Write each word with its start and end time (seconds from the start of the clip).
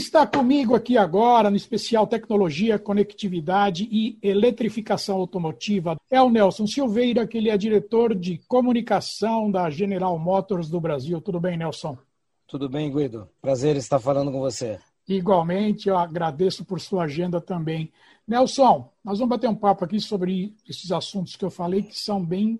Está 0.00 0.26
comigo 0.26 0.74
aqui 0.74 0.96
agora 0.96 1.50
no 1.50 1.56
especial 1.56 2.06
Tecnologia, 2.06 2.78
Conectividade 2.78 3.86
e 3.92 4.18
Eletrificação 4.22 5.18
Automotiva 5.18 5.96
é 6.10 6.20
o 6.22 6.30
Nelson 6.30 6.66
Silveira, 6.66 7.26
que 7.26 7.36
ele 7.36 7.50
é 7.50 7.56
diretor 7.58 8.14
de 8.14 8.38
comunicação 8.48 9.50
da 9.50 9.68
General 9.68 10.18
Motors 10.18 10.70
do 10.70 10.80
Brasil. 10.80 11.20
Tudo 11.20 11.38
bem, 11.38 11.58
Nelson? 11.58 11.98
Tudo 12.46 12.66
bem, 12.66 12.90
Guido? 12.90 13.28
Prazer 13.42 13.76
estar 13.76 13.98
falando 13.98 14.32
com 14.32 14.40
você. 14.40 14.80
Igualmente, 15.06 15.90
eu 15.90 15.98
agradeço 15.98 16.64
por 16.64 16.80
sua 16.80 17.04
agenda 17.04 17.38
também. 17.38 17.92
Nelson, 18.26 18.90
nós 19.04 19.18
vamos 19.18 19.36
bater 19.36 19.50
um 19.50 19.54
papo 19.54 19.84
aqui 19.84 20.00
sobre 20.00 20.54
esses 20.66 20.90
assuntos 20.90 21.36
que 21.36 21.44
eu 21.44 21.50
falei 21.50 21.82
que 21.82 21.98
são 21.98 22.24
bem, 22.24 22.58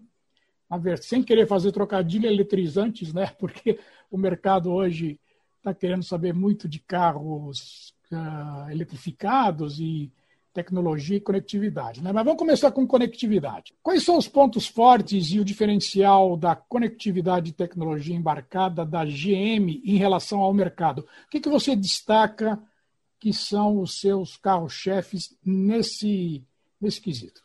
sem 1.01 1.23
querer 1.23 1.47
fazer 1.47 1.73
trocadilho 1.73 2.27
eletrizantes, 2.27 3.15
né? 3.15 3.33
Porque 3.41 3.79
o 4.11 4.19
mercado 4.19 4.71
hoje 4.71 5.19
está 5.61 5.75
querendo 5.75 6.03
saber 6.03 6.35
muito 6.35 6.69
de 6.69 6.81
carros 6.81 7.95
uh, 8.11 8.71
eletrificados 8.71 9.79
e 9.79 10.11
tecnologia 10.53 11.17
e 11.17 11.21
conectividade. 11.21 12.03
Né? 12.03 12.13
Mas 12.13 12.25
vamos 12.25 12.39
começar 12.39 12.73
com 12.73 12.87
conectividade. 12.87 13.75
Quais 13.83 14.03
são 14.03 14.17
os 14.17 14.27
pontos 14.27 14.67
fortes 14.67 15.31
e 15.31 15.39
o 15.39 15.45
diferencial 15.45 16.37
da 16.37 16.57
conectividade 16.57 17.51
e 17.51 17.55
tecnologia 17.55 18.17
embarcada 18.17 18.85
da 18.85 19.05
GM 19.05 19.81
em 19.85 19.97
relação 19.97 20.41
ao 20.41 20.53
mercado? 20.53 21.07
O 21.27 21.31
que, 21.31 21.41
que 21.41 21.49
você 21.49 21.77
destaca 21.77 22.61
que 23.19 23.33
são 23.33 23.81
os 23.81 24.01
seus 24.01 24.37
carros-chefes 24.37 25.37
nesse, 25.45 26.43
nesse 26.81 27.01
quesito? 27.01 27.43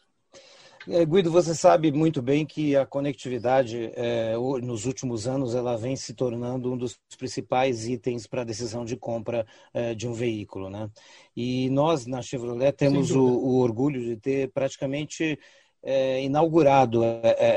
É, 0.87 1.03
Guido, 1.03 1.31
você 1.31 1.55
sabe 1.55 1.91
muito 1.91 2.21
bem 2.21 2.45
que 2.45 2.75
a 2.75 2.85
conectividade, 2.85 3.91
é, 3.95 4.35
nos 4.61 4.85
últimos 4.85 5.27
anos, 5.27 5.55
ela 5.55 5.75
vem 5.75 5.95
se 5.95 6.13
tornando 6.13 6.71
um 6.71 6.77
dos 6.77 6.99
principais 7.17 7.87
itens 7.87 8.27
para 8.27 8.41
a 8.41 8.45
decisão 8.45 8.85
de 8.85 8.95
compra 8.95 9.47
é, 9.73 9.95
de 9.95 10.07
um 10.07 10.13
veículo. 10.13 10.69
Né? 10.69 10.87
E 11.35 11.71
nós, 11.71 12.05
na 12.05 12.21
Chevrolet, 12.21 12.71
temos 12.71 13.09
o, 13.09 13.23
o, 13.23 13.57
orgulho 13.61 13.99
de 13.99 14.15
ter 14.17 14.51
praticamente 14.51 15.39
inaugurado 16.23 17.03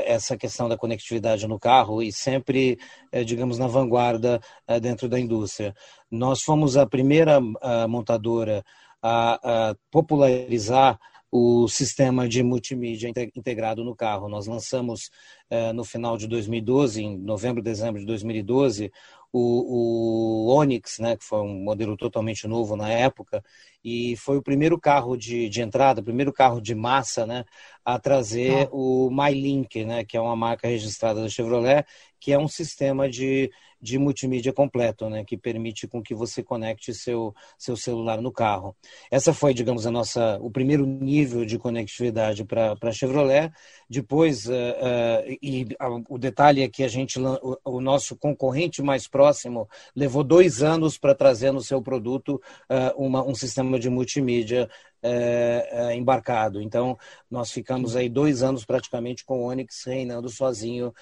essa 0.05 0.37
questão 0.37 0.69
da 0.69 0.77
conectividade 0.77 1.47
no 1.47 1.57
carro 1.57 1.99
e 2.03 2.13
sempre, 2.13 2.77
digamos, 3.25 3.57
na 3.57 3.65
vanguarda 3.65 4.39
dentro 4.79 5.09
da 5.09 5.19
indústria. 5.19 5.73
Nós 6.11 6.43
fomos 6.43 6.77
a 6.77 6.85
primeira 6.85 7.41
montadora 7.87 8.63
a, 9.01 9.69
a 9.71 9.75
popularizar 9.89 10.99
o 11.31 11.67
sistema 11.67 12.27
de 12.27 12.41
multimídia 12.41 13.11
integrado 13.35 13.83
no 13.83 13.95
carro. 13.95 14.27
Nós 14.27 14.47
lançamos 14.47 15.11
eh, 15.49 15.71
no 15.73 15.83
final 15.83 16.17
de 16.17 16.27
2012, 16.27 17.03
em 17.03 17.17
novembro, 17.17 17.61
dezembro 17.61 17.99
de 17.99 18.05
2012, 18.05 18.91
o, 19.31 20.47
o 20.47 20.55
Onix, 20.55 20.97
né, 20.99 21.15
que 21.15 21.23
foi 21.23 21.41
um 21.41 21.53
modelo 21.63 21.95
totalmente 21.95 22.47
novo 22.47 22.75
na 22.75 22.89
época, 22.89 23.43
e 23.83 24.15
foi 24.17 24.37
o 24.37 24.41
primeiro 24.41 24.79
carro 24.79 25.15
de, 25.15 25.47
de 25.49 25.61
entrada, 25.61 26.01
o 26.01 26.03
primeiro 26.03 26.33
carro 26.33 26.59
de 26.59 26.73
massa 26.73 27.25
né, 27.25 27.45
a 27.85 27.99
trazer 27.99 28.67
ah. 28.67 28.69
o 28.71 29.09
MyLink, 29.11 29.85
né, 29.85 30.03
que 30.03 30.17
é 30.17 30.21
uma 30.21 30.35
marca 30.35 30.67
registrada 30.67 31.21
da 31.21 31.29
Chevrolet, 31.29 31.85
que 32.19 32.33
é 32.33 32.39
um 32.39 32.47
sistema 32.47 33.07
de 33.07 33.51
de 33.81 33.97
multimídia 33.97 34.51
completo, 34.51 35.09
né, 35.09 35.23
que 35.23 35.37
permite 35.37 35.87
com 35.87 36.01
que 36.01 36.13
você 36.13 36.43
conecte 36.43 36.93
seu, 36.93 37.33
seu 37.57 37.77
celular 37.77 38.21
no 38.21 38.31
carro. 38.31 38.75
Essa 39.09 39.33
foi, 39.33 39.53
digamos, 39.53 39.85
a 39.85 39.91
nossa, 39.91 40.37
o 40.41 40.51
primeiro 40.51 40.85
nível 40.85 41.45
de 41.45 41.57
conectividade 41.57 42.43
para 42.43 42.75
a 42.81 42.91
Chevrolet. 42.91 43.51
Depois, 43.89 44.45
uh, 44.47 44.51
uh, 44.51 45.37
e 45.41 45.63
uh, 45.63 46.03
o 46.09 46.17
detalhe 46.17 46.61
é 46.61 46.67
que 46.67 46.83
a 46.83 46.87
gente, 46.87 47.19
o, 47.19 47.59
o, 47.63 47.81
nosso 47.81 48.15
concorrente 48.15 48.81
mais 48.81 49.07
próximo 49.07 49.67
levou 49.95 50.23
dois 50.23 50.61
anos 50.61 50.97
para 50.97 51.15
trazer 51.15 51.51
no 51.51 51.61
seu 51.61 51.81
produto 51.81 52.41
uma, 52.95 53.23
um 53.23 53.33
sistema 53.33 53.79
de 53.79 53.89
multimídia 53.89 54.69
embarcado. 55.95 56.61
Então, 56.61 56.97
nós 57.31 57.51
ficamos 57.51 57.95
aí 57.95 58.09
dois 58.09 58.43
anos 58.43 58.65
praticamente 58.65 59.23
com 59.23 59.41
o 59.41 59.45
Onix 59.45 59.83
reinando 59.85 60.29
sozinho 60.29 60.93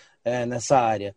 nessa 0.47 0.77
área. 0.77 1.15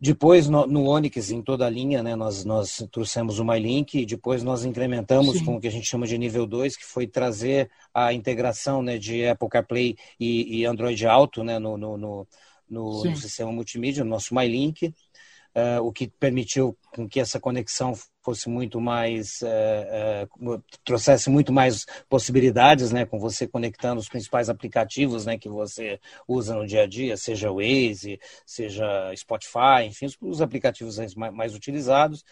Depois, 0.00 0.48
no, 0.48 0.64
no 0.66 0.84
Onix, 0.84 1.30
em 1.30 1.42
toda 1.42 1.66
a 1.66 1.70
linha, 1.70 2.02
né, 2.02 2.14
nós, 2.14 2.44
nós 2.44 2.86
trouxemos 2.92 3.40
o 3.40 3.44
MyLink, 3.44 3.98
e 3.98 4.06
depois 4.06 4.44
nós 4.44 4.64
incrementamos 4.64 5.38
Sim. 5.38 5.44
com 5.44 5.56
o 5.56 5.60
que 5.60 5.66
a 5.66 5.70
gente 5.70 5.88
chama 5.88 6.06
de 6.06 6.16
nível 6.16 6.46
2, 6.46 6.76
que 6.76 6.84
foi 6.84 7.06
trazer 7.06 7.68
a 7.92 8.12
integração 8.12 8.80
né, 8.80 8.96
de 8.96 9.26
Apple 9.26 9.48
CarPlay 9.48 9.96
e, 10.20 10.60
e 10.60 10.64
Android 10.64 11.04
Auto 11.04 11.42
né, 11.42 11.58
no, 11.58 11.76
no, 11.76 11.96
no, 11.98 12.26
no 12.70 13.16
sistema 13.16 13.50
multimídia, 13.50 14.04
no 14.04 14.10
nosso 14.10 14.34
MyLink 14.34 14.94
uh, 15.58 15.84
o 15.84 15.92
que 15.92 16.08
permitiu 16.08 16.76
com 16.94 17.08
que 17.08 17.20
essa 17.20 17.40
conexão 17.40 17.94
fosse 18.22 18.48
muito 18.48 18.80
mais 18.80 19.40
uh, 19.42 20.50
uh, 20.54 20.62
trouxesse 20.84 21.30
muito 21.30 21.52
mais 21.52 21.86
possibilidades, 22.08 22.92
né, 22.92 23.06
com 23.06 23.18
você 23.18 23.46
conectando 23.46 24.00
os 24.00 24.08
principais 24.08 24.48
aplicativos, 24.48 25.24
né, 25.24 25.38
que 25.38 25.48
você 25.48 25.98
usa 26.26 26.54
no 26.54 26.66
dia 26.66 26.82
a 26.82 26.86
dia, 26.86 27.16
seja 27.16 27.50
o 27.50 27.56
Waze, 27.56 28.20
seja 28.46 29.12
Spotify, 29.16 29.84
enfim, 29.86 30.06
os, 30.06 30.16
os 30.20 30.40
aplicativos 30.40 30.98
mais, 31.14 31.32
mais 31.32 31.54
utilizados 31.54 32.24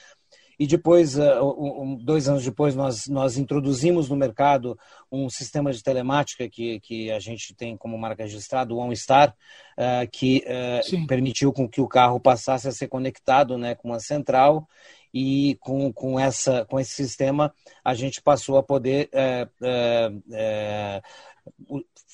e 0.58 0.66
depois, 0.66 1.16
um, 1.18 1.96
dois 1.96 2.28
anos 2.28 2.42
depois, 2.42 2.74
nós, 2.74 3.06
nós 3.08 3.36
introduzimos 3.36 4.08
no 4.08 4.16
mercado 4.16 4.78
um 5.12 5.28
sistema 5.28 5.70
de 5.70 5.82
telemática 5.82 6.48
que, 6.48 6.80
que 6.80 7.10
a 7.10 7.18
gente 7.18 7.54
tem 7.54 7.76
como 7.76 7.98
marca 7.98 8.22
registrada, 8.22 8.72
o 8.72 8.78
OnStar, 8.78 9.34
uh, 9.76 10.10
que 10.10 10.44
uh, 10.46 11.06
permitiu 11.06 11.52
com 11.52 11.68
que 11.68 11.80
o 11.80 11.88
carro 11.88 12.18
passasse 12.18 12.66
a 12.66 12.72
ser 12.72 12.88
conectado 12.88 13.58
né, 13.58 13.74
com 13.74 13.88
uma 13.88 14.00
central. 14.00 14.66
E 15.14 15.56
com, 15.60 15.90
com, 15.94 16.20
essa, 16.20 16.66
com 16.66 16.78
esse 16.78 16.92
sistema 16.92 17.54
a 17.82 17.94
gente 17.94 18.20
passou 18.20 18.58
a 18.58 18.62
poder 18.62 19.08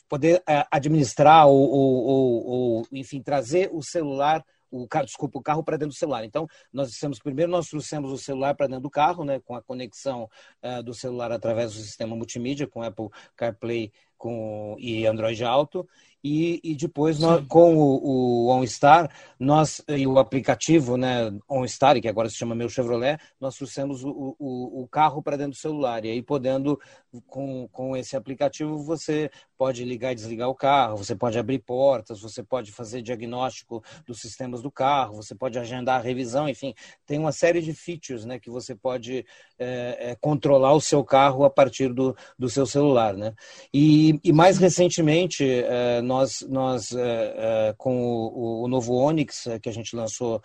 poder 0.09 0.43
administrar 0.71 1.49
ou, 1.49 1.69
ou, 1.69 2.47
ou, 2.47 2.87
enfim, 2.93 3.21
trazer 3.21 3.71
o 3.73 3.83
celular 3.83 4.45
o 4.73 4.89
carro, 4.89 5.07
desculpa, 5.07 5.39
o 5.39 5.43
carro 5.43 5.63
para 5.63 5.77
dentro 5.77 5.95
do 5.95 5.99
celular. 5.99 6.25
Então, 6.25 6.49
nós 6.73 6.91
dissemos 6.91 7.19
primeiro 7.19 7.53
nós 7.53 7.69
trouxemos 7.69 8.11
o 8.11 8.19
celular 8.19 8.55
para 8.55 8.67
dentro 8.67 8.83
do 8.83 8.91
carro, 8.91 9.25
né, 9.25 9.39
com 9.41 9.55
a 9.55 9.63
conexão 9.63 10.29
uh, 10.63 10.83
do 10.83 10.95
celular 10.95 11.31
através 11.31 11.75
do 11.75 11.81
sistema 11.81 12.17
multimídia 12.17 12.67
com 12.67 12.83
Apple 12.83 13.09
CarPlay 13.37 13.93
com, 14.17 14.77
e 14.79 15.05
Android 15.07 15.43
Auto. 15.45 15.87
E, 16.25 16.61
e 16.63 16.77
depois, 16.77 17.19
nós, 17.19 17.45
com 17.49 17.77
o, 17.77 18.47
o 18.47 18.49
OnStar, 18.49 19.11
nós, 19.41 19.83
e 19.89 20.07
o 20.07 20.21
aplicativo 20.21 20.97
né, 20.97 21.37
OnStar, 21.51 22.01
que 22.01 22.07
agora 22.07 22.29
se 22.29 22.37
chama 22.37 22.55
Meu 22.55 22.69
Chevrolet, 22.69 23.19
nós 23.41 23.57
trouxemos 23.57 24.05
o, 24.05 24.37
o, 24.39 24.83
o 24.83 24.89
carro 24.89 25.21
para 25.21 25.37
dentro 25.37 25.53
do 25.53 25.59
celular. 25.59 26.05
E 26.05 26.11
aí, 26.11 26.23
podendo, 26.23 26.81
com, 27.27 27.69
com 27.69 27.97
esse 27.97 28.17
aplicativo, 28.17 28.79
você 28.79 29.31
pode 29.57 29.85
ligar 29.85 30.13
e 30.13 30.15
desligar 30.15 30.49
o 30.49 30.55
carro, 30.55 30.97
você 30.97 31.15
pode 31.15 31.39
abrir 31.39 31.61
portas, 31.61 32.21
você 32.21 32.43
pode 32.43 32.73
fazer 32.73 33.01
diagnóstico 33.01 33.83
dos 34.05 34.21
sistemas 34.21 34.61
do 34.61 34.71
carro, 34.71 35.17
você 35.17 35.35
pode 35.35 35.59
agendar 35.59 36.01
a 36.01 36.03
revisão, 36.03 36.49
enfim, 36.49 36.75
tem 37.07 37.19
uma 37.19 37.31
série 37.31 37.61
de 37.61 37.73
features 37.73 38.25
né, 38.25 38.39
que 38.39 38.51
você 38.51 38.75
pode 38.75 39.25
é, 39.59 40.11
é, 40.11 40.17
controlar 40.17 40.73
o 40.73 40.81
seu 40.81 41.05
carro 41.05 41.45
a 41.45 41.51
partir 41.51 41.93
do, 41.93 42.17
do 42.39 42.49
seu 42.49 42.67
celular. 42.67 43.15
Né? 43.15 43.33
E, 43.73 44.19
e 44.25 44.33
mais 44.33 44.59
recentemente, 44.59 45.45
é, 45.45 46.01
nós, 46.01 46.45
nós 46.49 46.93
é, 46.93 47.69
é, 47.69 47.75
com 47.79 48.03
o, 48.03 48.65
o, 48.65 48.69
novo 48.69 48.95
Onix, 48.95 49.47
é, 49.47 49.59
que 49.59 49.69
a 49.69 49.73
gente 49.73 49.95
lançou 49.95 50.43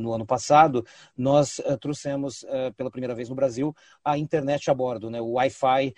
no 0.00 0.12
ano 0.12 0.24
passado, 0.24 0.84
nós 1.16 1.60
trouxemos 1.80 2.44
pela 2.76 2.90
primeira 2.90 3.14
vez 3.14 3.28
no 3.28 3.34
Brasil 3.34 3.74
a 4.04 4.16
internet 4.16 4.70
a 4.70 4.74
bordo, 4.74 5.10
né, 5.10 5.20
o 5.20 5.32
Wi-Fi 5.32 5.94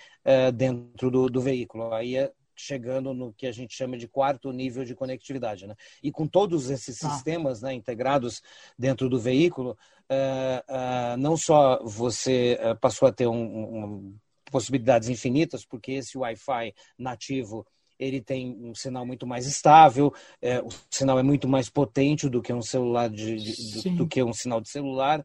dentro 0.55 1.11
do, 1.11 1.29
do 1.29 1.41
veículo. 1.41 1.93
Aí 1.95 2.17
é 2.17 2.33
chegando 2.57 3.13
no 3.13 3.33
que 3.33 3.47
a 3.47 3.53
gente 3.53 3.75
chama 3.75 3.99
de 3.99 4.09
quarto 4.09 4.51
nível 4.51 4.85
de 4.85 4.95
conectividade. 4.95 5.67
Né? 5.67 5.77
E 6.03 6.11
com 6.11 6.27
todos 6.27 6.71
esses 6.71 7.05
ah. 7.05 7.11
sistemas 7.11 7.61
né, 7.61 7.75
integrados 7.75 8.43
dentro 8.79 9.09
do 9.09 9.21
veículo, 9.21 9.77
uh, 10.11 11.15
uh, 11.15 11.17
não 11.19 11.37
só 11.37 11.83
você 11.85 12.59
uh, 12.63 12.77
passou 12.81 13.07
a 13.07 13.13
ter 13.13 13.27
um, 13.27 13.35
um, 13.37 14.17
possibilidades 14.51 15.09
infinitas, 15.09 15.65
porque 15.65 15.93
esse 15.93 16.17
Wi-Fi 16.17 16.75
nativo 16.99 17.67
ele 17.99 18.21
tem 18.21 18.55
um 18.61 18.75
sinal 18.75 19.07
muito 19.07 19.27
mais 19.27 19.47
estável, 19.47 20.13
é, 20.43 20.61
o 20.61 20.69
sinal 20.91 21.19
é 21.19 21.23
muito 21.23 21.49
mais 21.49 21.71
potente 21.71 22.29
do 22.29 22.43
que 22.43 22.53
um 22.53 22.61
celular 22.61 23.09
de, 23.09 23.37
de 23.37 23.91
do, 23.91 23.97
do, 23.97 24.07
que 24.07 24.23
um 24.23 24.35
sinal 24.35 24.61
de 24.61 24.69
celular. 24.69 25.25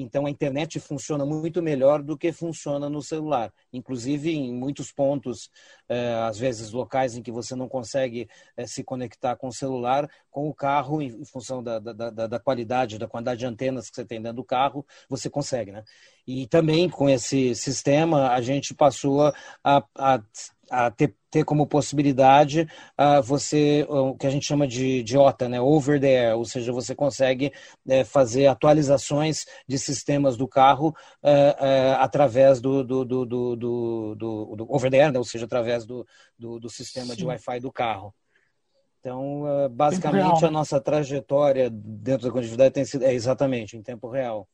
Então 0.00 0.26
a 0.26 0.30
internet 0.30 0.80
funciona 0.80 1.24
muito 1.24 1.62
melhor 1.62 2.02
do 2.02 2.16
que 2.16 2.32
funciona 2.32 2.88
no 2.88 3.02
celular. 3.02 3.52
Inclusive 3.72 4.30
em 4.30 4.54
muitos 4.54 4.90
pontos, 4.92 5.50
é, 5.90 6.14
às 6.22 6.38
vezes 6.38 6.70
locais 6.70 7.16
em 7.16 7.22
que 7.22 7.32
você 7.32 7.56
não 7.56 7.68
consegue 7.68 8.28
é, 8.56 8.64
se 8.64 8.84
conectar 8.84 9.34
com 9.34 9.48
o 9.48 9.52
celular, 9.52 10.08
com 10.30 10.48
o 10.48 10.54
carro, 10.54 11.02
em 11.02 11.24
função 11.24 11.60
da, 11.62 11.80
da, 11.80 11.92
da, 11.92 12.26
da 12.28 12.38
qualidade, 12.38 12.96
da 12.96 13.08
quantidade 13.08 13.40
de 13.40 13.46
antenas 13.46 13.90
que 13.90 13.96
você 13.96 14.04
tem 14.04 14.22
dentro 14.22 14.36
do 14.36 14.44
carro, 14.44 14.86
você 15.08 15.28
consegue, 15.28 15.72
né? 15.72 15.82
E 16.24 16.46
também 16.46 16.88
com 16.88 17.08
esse 17.08 17.56
sistema 17.56 18.30
a 18.30 18.40
gente 18.40 18.72
passou 18.72 19.32
a, 19.64 19.84
a, 19.98 20.22
a 20.70 20.90
ter, 20.92 21.14
ter 21.30 21.44
como 21.44 21.66
possibilidade 21.66 22.68
uh, 22.98 23.20
você 23.22 23.84
o 23.88 24.14
que 24.14 24.26
a 24.26 24.30
gente 24.30 24.46
chama 24.46 24.66
de, 24.66 25.02
de 25.02 25.18
OTA, 25.18 25.48
né? 25.48 25.60
over 25.60 26.00
the 26.00 26.28
air, 26.28 26.36
ou 26.36 26.44
seja, 26.44 26.72
você 26.72 26.94
consegue 26.94 27.52
uh, 27.86 28.04
fazer 28.04 28.46
atualizações 28.46 29.44
de 29.66 29.78
sistemas 29.78 30.36
do 30.36 30.46
carro 30.46 30.94
uh, 31.24 31.96
através 31.98 32.60
do, 32.60 32.84
do, 32.84 33.04
do, 33.04 33.26
do, 33.26 33.56
do, 33.56 34.14
do 34.14 34.66
over 34.68 34.90
the 34.90 35.00
air, 35.00 35.12
né? 35.12 35.18
ou 35.18 35.24
seja, 35.24 35.44
através 35.44 35.79
do, 35.86 36.06
do, 36.38 36.58
do 36.58 36.70
sistema 36.70 37.14
Sim. 37.14 37.16
de 37.16 37.26
Wi-Fi 37.26 37.60
do 37.60 37.72
carro. 37.72 38.14
Então, 39.00 39.44
basicamente, 39.70 40.44
a 40.44 40.50
nossa 40.50 40.78
trajetória 40.78 41.70
dentro 41.70 42.26
da 42.26 42.32
conectividade 42.32 42.74
tem 42.74 42.84
sido 42.84 43.04
é, 43.04 43.14
exatamente 43.14 43.76
em 43.76 43.82
tempo 43.82 44.10
real 44.10 44.46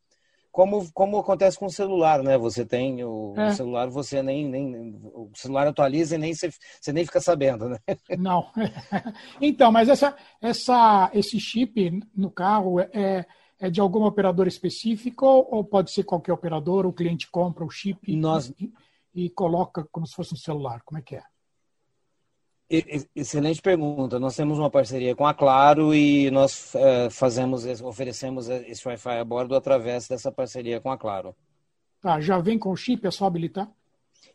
como, 0.56 0.90
como 0.94 1.18
acontece 1.18 1.58
com 1.58 1.66
o 1.66 1.70
celular, 1.70 2.22
né? 2.22 2.38
Você 2.38 2.64
tem 2.64 3.04
o, 3.04 3.34
é. 3.36 3.48
o, 3.48 3.52
celular, 3.52 3.90
você 3.90 4.22
nem, 4.22 4.48
nem 4.48 4.98
o 5.04 5.30
celular 5.34 5.66
atualiza 5.66 6.14
e 6.14 6.18
nem 6.18 6.32
você, 6.32 6.50
você 6.80 6.94
nem 6.94 7.04
fica 7.04 7.20
sabendo, 7.20 7.68
né? 7.68 7.78
Não. 8.18 8.46
Então, 9.38 9.70
mas 9.70 9.90
essa, 9.90 10.16
essa, 10.40 11.10
esse 11.12 11.38
chip 11.38 12.00
no 12.16 12.30
carro 12.30 12.80
é, 12.80 13.26
é 13.60 13.68
de 13.68 13.82
algum 13.82 14.04
operador 14.04 14.46
específico 14.46 15.26
ou 15.26 15.62
pode 15.62 15.90
ser 15.90 16.04
qualquer 16.04 16.32
operador? 16.32 16.86
O 16.86 16.92
cliente 16.92 17.30
compra 17.30 17.62
o 17.62 17.70
chip 17.70 18.16
Nós... 18.16 18.50
e, 19.16 19.30
coloca 19.30 19.88
como 19.90 20.06
se 20.06 20.14
fosse 20.14 20.34
um 20.34 20.36
celular? 20.36 20.82
Como 20.84 20.98
é 20.98 21.02
que 21.02 21.16
é? 21.16 21.22
Excelente 23.14 23.62
pergunta. 23.62 24.18
Nós 24.18 24.36
temos 24.36 24.58
uma 24.58 24.70
parceria 24.70 25.14
com 25.14 25.26
a 25.26 25.32
Claro 25.32 25.94
e 25.94 26.30
nós 26.30 26.74
é, 26.74 27.08
fazemos, 27.08 27.64
oferecemos 27.80 28.48
esse 28.48 28.86
Wi-Fi 28.86 29.18
a 29.18 29.24
bordo 29.24 29.54
através 29.54 30.06
dessa 30.08 30.30
parceria 30.30 30.80
com 30.80 30.90
a 30.90 30.98
Claro. 30.98 31.34
Tá, 32.00 32.20
já 32.20 32.38
vem 32.38 32.58
com 32.58 32.70
o 32.70 32.76
chip, 32.76 33.06
é 33.06 33.10
só 33.10 33.26
habilitar? 33.26 33.70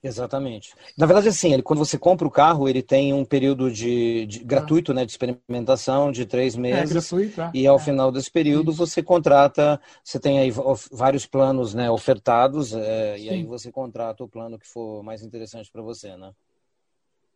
Exatamente. 0.04 0.74
Na 0.98 1.06
verdade, 1.06 1.30
assim, 1.30 1.54
ele, 1.54 1.62
quando 1.62 1.80
você 1.80 1.98
compra 1.98 2.28
o 2.28 2.32
carro, 2.32 2.68
ele 2.68 2.82
tem 2.82 3.14
um 3.14 3.24
período 3.24 3.72
de, 3.72 4.26
de 4.26 4.40
gratuito, 4.44 4.94
né, 4.94 5.06
de 5.06 5.12
experimentação 5.12 6.12
de 6.12 6.26
três 6.26 6.56
é, 6.56 6.60
meses. 6.60 6.92
É, 6.92 6.94
gratuito, 6.94 7.42
é. 7.42 7.52
E 7.54 7.68
ao 7.68 7.76
é. 7.76 7.80
final 7.80 8.12
desse 8.12 8.32
período, 8.32 8.72
Isso. 8.72 8.78
você 8.78 9.04
contrata, 9.04 9.80
você 10.04 10.20
tem 10.20 10.40
aí 10.40 10.52
vários 10.92 11.26
planos, 11.26 11.74
né, 11.74 11.90
ofertados, 11.90 12.74
é, 12.74 13.20
e 13.20 13.30
aí 13.30 13.44
você 13.44 13.72
contrata 13.72 14.24
o 14.24 14.28
plano 14.28 14.58
que 14.58 14.68
for 14.68 15.04
mais 15.04 15.22
interessante 15.22 15.72
para 15.72 15.82
você, 15.82 16.16
né? 16.18 16.32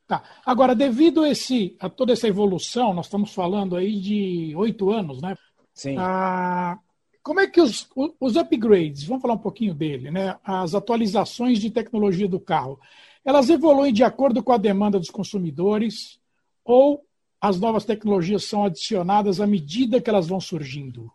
Tá. 0.07 0.23
Agora, 0.45 0.75
devido 0.75 1.23
a, 1.23 1.29
esse, 1.29 1.75
a 1.79 1.89
toda 1.89 2.13
essa 2.13 2.27
evolução, 2.27 2.93
nós 2.93 3.07
estamos 3.07 3.33
falando 3.33 3.75
aí 3.75 3.99
de 3.99 4.53
oito 4.55 4.91
anos, 4.91 5.21
né? 5.21 5.35
Sim. 5.73 5.95
Ah, 5.97 6.77
como 7.25 7.39
é 7.39 7.47
que 7.47 7.59
os, 7.59 7.89
os 8.19 8.35
upgrades, 8.35 9.03
vamos 9.03 9.23
falar 9.23 9.33
um 9.33 9.39
pouquinho 9.39 9.73
dele, 9.73 10.11
né? 10.11 10.37
As 10.43 10.75
atualizações 10.75 11.57
de 11.57 11.71
tecnologia 11.71 12.27
do 12.27 12.39
carro, 12.39 12.79
elas 13.25 13.49
evoluem 13.49 13.91
de 13.91 14.03
acordo 14.03 14.43
com 14.43 14.51
a 14.51 14.57
demanda 14.57 14.99
dos 14.99 15.09
consumidores 15.09 16.19
ou 16.63 17.03
as 17.41 17.59
novas 17.59 17.83
tecnologias 17.83 18.43
são 18.43 18.63
adicionadas 18.63 19.41
à 19.41 19.47
medida 19.47 19.99
que 19.99 20.07
elas 20.07 20.27
vão 20.27 20.39
surgindo? 20.39 21.11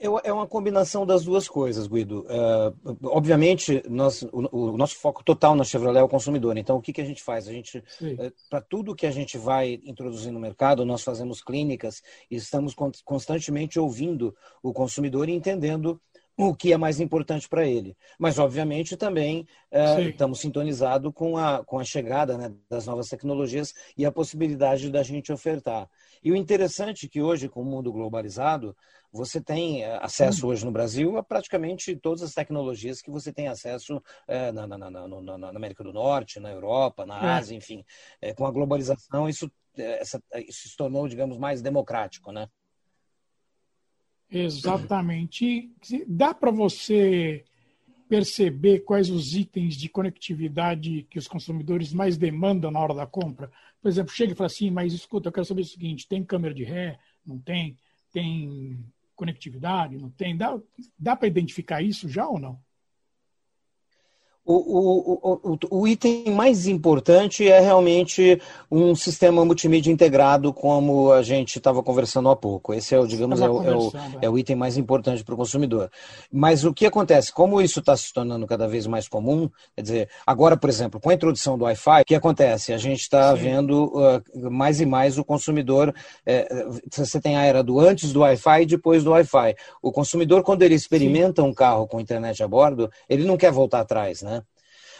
É 0.00 0.32
uma 0.32 0.46
combinação 0.46 1.04
das 1.04 1.24
duas 1.24 1.46
coisas, 1.46 1.86
Guido. 1.86 2.20
Uh, 2.22 2.96
obviamente, 3.04 3.82
nós, 3.86 4.22
o, 4.22 4.70
o, 4.72 4.76
nosso 4.76 4.96
foco 4.96 5.22
total 5.22 5.54
na 5.54 5.62
Chevrolet 5.62 6.00
é 6.00 6.02
o 6.02 6.08
consumidor. 6.08 6.56
Então, 6.56 6.78
o 6.78 6.80
que, 6.80 6.90
que 6.90 7.02
a 7.02 7.04
gente 7.04 7.22
faz? 7.22 7.46
A 7.46 7.52
gente, 7.52 7.78
uh, 7.78 8.32
para 8.48 8.62
tudo 8.62 8.94
que 8.94 9.06
a 9.06 9.10
gente 9.10 9.36
vai 9.36 9.78
introduzir 9.84 10.32
no 10.32 10.40
mercado, 10.40 10.86
nós 10.86 11.04
fazemos 11.04 11.42
clínicas 11.42 12.02
e 12.30 12.36
estamos 12.36 12.74
constantemente 13.04 13.78
ouvindo 13.78 14.34
o 14.62 14.72
consumidor 14.72 15.28
e 15.28 15.32
entendendo 15.32 16.00
o 16.48 16.54
que 16.54 16.72
é 16.72 16.76
mais 16.76 17.00
importante 17.00 17.48
para 17.48 17.66
ele. 17.66 17.96
Mas, 18.18 18.38
obviamente, 18.38 18.96
também 18.96 19.46
uh, 19.72 20.00
estamos 20.00 20.40
sintonizados 20.40 21.12
com 21.14 21.36
a, 21.36 21.64
com 21.64 21.78
a 21.78 21.84
chegada 21.84 22.38
né, 22.38 22.52
das 22.68 22.86
novas 22.86 23.08
tecnologias 23.08 23.74
e 23.96 24.06
a 24.06 24.12
possibilidade 24.12 24.90
da 24.90 25.02
gente 25.02 25.32
ofertar. 25.32 25.88
E 26.22 26.32
o 26.32 26.36
interessante 26.36 27.06
é 27.06 27.08
que 27.08 27.20
hoje, 27.20 27.48
com 27.48 27.62
o 27.62 27.64
mundo 27.64 27.92
globalizado, 27.92 28.76
você 29.12 29.40
tem 29.40 29.82
eh, 29.82 29.98
acesso 30.00 30.46
hoje 30.46 30.64
no 30.64 30.70
Brasil 30.70 31.16
a 31.16 31.22
praticamente 31.22 31.96
todas 31.96 32.22
as 32.22 32.32
tecnologias 32.32 33.02
que 33.02 33.10
você 33.10 33.32
tem 33.32 33.48
acesso 33.48 34.00
é, 34.28 34.52
na, 34.52 34.66
na, 34.66 34.78
na, 34.78 35.08
na, 35.08 35.48
América 35.48 35.82
do 35.82 35.92
Norte, 35.92 36.38
na 36.38 36.50
Europa, 36.50 37.04
na 37.04 37.16
é. 37.16 37.30
Ásia, 37.32 37.56
enfim. 37.56 37.84
É, 38.20 38.32
com 38.32 38.46
a 38.46 38.52
globalização, 38.52 39.28
isso, 39.28 39.50
essa, 39.76 40.22
isso 40.46 40.68
se 40.68 40.76
tornou, 40.76 41.08
digamos, 41.08 41.38
mais 41.38 41.60
democrático, 41.60 42.30
né? 42.30 42.48
Exatamente. 44.30 45.70
Dá 46.06 46.32
para 46.32 46.50
você 46.50 47.44
perceber 48.08 48.80
quais 48.80 49.08
os 49.08 49.34
itens 49.34 49.76
de 49.76 49.88
conectividade 49.88 51.06
que 51.08 51.18
os 51.18 51.28
consumidores 51.28 51.92
mais 51.92 52.16
demandam 52.16 52.70
na 52.70 52.80
hora 52.80 52.94
da 52.94 53.06
compra? 53.06 53.50
Por 53.80 53.88
exemplo, 53.88 54.12
chega 54.12 54.32
e 54.32 54.36
fala 54.36 54.46
assim, 54.46 54.70
mas 54.70 54.92
escuta, 54.92 55.28
eu 55.28 55.32
quero 55.32 55.46
saber 55.46 55.62
o 55.62 55.64
seguinte, 55.64 56.08
tem 56.08 56.24
câmera 56.24 56.52
de 56.52 56.64
ré? 56.64 56.98
Não 57.24 57.38
tem? 57.38 57.76
Tem 58.12 58.84
conectividade? 59.14 59.96
Não 59.96 60.10
tem? 60.10 60.36
Dá, 60.36 60.58
dá 60.98 61.14
para 61.14 61.28
identificar 61.28 61.82
isso 61.82 62.08
já 62.08 62.28
ou 62.28 62.38
não? 62.38 62.58
O, 64.50 65.18
o, 65.22 65.58
o, 65.70 65.78
o, 65.82 65.86
item 65.86 66.24
mais 66.32 66.66
importante 66.66 67.46
é 67.46 67.60
realmente 67.60 68.42
um 68.68 68.96
sistema 68.96 69.44
multimídia 69.44 69.92
integrado, 69.92 70.52
como 70.52 71.12
a 71.12 71.22
gente 71.22 71.58
estava 71.58 71.84
conversando 71.84 72.28
há 72.28 72.34
pouco. 72.34 72.74
Esse 72.74 72.92
é 72.92 72.98
o, 72.98 73.06
digamos, 73.06 73.40
é 73.40 73.48
o, 73.48 73.62
é, 73.62 73.76
o, 73.76 73.92
é 74.22 74.28
o, 74.28 74.36
item 74.36 74.56
mais 74.56 74.76
importante 74.76 75.22
para 75.22 75.34
o 75.34 75.36
consumidor. 75.36 75.88
Mas 76.32 76.64
o 76.64 76.74
que 76.74 76.84
acontece? 76.84 77.32
Como 77.32 77.62
isso 77.62 77.78
está 77.78 77.96
se 77.96 78.12
tornando 78.12 78.44
cada 78.44 78.66
vez 78.66 78.88
mais 78.88 79.06
comum, 79.06 79.48
quer 79.76 79.82
dizer, 79.82 80.08
agora, 80.26 80.56
por 80.56 80.68
exemplo, 80.68 80.98
com 80.98 81.10
a 81.10 81.14
introdução 81.14 81.56
do 81.56 81.64
Wi-Fi, 81.64 82.02
o 82.02 82.04
que 82.04 82.16
acontece? 82.16 82.72
A 82.72 82.78
gente 82.78 83.02
está 83.02 83.32
vendo 83.34 83.92
uh, 83.94 84.50
mais 84.50 84.80
e 84.80 84.86
mais 84.86 85.16
o 85.16 85.24
consumidor. 85.24 85.94
É, 86.26 86.66
você 86.90 87.20
tem 87.20 87.36
a 87.36 87.44
era 87.44 87.62
do 87.62 87.78
antes 87.78 88.12
do 88.12 88.20
Wi-Fi 88.20 88.62
e 88.62 88.66
depois 88.66 89.04
do 89.04 89.12
Wi-Fi. 89.12 89.54
O 89.80 89.92
consumidor, 89.92 90.42
quando 90.42 90.62
ele 90.62 90.74
experimenta 90.74 91.40
Sim. 91.40 91.48
um 91.48 91.54
carro 91.54 91.86
com 91.86 92.00
internet 92.00 92.42
a 92.42 92.48
bordo, 92.48 92.90
ele 93.08 93.24
não 93.24 93.36
quer 93.36 93.52
voltar 93.52 93.78
atrás, 93.78 94.22
né? 94.22 94.39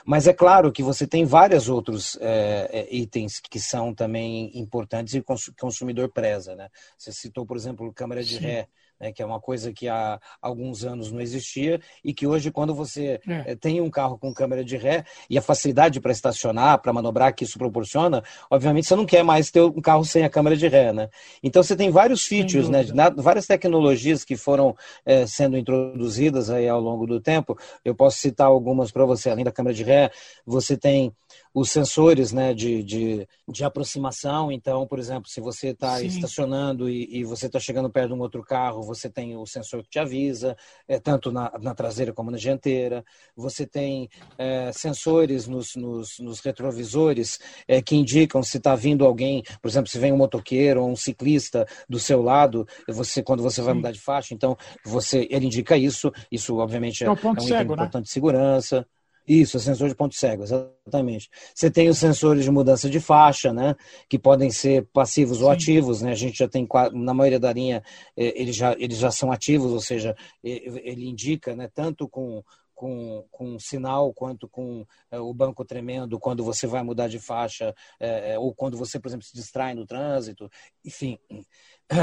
Mas 0.04 0.26
é 0.26 0.33
claro 0.33 0.73
que 0.73 0.83
você 0.83 1.07
tem 1.07 1.25
vários 1.25 1.69
outros 1.69 2.16
é, 2.21 2.88
itens 2.90 3.40
que 3.40 3.61
são 3.61 3.95
também 3.95 4.50
importantes 4.59 5.14
e 5.14 5.19
o 5.19 5.25
consumidor 5.59 6.11
preza. 6.12 6.54
Né? 6.54 6.69
Você 6.97 7.12
citou, 7.12 7.47
por 7.47 7.57
exemplo, 7.57 7.92
câmera 7.92 8.23
de 8.23 8.37
Sim. 8.37 8.45
ré 8.45 8.69
né, 9.00 9.12
que 9.12 9.23
é 9.23 9.26
uma 9.26 9.40
coisa 9.40 9.73
que 9.73 9.88
há 9.88 10.21
alguns 10.40 10.85
anos 10.85 11.11
não 11.11 11.21
existia 11.21 11.80
e 12.04 12.12
que 12.12 12.26
hoje, 12.26 12.50
quando 12.50 12.75
você 12.75 13.21
é. 13.26 13.52
Eh, 13.52 13.57
tem 13.57 13.80
um 13.80 13.90
carro 13.90 14.19
com 14.19 14.33
câmera 14.33 14.64
de 14.64 14.76
ré 14.76 15.04
e 15.28 15.38
a 15.38 15.42
facilidade 15.42 16.00
para 16.00 16.12
estacionar, 16.12 16.80
para 16.80 16.92
manobrar 16.92 17.35
que 17.35 17.45
isso 17.45 17.59
proporciona, 17.59 18.23
obviamente 18.50 18.87
você 18.87 18.97
não 18.97 19.07
quer 19.07 19.23
mais 19.23 19.50
ter 19.50 19.62
um 19.62 19.80
carro 19.80 20.04
sem 20.04 20.25
a 20.25 20.30
câmera 20.30 20.57
de 20.57 20.69
ré. 20.69 20.92
Né? 20.92 21.09
Então 21.42 21.62
você 21.62 21.75
tem 21.75 21.90
vários 21.90 22.25
features, 22.25 22.69
né, 22.69 22.85
várias 23.16 23.47
tecnologias 23.47 24.25
que 24.25 24.37
foram 24.37 24.76
é, 25.04 25.26
sendo 25.26 25.57
introduzidas 25.57 26.50
aí 26.50 26.69
ao 26.69 26.80
longo 26.80 27.07
do 27.07 27.21
tempo. 27.21 27.57
Eu 27.85 27.95
posso 27.95 28.19
citar 28.19 28.47
algumas 28.47 28.90
para 28.90 29.04
você, 29.04 29.30
além 29.30 29.45
da 29.45 29.52
câmera 29.52 29.75
de 29.75 29.83
ré, 29.83 30.11
você 30.45 30.76
tem 30.76 31.12
os 31.52 31.71
sensores 31.71 32.33
né, 32.33 32.54
de, 32.54 32.83
de, 32.83 33.28
de 33.49 33.64
aproximação. 33.64 34.52
Então, 34.52 34.87
por 34.87 34.99
exemplo, 34.99 35.28
se 35.28 35.40
você 35.40 35.69
está 35.69 36.00
estacionando 36.02 36.88
e, 36.88 37.19
e 37.19 37.25
você 37.25 37.47
está 37.47 37.59
chegando 37.59 37.90
perto 37.90 38.09
de 38.09 38.14
um 38.14 38.21
outro 38.21 38.42
carro, 38.42 38.83
você 38.83 39.11
tem 39.11 39.37
o 39.37 39.47
sensor 39.47 39.83
que 39.83 39.90
te 39.90 39.99
avisa, 39.99 40.57
é, 40.87 40.99
tanto 40.99 41.33
na, 41.33 41.52
na 41.61 41.75
traseira 41.75 42.12
como 42.12 42.30
na 42.30 42.38
dianteira. 42.38 43.04
Você 43.37 43.66
tem 43.66 44.09
é, 44.38 44.71
sensores 44.73 45.47
nos, 45.49 45.75
nos, 45.75 46.19
nos 46.21 46.40
retrovisores 46.40 47.38
é, 47.66 47.83
que 47.83 47.97
indicam 47.97 48.42
se 48.42 48.59
está 48.59 48.75
vindo 48.76 49.04
alguém, 49.04 49.42
por 49.61 49.69
exemplo, 49.69 49.90
se 49.90 49.99
vem 49.99 50.12
um 50.12 50.16
motoqueiro 50.16 50.83
ou 50.83 50.90
um 50.90 50.97
ciclista 50.97 51.66
do 51.88 51.99
seu 51.99 52.23
lado, 52.23 52.66
você 52.88 53.23
quando 53.23 53.42
você 53.42 53.61
vai 53.61 53.73
Sim. 53.73 53.78
mudar 53.78 53.92
de 53.92 54.00
faixa, 54.00 54.35
então 54.35 54.57
você 54.85 55.26
ele 55.30 55.47
indica 55.47 55.76
isso. 55.76 56.12
Isso, 56.30 56.57
obviamente, 56.57 57.02
é, 57.02 57.07
é 57.07 57.11
um, 57.11 57.14
um 57.14 57.33
item 57.33 57.50
né? 57.50 57.62
importante 57.62 58.04
de 58.04 58.11
segurança. 58.11 58.87
Isso, 59.30 59.58
é 59.58 59.60
sensor 59.60 59.88
de 59.88 59.94
ponto 59.94 60.12
cego, 60.16 60.42
exatamente. 60.42 61.30
Você 61.54 61.70
tem 61.70 61.88
os 61.88 61.99
sensores 61.99 62.42
de 62.42 62.50
mudança 62.50 62.90
de 62.90 62.99
faixa, 62.99 63.52
né? 63.52 63.76
Que 64.08 64.18
podem 64.18 64.50
ser 64.50 64.88
passivos 64.92 65.38
Sim. 65.38 65.44
ou 65.44 65.50
ativos, 65.52 66.02
né? 66.02 66.10
A 66.10 66.16
gente 66.16 66.38
já 66.38 66.49
tem, 66.49 66.66
na 66.92 67.14
maioria 67.14 67.38
da 67.38 67.52
linha, 67.52 67.80
é, 68.16 68.40
eles 68.40 68.56
já, 68.56 68.72
eles 68.76 68.99
já 68.99 69.12
são 69.12 69.30
ativos, 69.30 69.70
ou 69.70 69.80
seja, 69.80 70.16
ele 70.42 71.08
indica, 71.08 71.54
né? 71.54 71.70
Tanto 71.72 72.08
com, 72.08 72.42
com, 72.75 73.25
com 73.30 73.56
sinal 73.56 74.12
quanto 74.12 74.49
com 74.49 74.84
é, 75.12 75.20
o 75.20 75.32
banco 75.32 75.64
tremendo 75.64 76.18
quando 76.18 76.42
você 76.42 76.66
vai 76.66 76.82
mudar 76.82 77.06
de 77.06 77.20
faixa, 77.20 77.72
é, 78.00 78.37
ou 78.37 78.52
quando 78.52 78.76
você, 78.76 78.99
por 78.99 79.06
exemplo, 79.06 79.25
se 79.25 79.32
distrai 79.32 79.75
no 79.75 79.87
trânsito, 79.87 80.50
enfim. 80.84 81.16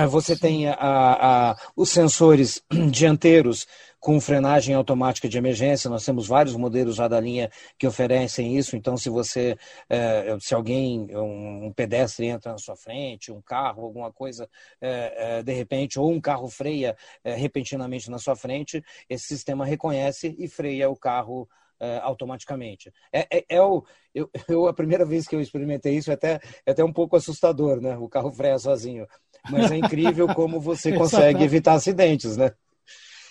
Você 0.09 0.35
tem 0.37 0.67
a, 0.67 0.75
a, 0.79 1.55
os 1.75 1.89
sensores 1.89 2.61
dianteiros 2.91 3.65
com 3.99 4.21
frenagem 4.21 4.75
automática 4.75 5.27
de 5.27 5.37
emergência. 5.37 5.89
Nós 5.89 6.05
temos 6.05 6.27
vários 6.27 6.55
modelos 6.55 6.95
já 6.95 7.07
da 7.07 7.19
linha 7.19 7.49
que 7.77 7.87
oferecem 7.87 8.57
isso. 8.57 8.75
Então, 8.75 8.95
se 8.95 9.09
você, 9.09 9.57
é, 9.89 10.37
se 10.39 10.53
alguém, 10.53 11.07
um, 11.15 11.71
pedestre 11.75 12.27
entra 12.27 12.51
na 12.51 12.57
sua 12.57 12.75
frente, 12.75 13.31
um 13.31 13.41
carro, 13.41 13.83
alguma 13.83 14.11
coisa, 14.11 14.49
é, 14.81 15.39
é, 15.39 15.43
de 15.43 15.53
repente, 15.53 15.99
ou 15.99 16.11
um 16.11 16.21
carro 16.21 16.49
freia 16.49 16.95
repentinamente 17.23 18.09
na 18.09 18.19
sua 18.19 18.35
frente, 18.35 18.83
esse 19.09 19.25
sistema 19.25 19.65
reconhece 19.65 20.35
e 20.37 20.47
freia 20.47 20.89
o 20.89 20.95
carro 20.95 21.47
Uh, 21.79 22.01
automaticamente. 22.01 22.91
É, 23.13 23.37
é, 23.37 23.45
é, 23.49 23.61
o, 23.61 23.83
eu, 24.13 24.27
eu, 24.49 24.67
a 24.67 24.73
primeira 24.73 25.05
vez 25.05 25.27
que 25.27 25.35
eu 25.35 25.41
experimentei 25.41 25.95
isso 25.95 26.09
é 26.09 26.15
até, 26.15 26.39
é 26.65 26.71
até 26.71 26.83
um 26.83 26.91
pouco 26.91 27.15
assustador, 27.15 27.79
né? 27.79 27.95
O 27.97 28.09
carro 28.09 28.31
freia 28.31 28.57
sozinho. 28.57 29.05
Mas 29.49 29.71
é 29.71 29.77
incrível 29.77 30.27
como 30.33 30.59
você 30.59 30.91
consegue 30.97 31.43
evitar 31.43 31.73
acidentes, 31.73 32.35
né? 32.35 32.51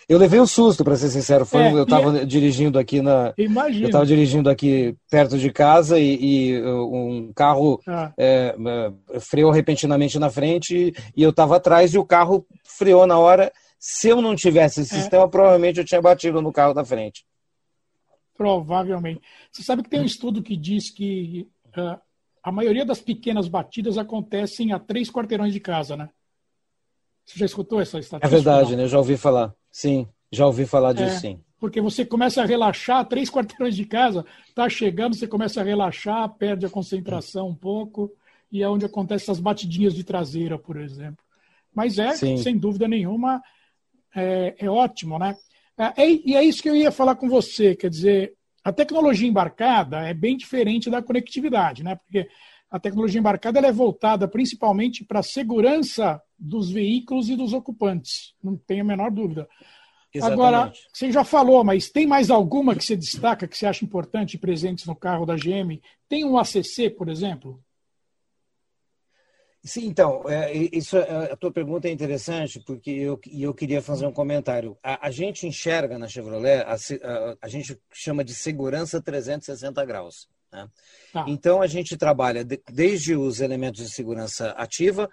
Eu 0.09 0.19
levei 0.19 0.39
um 0.39 0.47
susto, 0.47 0.85
para 0.85 0.95
ser 0.95 1.09
sincero. 1.09 1.45
Foi, 1.45 1.63
é, 1.63 1.73
eu 1.73 1.83
estava 1.83 2.19
é... 2.21 2.25
dirigindo 2.25 2.79
aqui 2.79 3.03
na. 3.03 3.35
Imagina. 3.37 3.85
Eu 3.85 3.87
estava 3.87 4.07
dirigindo 4.07 4.49
aqui 4.49 4.95
perto 5.11 5.37
de 5.37 5.51
casa 5.51 5.99
e, 5.99 6.19
e 6.55 6.63
um 6.63 7.33
carro 7.35 7.81
ah. 7.89 8.13
é, 8.17 8.55
uh, 8.57 9.21
freou 9.21 9.51
repentinamente 9.51 10.17
na 10.19 10.31
frente 10.31 10.95
e 11.17 11.23
eu 11.23 11.31
estava 11.31 11.57
atrás 11.57 11.93
e 11.93 11.99
o 11.99 12.05
carro 12.05 12.47
freou 12.79 13.05
na 13.05 13.19
hora. 13.19 13.53
Se 13.81 14.09
eu 14.09 14.23
não 14.23 14.37
tivesse 14.37 14.83
esse 14.83 14.95
é. 14.95 14.99
sistema, 14.99 15.29
provavelmente 15.29 15.81
eu 15.81 15.85
tinha 15.85 16.01
batido 16.01 16.41
no 16.41 16.53
carro 16.53 16.73
da 16.73 16.85
frente. 16.85 17.25
Provavelmente. 18.37 19.21
Você 19.51 19.63
sabe 19.63 19.83
que 19.83 19.91
tem 19.91 20.01
um 20.01 20.05
estudo 20.05 20.43
que 20.43 20.57
diz 20.57 20.91
que 20.91 21.49
uh, 21.69 22.01
a 22.43 22.53
maioria 22.53 22.85
das 22.85 23.01
pequenas 23.01 23.49
batidas 23.49 23.99
acontecem 23.99 24.73
a 24.73 24.79
três 24.79 25.11
quarteirões 25.11 25.53
de 25.53 25.61
casa, 25.61 25.97
né? 25.97 26.09
Você 27.25 27.41
já 27.41 27.47
escutou 27.47 27.81
essa 27.81 27.99
estatística? 27.99 28.27
É 28.27 28.31
verdade, 28.31 28.77
né? 28.77 28.85
Eu 28.85 28.89
já 28.89 28.99
ouvi 28.99 29.17
falar. 29.17 29.53
Sim, 29.71 30.07
já 30.31 30.47
ouvi 30.47 30.65
falar 30.65 30.93
disso, 30.93 31.17
é, 31.17 31.19
sim. 31.19 31.41
Porque 31.59 31.81
você 31.81 32.07
começa 32.07 32.43
a 32.43 32.47
relaxar, 32.47 33.05
três 33.07 33.29
quarteirões 33.31 33.75
de 33.75 33.85
casa, 33.85 34.25
tá 34.55 34.69
chegando, 34.69 35.17
você 35.17 35.27
começa 35.27 35.61
a 35.61 35.65
relaxar, 35.65 36.29
perde 36.35 36.67
a 36.67 36.71
concentração 36.71 37.49
um 37.49 37.55
pouco, 37.55 38.13
e 38.53 38.63
é 38.63 38.69
onde 38.69 38.85
acontecem 38.85 39.25
essas 39.25 39.41
batidinhas 39.41 39.95
de 39.95 40.05
traseira, 40.05 40.57
por 40.57 40.77
exemplo. 40.77 41.25
Mas 41.75 41.99
é, 41.99 42.13
sim. 42.13 42.37
sem 42.37 42.57
dúvida 42.57 42.87
nenhuma, 42.87 43.43
é, 44.15 44.55
é 44.59 44.71
ótimo, 44.71 45.19
né? 45.19 45.37
É, 45.79 46.03
é, 46.03 46.11
e 46.25 46.35
é 46.35 46.43
isso 46.43 46.63
que 46.63 46.69
eu 46.69 46.77
ia 46.77 46.91
falar 46.91 47.17
com 47.17 47.29
você, 47.29 47.77
quer 47.77 47.91
dizer, 47.91 48.35
a 48.65 48.73
tecnologia 48.73 49.29
embarcada 49.29 49.99
é 50.09 50.15
bem 50.15 50.37
diferente 50.37 50.91
da 50.91 51.03
conectividade, 51.03 51.85
né? 51.85 51.95
Porque 51.95 52.29
a 52.71 52.81
tecnologia 52.81 53.21
embarcada 53.21 53.61
é 53.61 53.73
voltada 53.73 54.27
principalmente 54.27 55.05
para 55.05 55.21
a 55.21 55.23
segurança 55.23 56.21
dos 56.39 56.71
veículos 56.71 57.29
e 57.29 57.37
dos 57.37 57.53
ocupantes, 57.53 58.35
não 58.43 58.57
tenho 58.57 58.83
a 58.83 58.87
menor 58.87 59.11
dúvida. 59.11 59.49
Exatamente. 60.13 60.41
Agora, 60.41 60.73
você 60.93 61.13
já 61.13 61.25
falou, 61.25 61.63
mas 61.63 61.91
tem 61.91 62.07
mais 62.07 62.31
alguma 62.31 62.75
que 62.75 62.85
você 62.85 62.97
destaca, 62.97 63.47
que 63.47 63.57
você 63.57 63.67
acha 63.67 63.85
importante 63.85 64.39
presentes 64.39 64.87
no 64.87 64.97
carro 64.97 65.27
da 65.27 65.37
GM? 65.37 65.81
Tem 66.09 66.25
um 66.25 66.39
ACC, 66.39 66.91
por 66.91 67.09
exemplo? 67.09 67.63
Sim, 69.67 69.87
então, 69.87 70.23
é, 70.29 70.53
isso, 70.53 70.97
é, 70.97 71.33
a 71.33 71.37
tua 71.37 71.51
pergunta 71.51 71.89
é 71.89 71.91
interessante, 71.91 72.61
porque 72.61 72.91
eu, 72.91 73.21
eu 73.27 73.53
queria 73.53 73.83
fazer 73.83 74.07
um 74.07 74.13
comentário. 74.13 74.79
A, 74.81 75.09
a 75.09 75.11
gente 75.11 75.45
enxerga 75.45 75.99
na 75.99 76.07
Chevrolet, 76.07 76.63
a, 76.63 76.75
a, 76.75 77.37
a, 77.43 77.49
gente 77.49 77.77
chama 77.93 78.23
de 78.23 78.33
segurança 78.33 79.03
360 79.03 79.85
graus. 79.85 80.29
Né? 80.53 80.69
Tá. 81.13 81.25
Então, 81.27 81.61
a 81.61 81.67
gente 81.67 81.97
trabalha 81.97 82.45
de, 82.45 82.63
desde 82.73 83.17
os 83.17 83.41
elementos 83.41 83.83
de 83.85 83.91
segurança 83.93 84.51
ativa, 84.51 85.11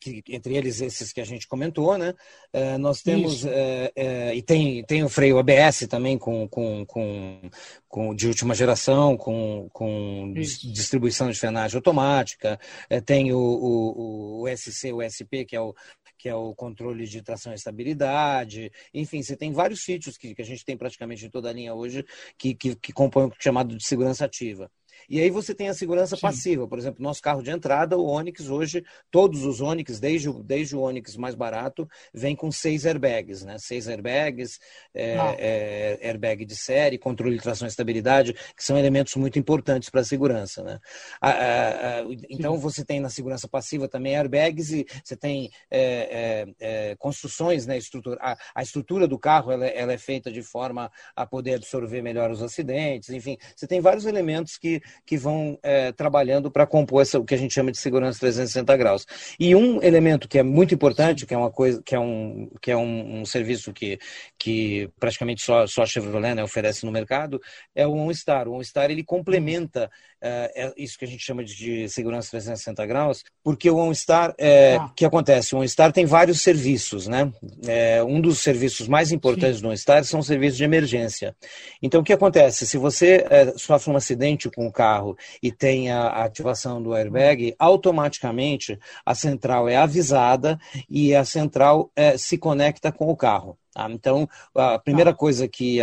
que, 0.00 0.22
entre 0.28 0.56
eles 0.56 0.80
esses 0.80 1.12
que 1.12 1.20
a 1.20 1.24
gente 1.24 1.46
comentou, 1.48 1.98
né? 1.98 2.14
É, 2.52 2.78
nós 2.78 3.02
temos 3.02 3.44
é, 3.44 3.92
é, 3.96 4.34
e 4.34 4.42
tem, 4.42 4.84
tem 4.84 5.02
o 5.02 5.08
freio 5.08 5.38
ABS 5.38 5.86
também 5.88 6.16
com, 6.16 6.48
com, 6.48 6.86
com, 6.86 7.50
com 7.88 8.14
de 8.14 8.28
última 8.28 8.54
geração, 8.54 9.16
com, 9.16 9.68
com 9.72 10.32
distribuição 10.34 11.30
de 11.30 11.38
frenagem 11.38 11.76
automática, 11.76 12.58
é, 12.88 13.00
tem 13.00 13.32
o, 13.32 13.38
o, 13.38 14.42
o 14.42 14.56
SC, 14.56 14.92
o 14.92 15.02
SP, 15.02 15.44
que 15.44 15.56
é 15.56 15.60
o 15.60 15.74
que 16.20 16.28
é 16.28 16.34
o 16.34 16.54
controle 16.54 17.06
de 17.06 17.22
tração 17.22 17.50
e 17.50 17.54
estabilidade. 17.54 18.70
Enfim, 18.92 19.22
você 19.22 19.34
tem 19.34 19.52
vários 19.52 19.82
sítios 19.82 20.18
que, 20.18 20.34
que 20.34 20.42
a 20.42 20.44
gente 20.44 20.62
tem 20.66 20.76
praticamente 20.76 21.24
em 21.24 21.30
toda 21.30 21.48
a 21.48 21.52
linha 21.52 21.74
hoje 21.74 22.04
que, 22.36 22.54
que, 22.54 22.76
que 22.76 22.92
compõem 22.92 23.28
o 23.28 23.32
chamado 23.38 23.74
de 23.74 23.82
segurança 23.82 24.26
ativa. 24.26 24.70
E 25.08 25.20
aí 25.20 25.30
você 25.30 25.54
tem 25.54 25.68
a 25.68 25.74
segurança 25.74 26.16
Sim. 26.16 26.22
passiva. 26.22 26.68
Por 26.68 26.78
exemplo, 26.78 27.02
nosso 27.02 27.22
carro 27.22 27.42
de 27.42 27.50
entrada, 27.50 27.96
o 27.96 28.06
Onix, 28.06 28.48
hoje, 28.48 28.84
todos 29.10 29.44
os 29.44 29.60
Onix, 29.60 29.98
desde 29.98 30.28
o, 30.28 30.42
desde 30.42 30.76
o 30.76 30.80
Onix 30.80 31.16
mais 31.16 31.34
barato, 31.34 31.88
vem 32.12 32.34
com 32.36 32.50
seis 32.50 32.86
airbags, 32.86 33.42
né? 33.42 33.56
Seis 33.58 33.88
airbags, 33.88 34.58
é, 34.94 35.16
ah. 35.18 35.34
é, 35.38 35.98
airbag 36.02 36.44
de 36.44 36.56
série, 36.56 36.98
controle 36.98 37.36
de 37.36 37.42
tração 37.42 37.66
e 37.66 37.70
estabilidade, 37.70 38.34
que 38.56 38.64
são 38.64 38.78
elementos 38.78 39.14
muito 39.16 39.38
importantes 39.38 39.90
para 39.90 40.00
a 40.00 40.04
segurança, 40.04 40.62
né? 40.62 40.80
A, 41.20 41.30
a, 41.30 42.00
a, 42.00 42.04
então 42.28 42.58
você 42.58 42.84
tem 42.84 43.00
na 43.00 43.08
segurança 43.08 43.48
passiva 43.48 43.88
também 43.88 44.16
airbags 44.16 44.70
e 44.70 44.86
você 45.04 45.16
tem 45.16 45.50
é, 45.70 46.46
é, 46.60 46.90
é 46.90 46.96
construções, 46.96 47.66
né? 47.66 47.76
Estrutura, 47.78 48.18
a, 48.20 48.62
estrutura 48.62 49.06
do 49.06 49.18
carro 49.18 49.52
ela, 49.52 49.66
é, 49.66 49.78
ela 49.78 49.92
é 49.92 49.98
feita 49.98 50.30
de 50.30 50.42
forma 50.42 50.90
a 51.14 51.26
poder 51.26 51.54
absorver 51.54 52.02
melhor 52.02 52.30
os 52.30 52.42
acidentes, 52.42 53.10
enfim, 53.10 53.36
você 53.54 53.66
tem 53.66 53.80
vários 53.80 54.06
elementos 54.06 54.58
que, 54.58 54.80
que 55.04 55.16
vão 55.16 55.58
é, 55.62 55.92
trabalhando 55.92 56.50
para 56.50 56.66
compor 56.66 57.02
essa, 57.02 57.18
o 57.18 57.24
que 57.24 57.34
a 57.34 57.38
gente 57.38 57.54
chama 57.54 57.70
de 57.70 57.78
segurança 57.78 58.20
360 58.20 58.76
graus. 58.76 59.06
E 59.38 59.54
um 59.54 59.82
elemento 59.82 60.28
que 60.28 60.38
é 60.38 60.42
muito 60.42 60.74
importante, 60.74 61.26
que 61.26 61.34
é 61.34 61.38
uma 61.38 61.50
coisa, 61.50 61.82
que 61.84 61.94
é 61.94 62.00
um, 62.00 62.50
que 62.60 62.70
é 62.70 62.76
um, 62.76 63.20
um 63.20 63.24
serviço 63.24 63.72
que, 63.72 63.98
que 64.38 64.90
praticamente 64.98 65.42
só, 65.42 65.66
só 65.66 65.82
a 65.82 65.86
Chevrolet 65.86 66.34
né, 66.34 66.42
oferece 66.42 66.84
no 66.84 66.92
mercado, 66.92 67.40
é 67.74 67.86
o 67.86 67.92
OnStar. 67.92 68.48
O 68.48 68.54
OnStar 68.54 68.90
ele 68.90 69.04
complementa 69.04 69.90
é, 70.22 70.72
isso 70.76 70.98
que 70.98 71.04
a 71.04 71.08
gente 71.08 71.24
chama 71.24 71.42
de 71.42 71.88
segurança 71.88 72.30
360 72.30 72.84
graus, 72.86 73.24
porque 73.42 73.70
o 73.70 73.76
OnStar, 73.76 74.34
é, 74.38 74.76
ah. 74.76 74.92
que 74.94 75.04
acontece? 75.04 75.54
O 75.54 75.58
OnStar 75.58 75.92
tem 75.92 76.04
vários 76.04 76.42
serviços, 76.42 77.06
né? 77.06 77.32
É, 77.66 78.02
um 78.04 78.20
dos 78.20 78.38
serviços 78.38 78.86
mais 78.86 79.12
importantes 79.12 79.56
Sim. 79.56 79.62
do 79.62 79.68
OnStar 79.70 80.04
são 80.04 80.20
os 80.20 80.26
serviços 80.26 80.56
de 80.56 80.64
emergência. 80.64 81.34
Então, 81.82 82.00
o 82.00 82.04
que 82.04 82.12
acontece? 82.12 82.66
Se 82.66 82.76
você 82.76 83.26
é, 83.30 83.52
sofre 83.56 83.90
um 83.90 83.96
acidente 83.96 84.50
com 84.50 84.66
o 84.66 84.72
carro 84.72 85.16
e 85.42 85.50
tem 85.50 85.90
a, 85.90 86.02
a 86.02 86.24
ativação 86.24 86.82
do 86.82 86.94
airbag, 86.94 87.54
automaticamente 87.58 88.78
a 89.04 89.14
central 89.14 89.68
é 89.68 89.76
avisada 89.76 90.58
e 90.88 91.14
a 91.14 91.24
central 91.24 91.90
é, 91.96 92.16
se 92.16 92.36
conecta 92.36 92.92
com 92.92 93.08
o 93.08 93.16
carro. 93.16 93.58
Tá? 93.72 93.88
Então, 93.90 94.28
a 94.54 94.78
primeira 94.78 95.12
tá. 95.12 95.16
coisa 95.16 95.46
que, 95.46 95.78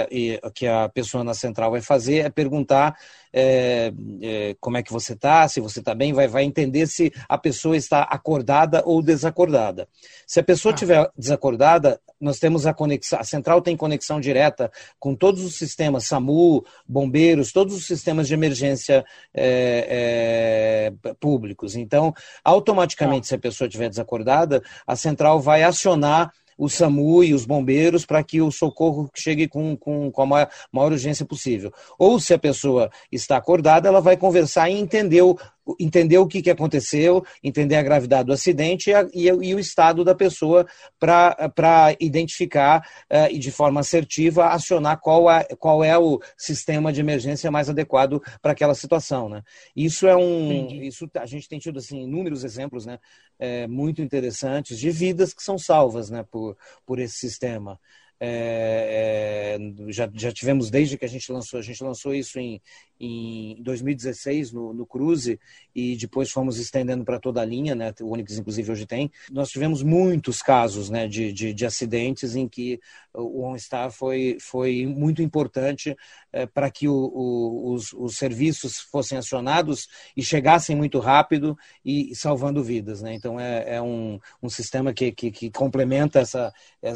que 0.53 0.67
a 0.67 0.89
pessoa 0.89 1.23
na 1.23 1.33
central 1.33 1.71
vai 1.71 1.81
fazer 1.81 2.17
é 2.25 2.29
perguntar 2.29 2.97
é, 3.31 3.93
é, 4.21 4.55
como 4.59 4.77
é 4.77 4.83
que 4.83 4.91
você 4.91 5.13
está, 5.13 5.47
se 5.47 5.61
você 5.61 5.79
está 5.79 5.95
bem, 5.95 6.11
vai, 6.11 6.27
vai 6.27 6.43
entender 6.43 6.87
se 6.87 7.13
a 7.29 7.37
pessoa 7.37 7.77
está 7.77 8.01
acordada 8.01 8.83
ou 8.85 9.01
desacordada. 9.01 9.87
Se 10.25 10.39
a 10.39 10.43
pessoa 10.43 10.73
estiver 10.73 10.99
ah. 10.99 11.11
desacordada, 11.17 11.99
nós 12.19 12.39
temos 12.39 12.65
a 12.65 12.73
conexão, 12.73 13.19
a 13.19 13.23
central 13.23 13.61
tem 13.61 13.77
conexão 13.77 14.19
direta 14.19 14.71
com 14.99 15.15
todos 15.15 15.43
os 15.45 15.55
sistemas, 15.57 16.05
SAMU, 16.05 16.65
bombeiros, 16.85 17.53
todos 17.53 17.75
os 17.75 17.85
sistemas 17.85 18.27
de 18.27 18.33
emergência 18.33 19.05
é, 19.33 20.91
é 21.03 21.13
públicos. 21.19 21.75
Então, 21.75 22.13
automaticamente, 22.43 23.25
ah. 23.25 23.29
se 23.29 23.35
a 23.35 23.39
pessoa 23.39 23.67
estiver 23.67 23.87
desacordada, 23.87 24.61
a 24.85 24.95
central 24.95 25.39
vai 25.39 25.63
acionar 25.63 26.33
o 26.57 26.67
SAMU 26.67 27.23
e 27.23 27.33
os 27.33 27.45
bombeiros 27.45 28.05
para 28.05 28.23
que 28.23 28.41
o 28.41 28.51
socorro 28.51 29.09
chegue 29.15 29.47
com, 29.47 29.75
com, 29.77 30.11
com 30.11 30.21
a 30.21 30.25
maior, 30.25 30.49
maior, 30.71 30.91
urgência 30.91 31.25
possível. 31.25 31.71
Ou 31.97 32.19
se 32.19 32.33
a 32.33 32.39
pessoa 32.39 32.89
está 33.11 33.37
acordada, 33.37 33.87
ela 33.87 34.01
vai 34.01 34.17
conversar 34.17 34.69
e 34.69 34.73
entender 34.73 35.21
o, 35.21 35.37
entender 35.79 36.17
o 36.17 36.27
que, 36.27 36.41
que 36.41 36.49
aconteceu, 36.49 37.25
entender 37.43 37.75
a 37.75 37.83
gravidade 37.83 38.27
do 38.27 38.33
acidente 38.33 38.89
e, 38.89 38.93
a, 38.93 39.07
e, 39.13 39.27
e 39.27 39.55
o 39.55 39.59
estado 39.59 40.03
da 40.03 40.15
pessoa 40.15 40.65
para 40.99 41.95
identificar 41.99 42.79
uh, 43.11 43.31
e 43.31 43.37
de 43.37 43.51
forma 43.51 43.79
assertiva 43.79 44.47
acionar 44.47 44.99
qual 44.99 45.29
é, 45.29 45.43
qual 45.59 45.83
é 45.83 45.97
o 45.97 46.19
sistema 46.37 46.93
de 46.93 47.01
emergência 47.01 47.51
mais 47.51 47.69
adequado 47.69 48.21
para 48.41 48.51
aquela 48.51 48.75
situação. 48.75 49.27
Né? 49.29 49.41
Isso 49.75 50.07
é 50.07 50.15
um. 50.15 50.67
Isso, 50.81 51.09
a 51.15 51.25
gente 51.25 51.49
tem 51.49 51.59
tido 51.59 51.79
assim, 51.79 52.03
inúmeros 52.03 52.43
exemplos 52.43 52.85
né, 52.85 52.99
é, 53.39 53.67
muito 53.67 54.01
interessantes 54.01 54.79
de 54.79 54.89
vidas 54.89 55.33
que 55.33 55.43
são 55.43 55.57
salvas 55.57 56.09
né, 56.09 56.23
por, 56.23 56.57
por 56.85 56.99
esse 56.99 57.15
sistema. 57.15 57.79
É, 58.19 59.57
é, 59.59 59.91
já, 59.91 60.09
já 60.13 60.31
tivemos 60.31 60.69
desde 60.69 60.97
que 60.97 61.05
a 61.05 61.09
gente 61.09 61.31
lançou, 61.31 61.59
a 61.59 61.63
gente 61.63 61.83
lançou 61.83 62.13
isso 62.13 62.39
em, 62.39 62.61
em 62.99 63.61
2016 63.61 64.51
no, 64.51 64.73
no 64.73 64.85
Cruze 64.85 65.39
e 65.75 65.95
depois 65.95 66.31
fomos 66.31 66.57
estendendo 66.57 67.05
para 67.05 67.19
toda 67.19 67.41
a 67.41 67.45
linha, 67.45 67.75
né? 67.75 67.93
O 68.01 68.11
Onix 68.11 68.37
inclusive 68.37 68.71
hoje 68.71 68.85
tem. 68.85 69.11
Nós 69.31 69.49
tivemos 69.49 69.83
muitos 69.83 70.41
casos, 70.41 70.89
né, 70.89 71.07
de, 71.07 71.31
de, 71.31 71.53
de 71.53 71.65
acidentes 71.65 72.35
em 72.35 72.47
que 72.47 72.79
o 73.13 73.43
OnStar 73.43 73.91
foi, 73.91 74.37
foi 74.39 74.85
muito 74.85 75.21
importante 75.21 75.95
é, 76.31 76.45
para 76.45 76.69
que 76.69 76.87
o, 76.87 76.93
o, 76.93 77.73
os, 77.73 77.93
os, 77.93 78.15
serviços 78.15 78.79
fossem 78.79 79.17
acionados 79.17 79.87
e 80.15 80.23
chegassem 80.23 80.75
muito 80.75 80.99
rápido 80.99 81.57
e, 81.83 82.15
salvando 82.15 82.63
vidas, 82.63 83.01
né? 83.01 83.13
Então 83.13 83.39
é, 83.39 83.75
é 83.75 83.81
um, 83.81 84.19
um 84.41 84.49
sistema 84.49 84.93
que, 84.93 85.11
que, 85.11 85.31
que, 85.31 85.49
complementa 85.49 86.19
essa, 86.19 86.53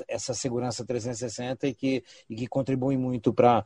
essa 0.08 0.34
segurança 0.34 0.86
360 0.86 1.68
e 1.68 1.74
que, 1.74 2.04
e 2.30 2.36
que 2.36 2.48
contribui 2.48 2.98
muito 2.98 3.34
para 3.34 3.66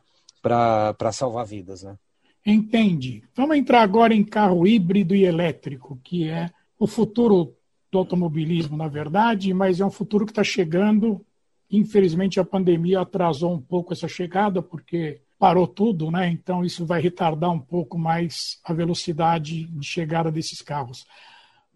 salvar 1.12 1.46
vidas, 1.46 1.82
né? 1.82 1.96
Entende. 2.44 3.24
Vamos 3.34 3.56
entrar 3.56 3.82
agora 3.82 4.14
em 4.14 4.22
carro 4.22 4.66
híbrido 4.66 5.16
e 5.16 5.24
elétrico, 5.24 5.98
que 6.04 6.28
é 6.28 6.48
o 6.78 6.86
futuro 6.86 7.56
do 7.90 7.98
automobilismo, 7.98 8.76
na 8.76 8.86
verdade, 8.86 9.52
mas 9.52 9.80
é 9.80 9.84
um 9.84 9.90
futuro 9.90 10.24
que 10.24 10.30
está 10.30 10.44
chegando. 10.44 11.24
Infelizmente, 11.68 12.38
a 12.38 12.44
pandemia 12.44 13.00
atrasou 13.00 13.52
um 13.52 13.60
pouco 13.60 13.92
essa 13.92 14.06
chegada, 14.06 14.62
porque 14.62 15.20
parou 15.38 15.66
tudo, 15.66 16.10
né? 16.10 16.28
Então, 16.28 16.64
isso 16.64 16.86
vai 16.86 17.00
retardar 17.00 17.50
um 17.50 17.58
pouco 17.58 17.98
mais 17.98 18.60
a 18.64 18.72
velocidade 18.72 19.64
de 19.64 19.86
chegada 19.86 20.30
desses 20.30 20.62
carros. 20.62 21.04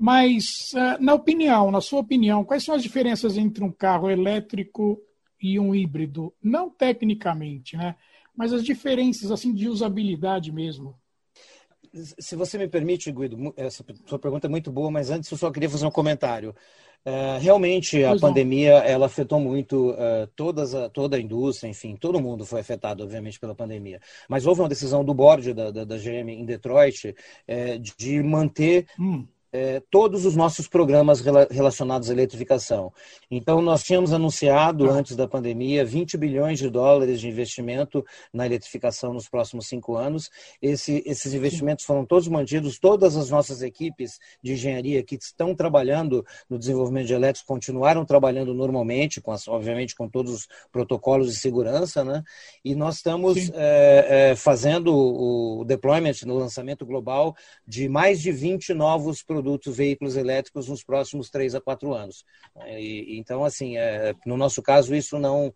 Mas, 0.00 0.72
eh, 0.74 0.98
na 0.98 1.12
opinião, 1.12 1.70
na 1.70 1.82
sua 1.82 2.00
opinião, 2.00 2.42
quais 2.42 2.64
são 2.64 2.74
as 2.74 2.82
diferenças 2.82 3.36
entre 3.36 3.62
um 3.62 3.70
carro 3.70 4.10
elétrico 4.10 4.98
e 5.40 5.60
um 5.60 5.74
híbrido? 5.74 6.32
Não 6.42 6.70
tecnicamente, 6.70 7.76
né? 7.76 7.94
mas 8.34 8.54
as 8.54 8.64
diferenças 8.64 9.30
assim 9.30 9.52
de 9.52 9.68
usabilidade 9.68 10.50
mesmo. 10.50 10.94
Se 11.92 12.34
você 12.34 12.56
me 12.56 12.66
permite, 12.66 13.12
Guido, 13.12 13.52
essa 13.54 13.84
sua 14.06 14.18
pergunta 14.18 14.46
é 14.46 14.50
muito 14.50 14.72
boa, 14.72 14.90
mas 14.90 15.10
antes 15.10 15.30
eu 15.30 15.36
só 15.36 15.50
queria 15.50 15.68
fazer 15.68 15.84
um 15.84 15.90
comentário. 15.90 16.54
Uh, 17.04 17.38
realmente 17.38 18.02
a 18.02 18.10
pois 18.10 18.20
pandemia 18.22 18.78
não. 18.78 18.86
ela 18.86 19.06
afetou 19.06 19.38
muito 19.40 19.90
uh, 19.90 20.26
todas 20.34 20.74
a, 20.74 20.88
toda 20.88 21.18
a 21.18 21.20
indústria, 21.20 21.68
enfim, 21.68 21.96
todo 21.96 22.20
mundo 22.20 22.46
foi 22.46 22.60
afetado, 22.60 23.02
obviamente, 23.02 23.38
pela 23.38 23.54
pandemia. 23.54 24.00
Mas 24.26 24.46
houve 24.46 24.62
uma 24.62 24.68
decisão 24.68 25.04
do 25.04 25.12
board 25.12 25.52
da, 25.52 25.70
da, 25.70 25.84
da 25.84 25.96
GM 25.98 26.30
em 26.30 26.44
Detroit 26.46 27.08
uh, 27.08 27.78
de 27.78 28.22
manter 28.22 28.86
hum 28.98 29.26
é, 29.52 29.82
todos 29.90 30.24
os 30.24 30.36
nossos 30.36 30.68
programas 30.68 31.20
relacionados 31.50 32.08
à 32.08 32.12
eletrificação. 32.12 32.92
Então, 33.30 33.60
nós 33.60 33.82
tínhamos 33.82 34.12
anunciado 34.12 34.88
ah. 34.88 34.92
antes 34.92 35.16
da 35.16 35.26
pandemia 35.26 35.84
20 35.84 36.16
bilhões 36.16 36.58
de 36.58 36.70
dólares 36.70 37.20
de 37.20 37.28
investimento 37.28 38.04
na 38.32 38.46
eletrificação 38.46 39.12
nos 39.12 39.28
próximos 39.28 39.66
cinco 39.66 39.96
anos. 39.96 40.30
Esse, 40.62 41.02
esses 41.04 41.34
investimentos 41.34 41.84
foram 41.84 42.06
todos 42.06 42.28
mantidos, 42.28 42.78
todas 42.78 43.16
as 43.16 43.30
nossas 43.30 43.62
equipes 43.62 44.18
de 44.42 44.52
engenharia 44.52 45.02
que 45.02 45.16
estão 45.16 45.54
trabalhando 45.54 46.24
no 46.48 46.58
desenvolvimento 46.58 47.06
de 47.06 47.14
elétricos 47.14 47.46
continuaram 47.46 48.04
trabalhando 48.04 48.54
normalmente, 48.54 49.20
com 49.20 49.32
as, 49.32 49.48
obviamente 49.48 49.96
com 49.96 50.08
todos 50.08 50.32
os 50.32 50.48
protocolos 50.70 51.32
de 51.32 51.38
segurança, 51.38 52.04
né? 52.04 52.22
E 52.64 52.74
nós 52.74 52.96
estamos 52.96 53.50
é, 53.54 54.30
é, 54.30 54.36
fazendo 54.36 54.94
o 54.94 55.64
deployment 55.64 56.14
no 56.24 56.38
lançamento 56.38 56.86
global 56.86 57.34
de 57.66 57.88
mais 57.88 58.20
de 58.20 58.30
20 58.30 58.74
novos 58.74 59.22
produtos 59.22 59.39
produtos, 59.40 59.76
veículos 59.76 60.16
elétricos 60.16 60.68
nos 60.68 60.84
próximos 60.84 61.30
três 61.30 61.54
a 61.54 61.60
quatro 61.60 61.94
anos. 61.94 62.24
E, 62.66 63.18
então, 63.18 63.42
assim, 63.42 63.78
é, 63.78 64.14
no 64.26 64.36
nosso 64.36 64.62
caso, 64.62 64.94
isso 64.94 65.18
não 65.18 65.52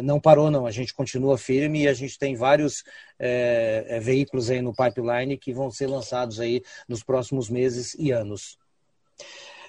não 0.00 0.20
parou, 0.20 0.48
não. 0.48 0.64
A 0.64 0.70
gente 0.70 0.94
continua 0.94 1.36
firme 1.36 1.82
e 1.82 1.88
a 1.88 1.92
gente 1.92 2.16
tem 2.18 2.36
vários 2.36 2.84
é, 3.18 3.84
é 3.88 4.00
veículos 4.00 4.48
aí 4.48 4.62
no 4.62 4.72
pipeline 4.72 5.36
que 5.36 5.52
vão 5.52 5.72
ser 5.72 5.88
lançados 5.88 6.38
aí 6.38 6.62
nos 6.88 7.02
próximos 7.02 7.50
meses 7.50 7.96
e 7.98 8.12
anos. 8.12 8.56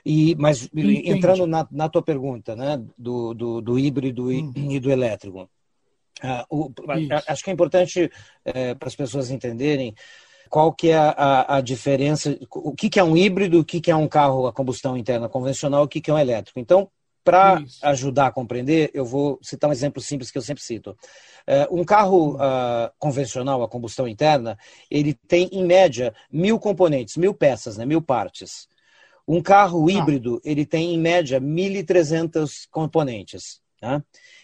E, 0.05 0.35
mas 0.35 0.65
Entendi. 0.65 1.09
entrando 1.09 1.47
na, 1.47 1.67
na, 1.71 1.89
tua 1.89 2.03
pergunta, 2.03 2.55
né, 2.55 2.79
do, 2.95 3.33
do, 3.33 3.59
do 3.59 3.79
híbrido 3.79 4.27
hum. 4.27 4.53
e, 4.55 4.79
do 4.79 4.91
elétrico, 4.91 5.49
uh, 6.23 6.45
o, 6.49 6.71
acho 7.27 7.43
que 7.43 7.49
é 7.49 7.53
importante 7.53 8.11
é, 8.45 8.75
para 8.75 8.87
as 8.87 8.95
pessoas 8.95 9.31
entenderem 9.31 9.95
qual 10.49 10.73
que 10.73 10.89
é 10.89 10.97
a, 10.97 11.57
a 11.57 11.61
diferença, 11.61 12.37
o 12.49 12.73
que, 12.73 12.89
que 12.89 12.99
é 12.99 13.03
um 13.03 13.15
híbrido, 13.15 13.59
o 13.59 13.65
que, 13.65 13.79
que 13.79 13.91
é 13.91 13.95
um 13.95 14.07
carro 14.07 14.47
a 14.47 14.53
combustão 14.53 14.97
interna 14.97 15.29
convencional, 15.29 15.83
o 15.83 15.87
que, 15.87 16.01
que 16.01 16.09
é 16.09 16.13
um 16.13 16.19
elétrico. 16.19 16.59
Então, 16.59 16.89
para 17.23 17.61
ajudar 17.83 18.27
a 18.27 18.31
compreender, 18.31 18.89
eu 18.93 19.05
vou 19.05 19.39
citar 19.41 19.69
um 19.69 19.73
exemplo 19.73 20.01
simples 20.01 20.31
que 20.31 20.37
eu 20.37 20.41
sempre 20.41 20.63
cito. 20.63 20.97
Uh, 21.47 21.79
um 21.79 21.83
carro 21.83 22.35
uh, 22.35 22.91
convencional 22.97 23.61
a 23.61 23.69
combustão 23.69 24.07
interna, 24.07 24.57
ele 24.89 25.13
tem, 25.13 25.47
em 25.51 25.63
média, 25.63 26.13
mil 26.31 26.59
componentes, 26.59 27.17
mil 27.17 27.33
peças, 27.33 27.77
né, 27.77 27.85
mil 27.85 28.01
partes. 28.01 28.67
Um 29.27 29.41
carro 29.41 29.87
ah. 29.87 29.91
híbrido, 29.91 30.41
ele 30.43 30.65
tem, 30.65 30.95
em 30.95 30.99
média, 30.99 31.39
1.300 31.39 32.67
componentes. 32.71 33.61
Né? 33.81 34.01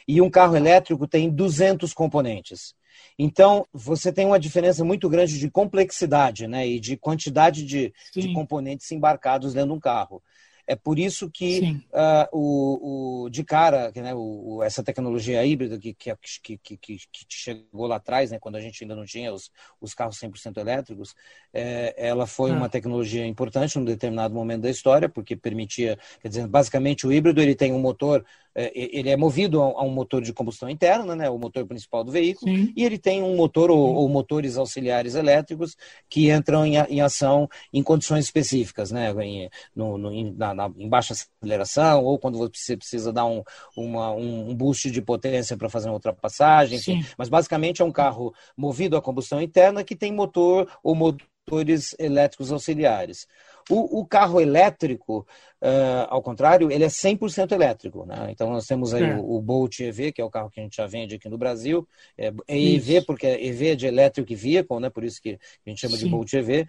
E 0.08 0.22
um 0.22 0.30
carro 0.30 0.56
elétrico 0.56 1.08
tem 1.08 1.30
200 1.30 1.94
componentes. 1.94 2.76
Então, 3.18 3.66
você 3.72 4.12
tem 4.12 4.26
uma 4.26 4.40
diferença 4.40 4.84
muito 4.84 5.10
grande 5.10 5.40
de 5.40 5.50
complexidade 5.50 6.48
né, 6.48 6.68
e 6.68 6.80
de 6.80 6.98
quantidade 6.98 7.64
de, 7.64 7.94
de 8.14 8.34
componentes 8.34 8.92
embarcados 8.92 9.54
dentro 9.54 9.70
de 9.70 9.76
um 9.76 9.80
carro. 9.80 10.22
É 10.68 10.76
por 10.76 10.98
isso 10.98 11.30
que 11.30 11.80
uh, 11.94 12.28
o, 12.32 13.26
o, 13.26 13.30
de 13.30 13.44
cara, 13.44 13.92
né, 13.96 14.16
o, 14.16 14.64
essa 14.64 14.84
tecnologia 14.84 15.46
híbrida 15.46 15.78
que, 15.78 15.94
que, 15.94 16.18
que, 16.32 16.58
que, 16.58 16.78
que 16.78 17.26
chegou 17.30 17.86
lá 17.86 17.98
atrás, 17.98 18.32
né, 18.32 18.40
quando 18.40 18.56
a 18.56 18.62
gente 18.62 18.84
ainda 18.84 18.96
não 18.96 19.06
tinha 19.06 19.32
os, 19.32 19.52
os 19.80 19.94
carros 19.94 20.18
100% 20.18 20.58
elétricos, 20.58 21.14
é, 21.54 21.94
ela 21.96 22.26
foi 22.26 22.52
uma 22.52 22.66
ah. 22.66 22.70
tecnologia 22.70 23.26
importante 23.28 23.78
num 23.78 23.86
determinado 23.86 24.34
momento 24.34 24.64
da 24.64 24.70
história, 24.70 25.08
porque 25.08 25.36
permitia, 25.36 26.00
quer 26.20 26.30
dizer, 26.30 26.48
basicamente 26.48 27.06
o 27.06 27.14
híbrido 27.14 27.42
ele 27.42 27.54
tem 27.54 27.72
um 27.72 27.80
motor 27.80 28.26
é, 28.26 28.26
ele 28.56 29.10
é 29.10 29.18
movido 29.18 29.62
a 29.62 29.84
um 29.84 29.90
motor 29.90 30.22
de 30.22 30.32
combustão 30.32 30.70
interna, 30.70 31.16
né, 31.16 31.30
o 31.30 31.38
motor 31.38 31.66
principal 31.66 32.04
do 32.04 32.12
veículo, 32.12 32.50
Sim. 32.50 32.72
e 32.76 32.86
ele 32.86 32.98
tem 32.98 33.22
um 33.22 33.36
motor 33.36 33.70
ou, 33.70 33.96
ou, 33.96 34.08
motores 34.08 34.58
auxiliares 34.58 35.16
elétricos 35.16 35.76
que 36.10 36.32
entram 36.32 36.66
em, 36.66 36.78
em 36.78 37.02
ação 37.02 37.50
em 37.74 37.84
condições 37.84 38.26
específicas, 38.26 38.92
né, 38.92 39.12
em, 39.22 39.50
no, 39.76 39.98
no, 39.98 40.34
na, 40.34 40.54
na, 40.54 40.72
em 40.78 40.88
baixa 40.88 41.14
aceleração, 41.14 42.04
ou 42.04 42.18
quando 42.18 42.38
você 42.38 42.78
precisa 42.78 43.12
dar 43.12 43.26
um, 43.26 43.44
uma, 43.76 44.12
um 44.12 44.56
boost 44.56 44.90
de 44.90 45.02
potência 45.02 45.58
para 45.58 45.70
fazer 45.70 45.90
uma 45.90 45.96
ultrapassagem, 45.96 46.78
enfim. 46.78 47.06
Mas 47.18 47.30
basicamente 47.30 47.82
é 47.82 47.86
um 47.86 47.92
carro 47.92 48.34
movido 48.56 48.96
a 48.96 49.02
combustão 49.02 49.42
interna 49.42 49.84
que 49.84 49.96
tem 49.96 50.14
motor 50.14 50.70
ou 50.82 50.96
motores 50.96 51.96
elétricos 52.00 52.52
auxiliares. 52.52 53.28
O, 53.70 54.02
o 54.02 54.06
carro 54.06 54.40
elétrico, 54.40 55.26
uh, 55.62 56.06
ao 56.08 56.22
contrário, 56.22 56.72
ele 56.72 56.84
é 56.84 56.88
100% 56.88 57.52
elétrico. 57.52 58.06
Né? 58.06 58.28
Então, 58.30 58.50
nós 58.50 58.66
temos 58.66 58.94
aí 58.94 59.04
é. 59.04 59.16
o, 59.16 59.38
o, 59.38 59.42
Bolt 59.42 59.80
EV, 59.80 60.12
que 60.12 60.22
é 60.22 60.26
o 60.26 60.30
carro 60.30 60.50
que 60.52 60.60
a 60.60 60.64
gente 60.64 60.76
já 60.76 60.86
vende 60.86 61.16
aqui 61.16 61.28
no 61.28 61.38
Brasil. 61.38 61.88
É, 62.18 62.32
é 62.48 62.60
EV, 62.60 63.06
porque 63.06 63.26
é 63.26 63.44
EV 63.44 63.70
é 63.70 63.76
de 63.76 63.88
Electric 63.88 64.36
Vehicle, 64.36 64.80
né? 64.80 64.90
por 64.90 65.04
isso 65.04 65.22
que 65.22 65.40
a 65.66 65.70
gente 65.70 65.82
chama 65.82 65.98
Sim. 65.98 66.06
de 66.06 66.12
Bolt 66.12 66.32
EV. 66.34 66.68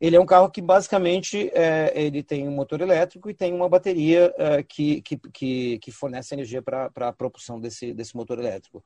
Ele 0.00 0.16
é 0.16 0.20
um 0.20 0.26
carro 0.26 0.50
que 0.50 0.60
basicamente 0.60 1.50
é, 1.54 1.92
ele 1.94 2.22
tem 2.22 2.48
um 2.48 2.50
motor 2.50 2.80
elétrico 2.80 3.30
e 3.30 3.34
tem 3.34 3.54
uma 3.54 3.68
bateria 3.68 4.34
é, 4.36 4.62
que, 4.62 5.00
que, 5.00 5.78
que, 5.78 5.90
fornece 5.92 6.34
energia 6.34 6.60
para 6.60 6.90
a 6.94 7.12
propulsão 7.12 7.60
desse, 7.60 7.94
desse 7.94 8.16
motor 8.16 8.38
elétrico. 8.38 8.84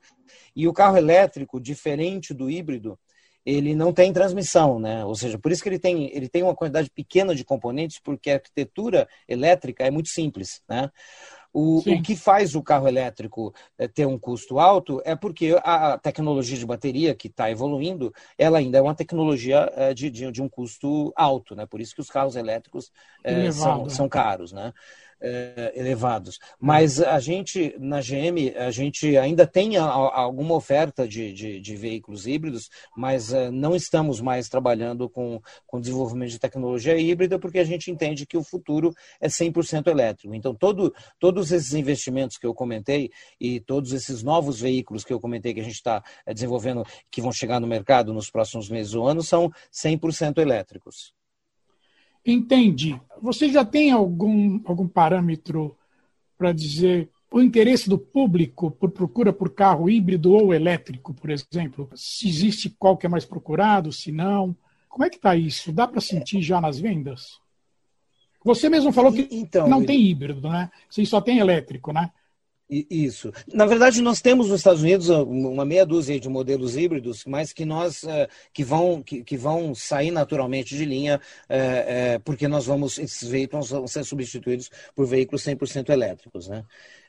E 0.55 0.67
o 0.67 0.73
carro 0.73 0.97
elétrico, 0.97 1.59
diferente 1.59 2.33
do 2.33 2.49
híbrido, 2.49 2.97
ele 3.49 3.75
não 3.75 3.91
tem 3.91 4.13
transmissão, 4.13 4.79
né? 4.79 5.03
Ou 5.03 5.15
seja, 5.15 5.37
por 5.37 5.51
isso 5.51 5.63
que 5.63 5.69
ele 5.69 5.79
tem, 5.79 6.15
ele 6.15 6.29
tem 6.29 6.43
uma 6.43 6.55
quantidade 6.55 6.89
pequena 6.89 7.33
de 7.33 7.43
componentes, 7.43 7.99
porque 7.99 8.29
a 8.29 8.35
arquitetura 8.35 9.07
elétrica 9.27 9.83
é 9.83 9.91
muito 9.91 10.09
simples, 10.09 10.61
né? 10.67 10.89
O, 11.51 11.79
o, 11.79 12.03
que 12.03 12.15
faz 12.15 12.53
o 12.53 12.61
carro 12.61 12.87
elétrico 12.87 13.51
eh, 13.75 13.87
ter 13.87 14.05
um 14.05 14.19
custo 14.19 14.59
alto 14.59 15.01
é 15.03 15.15
porque 15.15 15.59
a 15.63 15.97
tecnologia 15.97 16.55
de 16.55 16.65
bateria 16.65 17.15
que 17.15 17.27
está 17.27 17.49
evoluindo, 17.49 18.13
ela 18.37 18.59
ainda 18.59 18.77
é 18.77 18.81
uma 18.81 18.93
tecnologia 18.93 19.67
eh, 19.75 19.95
de, 19.95 20.11
de, 20.11 20.31
de, 20.31 20.41
um 20.43 20.47
custo 20.47 21.11
alto, 21.15 21.55
né? 21.55 21.65
Por 21.65 21.81
isso 21.81 21.95
que 21.95 22.01
os 22.01 22.09
carros 22.09 22.35
elétricos 22.35 22.91
é, 23.23 23.51
são, 23.51 23.89
são 23.89 24.07
caros, 24.07 24.51
né? 24.51 24.71
É, 25.21 25.73
elevados. 25.75 26.39
Mas 26.59 27.01
a 27.01 27.19
gente, 27.19 27.75
na 27.79 27.99
GM, 27.99 28.55
a 28.57 28.71
gente 28.71 29.17
ainda 29.17 29.45
tem 29.45 29.77
a, 29.77 29.83
a, 29.83 30.19
alguma 30.19 30.55
oferta 30.55 31.07
de, 31.07 31.33
de, 31.33 31.59
de, 31.59 31.75
veículos 31.75 32.27
híbridos, 32.27 32.69
mas 32.95 33.33
é, 33.33 33.51
não 33.51 33.75
estamos 33.75 34.21
mais 34.21 34.47
trabalhando 34.47 35.09
com, 35.09 35.41
com 35.67 35.79
desenvolvimento 35.79 36.31
de 36.31 36.39
tecnologia 36.39 36.97
híbrida, 36.97 37.37
porque 37.39 37.59
a 37.59 37.63
gente 37.63 37.91
entende 37.91 38.25
que 38.25 38.37
o 38.37 38.43
futuro 38.43 38.93
é 39.19 39.27
100% 39.27 39.87
elétrico. 39.87 40.33
Então, 40.33 40.53
todo, 40.53 40.93
todos 41.19 41.51
esses 41.51 41.73
investimentos 41.73 42.37
que 42.37 42.45
eu 42.45 42.53
comentei 42.53 43.11
e 43.39 43.59
todos 43.59 43.91
esses 43.93 44.23
novos 44.23 44.59
veículos 44.59 45.03
que 45.03 45.13
eu 45.13 45.19
comentei 45.19 45.53
que 45.53 45.59
a 45.59 45.63
gente 45.63 45.75
está 45.75 46.03
é, 46.25 46.33
desenvolvendo, 46.33 46.85
que 47.11 47.21
vão 47.21 47.31
chegar 47.31 47.59
no 47.59 47.67
mercado 47.67 48.13
nos 48.13 48.29
próximos 48.29 48.69
meses 48.69 48.93
ou 48.93 49.07
anos, 49.07 49.27
são 49.27 49.51
100% 49.71 50.37
elétricos. 50.37 51.18
Entendi. 52.31 52.99
Você 53.21 53.49
já 53.49 53.65
tem 53.65 53.91
algum, 53.91 54.61
algum 54.65 54.87
parâmetro 54.87 55.75
para 56.37 56.51
dizer 56.51 57.09
o 57.31 57.41
interesse 57.41 57.89
do 57.89 57.97
público 57.97 58.71
por 58.71 58.91
procura 58.91 59.31
por 59.31 59.53
carro 59.53 59.89
híbrido 59.89 60.33
ou 60.33 60.53
elétrico, 60.53 61.13
por 61.13 61.29
exemplo? 61.29 61.89
Se 61.95 62.27
existe 62.27 62.69
qual 62.69 62.97
que 62.97 63.05
é 63.05 63.09
mais 63.09 63.25
procurado, 63.25 63.91
se 63.91 64.11
não. 64.11 64.55
Como 64.87 65.03
é 65.03 65.09
que 65.09 65.17
está 65.17 65.35
isso? 65.35 65.71
Dá 65.71 65.87
para 65.87 66.01
sentir 66.01 66.41
já 66.41 66.59
nas 66.59 66.79
vendas? 66.79 67.39
Você 68.43 68.69
mesmo 68.69 68.91
falou 68.91 69.11
que 69.11 69.27
então, 69.31 69.67
não 69.67 69.83
tem 69.83 70.01
híbrido, 70.01 70.49
né? 70.49 70.71
Você 70.89 71.05
só 71.05 71.19
tem 71.19 71.39
elétrico, 71.39 71.91
né? 71.91 72.09
Isso. 72.69 73.33
Na 73.51 73.65
verdade, 73.65 73.99
nós 73.99 74.21
temos 74.21 74.47
nos 74.47 74.59
Estados 74.59 74.83
Unidos 74.83 75.09
uma 75.09 75.65
meia 75.65 75.83
dúzia 75.83 76.19
de 76.19 76.29
modelos 76.29 76.77
híbridos, 76.77 77.25
mas 77.25 77.51
que 77.51 77.65
nós 77.65 78.03
eh, 78.03 78.29
que 78.53 78.63
vão 78.63 79.01
que, 79.01 79.23
que 79.23 79.35
vão 79.35 79.73
sair 79.73 80.11
naturalmente 80.11 80.77
de 80.77 80.85
linha, 80.85 81.19
é, 81.49 81.57
é, 82.13 82.19
porque 82.19 82.47
nós 82.47 82.67
vamos 82.67 82.99
esses 82.99 83.27
veículos 83.27 83.71
vão 83.71 83.87
ser 83.87 84.03
substituídos 84.03 84.69
por 84.95 85.07
veículos 85.07 85.43
100% 85.43 85.89
elétricos, 85.89 86.47
né? 86.47 86.63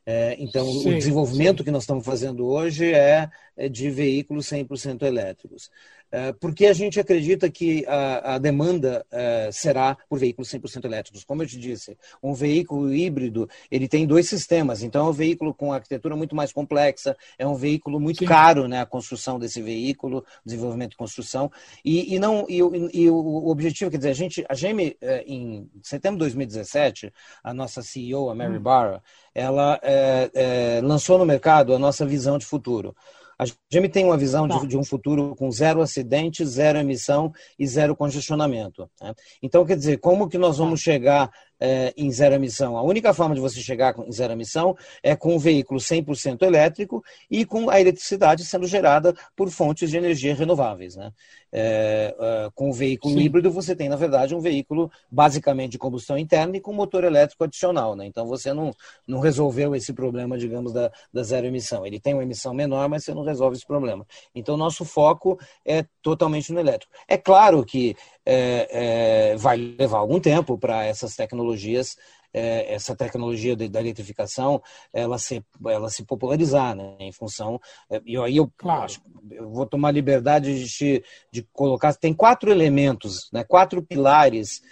É, 0.06 0.34
então, 0.38 0.64
sim, 0.72 0.94
o 0.94 0.98
desenvolvimento 0.98 1.58
sim. 1.58 1.64
que 1.64 1.70
nós 1.70 1.82
estamos 1.82 2.06
fazendo 2.06 2.46
hoje 2.46 2.94
é, 2.94 3.28
é 3.54 3.68
de 3.68 3.90
veículos 3.90 4.46
100% 4.46 5.02
elétricos. 5.02 5.70
É, 6.12 6.32
porque 6.32 6.66
a 6.66 6.72
gente 6.72 6.98
acredita 6.98 7.48
que 7.48 7.84
a, 7.86 8.34
a 8.34 8.38
demanda 8.38 9.06
é, 9.10 9.50
será 9.52 9.96
por 10.08 10.18
veículos 10.18 10.50
100% 10.50 10.84
elétricos. 10.84 11.24
Como 11.24 11.42
eu 11.42 11.46
te 11.46 11.58
disse, 11.58 11.96
um 12.22 12.34
veículo 12.34 12.92
híbrido 12.92 13.48
ele 13.70 13.86
tem 13.86 14.06
dois 14.06 14.28
sistemas. 14.28 14.82
Então, 14.82 15.06
é 15.06 15.10
um 15.10 15.12
veículo 15.12 15.54
com 15.54 15.72
arquitetura 15.72 16.16
muito 16.16 16.34
mais 16.34 16.52
complexa, 16.52 17.16
é 17.38 17.46
um 17.46 17.54
veículo 17.54 18.00
muito 18.00 18.18
sim. 18.18 18.26
caro, 18.26 18.66
né, 18.66 18.80
a 18.80 18.86
construção 18.86 19.38
desse 19.38 19.62
veículo, 19.62 20.24
desenvolvimento 20.44 20.94
e 20.94 20.96
construção. 20.96 21.50
E, 21.84 22.14
e 22.14 22.18
não 22.18 22.44
e, 22.48 22.58
e, 22.92 23.10
o 23.10 23.48
objetivo, 23.48 23.90
quer 23.90 23.98
dizer, 23.98 24.10
a 24.10 24.14
gente, 24.14 24.44
a 24.48 24.54
GM, 24.54 24.96
em 25.26 25.70
setembro 25.82 26.16
de 26.16 26.24
2017, 26.24 27.12
a 27.42 27.54
nossa 27.54 27.82
CEO, 27.82 28.30
a 28.30 28.34
Mary 28.34 28.56
hum. 28.56 28.60
Barra, 28.60 29.02
ela 29.34 29.78
é, 29.82 30.30
é, 30.34 30.80
lançou 30.82 31.18
no 31.18 31.24
mercado 31.24 31.74
a 31.74 31.78
nossa 31.78 32.04
visão 32.04 32.36
de 32.36 32.46
futuro. 32.46 32.94
A 33.40 33.44
GM 33.72 33.88
tem 33.88 34.04
uma 34.04 34.18
visão 34.18 34.46
de, 34.46 34.60
tá. 34.60 34.66
de, 34.66 34.76
um 34.76 34.84
futuro 34.84 35.34
com 35.34 35.50
zero 35.50 35.80
acidente, 35.80 36.44
zero 36.44 36.78
emissão 36.78 37.32
e 37.58 37.66
zero 37.66 37.96
congestionamento. 37.96 38.86
Né? 39.00 39.14
Então, 39.42 39.64
quer 39.64 39.78
dizer, 39.78 39.96
como 39.96 40.28
que 40.28 40.36
nós 40.36 40.58
vamos 40.58 40.80
tá. 40.80 40.84
chegar 40.84 41.30
é, 41.60 41.92
em 41.96 42.10
zero 42.10 42.34
emissão. 42.34 42.76
A 42.76 42.82
única 42.82 43.12
forma 43.12 43.34
de 43.34 43.40
você 43.40 43.60
chegar 43.60 43.94
em 43.98 44.10
zero 44.10 44.32
emissão 44.32 44.76
é 45.02 45.14
com 45.14 45.34
um 45.34 45.38
veículo 45.38 45.78
100% 45.78 46.42
elétrico 46.42 47.04
e 47.30 47.44
com 47.44 47.68
a 47.68 47.80
eletricidade 47.80 48.44
sendo 48.44 48.66
gerada 48.66 49.14
por 49.36 49.50
fontes 49.50 49.90
de 49.90 49.96
energia 49.96 50.34
renováveis. 50.34 50.96
Né? 50.96 51.12
É, 51.52 52.14
é, 52.18 52.50
com 52.54 52.70
o 52.70 52.72
veículo 52.72 53.14
Sim. 53.14 53.20
híbrido, 53.20 53.50
você 53.50 53.76
tem, 53.76 53.88
na 53.88 53.96
verdade, 53.96 54.34
um 54.34 54.40
veículo 54.40 54.90
basicamente 55.10 55.72
de 55.72 55.78
combustão 55.78 56.16
interna 56.16 56.56
e 56.56 56.60
com 56.60 56.72
motor 56.72 57.04
elétrico 57.04 57.44
adicional. 57.44 57.94
Né? 57.94 58.06
Então, 58.06 58.26
você 58.26 58.52
não, 58.52 58.72
não 59.06 59.20
resolveu 59.20 59.74
esse 59.74 59.92
problema, 59.92 60.38
digamos, 60.38 60.72
da, 60.72 60.90
da 61.12 61.22
zero 61.22 61.46
emissão. 61.46 61.86
Ele 61.86 62.00
tem 62.00 62.14
uma 62.14 62.22
emissão 62.22 62.54
menor, 62.54 62.88
mas 62.88 63.04
você 63.04 63.12
não 63.12 63.24
resolve 63.24 63.56
esse 63.56 63.66
problema. 63.66 64.06
Então, 64.34 64.56
nosso 64.56 64.84
foco 64.84 65.38
é 65.66 65.84
totalmente 66.00 66.52
no 66.52 66.60
elétrico. 66.60 66.92
É 67.06 67.18
claro 67.18 67.64
que 67.64 67.96
é, 68.32 69.32
é, 69.32 69.36
vai 69.36 69.56
levar 69.56 69.98
algum 69.98 70.20
tempo 70.20 70.56
para 70.56 70.84
essas 70.84 71.16
tecnologias, 71.16 71.96
é, 72.32 72.72
essa 72.72 72.94
tecnologia 72.94 73.56
de, 73.56 73.68
da 73.68 73.80
eletrificação, 73.80 74.62
ela 74.92 75.18
se, 75.18 75.44
ela 75.66 75.90
se 75.90 76.04
popularizar, 76.04 76.76
né, 76.76 76.94
em 77.00 77.10
função. 77.10 77.60
É, 77.90 78.00
e 78.06 78.16
aí 78.16 78.36
eu, 78.36 78.48
claro. 78.56 78.84
acho, 78.84 79.02
eu 79.32 79.50
vou 79.50 79.66
tomar 79.66 79.90
liberdade 79.90 80.64
de, 80.64 81.02
de 81.32 81.42
colocar. 81.52 81.92
Tem 81.94 82.14
quatro 82.14 82.52
elementos, 82.52 83.28
né, 83.32 83.42
quatro 83.42 83.82
pilares 83.82 84.62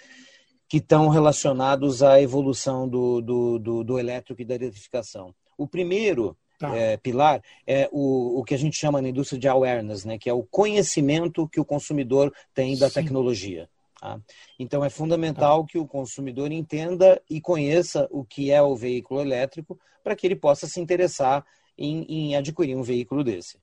que 0.69 0.77
estão 0.77 1.09
relacionados 1.09 2.01
à 2.01 2.23
evolução 2.23 2.89
do, 2.89 3.21
do, 3.21 3.59
do, 3.59 3.83
do 3.83 3.99
elétrico 3.99 4.41
e 4.41 4.45
da 4.45 4.55
eletrificação. 4.55 5.35
O 5.57 5.67
primeiro 5.67 6.37
Tá. 6.59 6.77
É, 6.77 6.97
pilar 6.97 7.41
é 7.65 7.89
o, 7.93 8.41
o 8.41 8.45
que 8.45 8.53
a 8.53 8.59
gente 8.59 8.77
chama 8.77 9.01
na 9.01 9.09
indústria 9.09 9.39
de 9.39 9.47
awareness, 9.47 10.05
né, 10.05 10.19
que 10.19 10.29
é 10.29 10.33
o 10.33 10.43
conhecimento 10.43 11.49
que 11.49 11.61
o 11.61 11.65
consumidor 11.65 12.35
tem 12.53 12.77
da 12.77 12.89
Sim. 12.89 12.95
tecnologia. 12.95 13.71
Tá? 14.01 14.21
Então 14.59 14.85
é 14.85 14.91
fundamental 14.91 15.63
tá. 15.63 15.69
que 15.71 15.79
o 15.79 15.87
consumidor 15.87 16.51
entenda 16.51 17.23
e 17.31 17.41
conheça 17.41 18.09
o 18.11 18.25
que 18.25 18.51
é 18.51 18.61
o 18.61 18.75
veículo 18.75 19.21
elétrico 19.21 19.79
para 20.03 20.17
que 20.17 20.27
ele 20.27 20.35
possa 20.35 20.67
se 20.67 20.81
interessar 20.81 21.47
em, 21.77 22.03
em 22.09 22.37
adquirir 22.37 22.77
um 22.77 22.83
veículo 22.83 23.23
desse. 23.23 23.59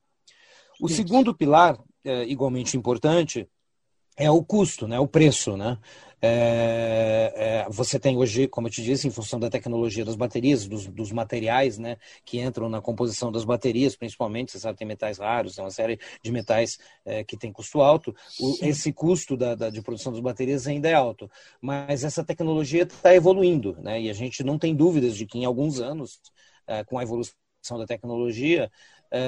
O 0.79 0.87
Isso. 0.87 0.95
segundo 0.95 1.35
pilar, 1.35 1.77
é, 2.03 2.23
igualmente 2.23 2.77
importante, 2.77 3.47
é 4.17 4.29
o 4.31 4.43
custo, 4.43 4.87
né, 4.87 4.99
o 4.99 5.07
preço. 5.07 5.57
Né? 5.57 5.77
É, 6.21 7.33
é, 7.35 7.69
você 7.69 7.99
tem 7.99 8.17
hoje, 8.17 8.47
como 8.47 8.67
eu 8.67 8.71
te 8.71 8.81
disse, 8.81 9.07
em 9.07 9.11
função 9.11 9.39
da 9.39 9.49
tecnologia 9.49 10.03
das 10.03 10.15
baterias, 10.15 10.65
dos, 10.65 10.87
dos, 10.87 11.11
materiais 11.11 11.77
né, 11.77 11.97
que 12.23 12.39
entram 12.39 12.69
na 12.69 12.81
composição 12.81 13.31
das 13.31 13.43
baterias, 13.43 13.95
principalmente, 13.95 14.51
você 14.51 14.59
sabe, 14.59 14.77
tem 14.77 14.87
metais 14.87 15.19
raros, 15.19 15.55
tem 15.55 15.63
uma 15.63 15.71
série 15.71 15.99
de 16.23 16.31
metais 16.31 16.79
é, 17.05 17.23
que 17.23 17.37
tem 17.37 17.51
custo 17.51 17.81
alto. 17.81 18.15
O, 18.39 18.57
esse 18.61 18.91
custo 18.91 19.37
da, 19.37 19.55
da, 19.55 19.69
de 19.69 19.81
produção 19.81 20.11
das 20.11 20.21
baterias 20.21 20.65
ainda 20.65 20.89
é 20.89 20.93
alto, 20.93 21.29
mas 21.61 22.03
essa 22.03 22.23
tecnologia 22.23 22.83
está 22.83 23.13
evoluindo, 23.13 23.77
né, 23.81 24.01
e 24.01 24.09
a 24.09 24.13
gente 24.13 24.43
não 24.43 24.57
tem 24.57 24.75
dúvidas 24.75 25.15
de 25.15 25.25
que 25.25 25.37
em 25.37 25.45
alguns 25.45 25.79
anos, 25.79 26.19
é, 26.65 26.83
com 26.83 26.97
a 26.97 27.03
evolução 27.03 27.35
da 27.77 27.85
tecnologia, 27.85 28.71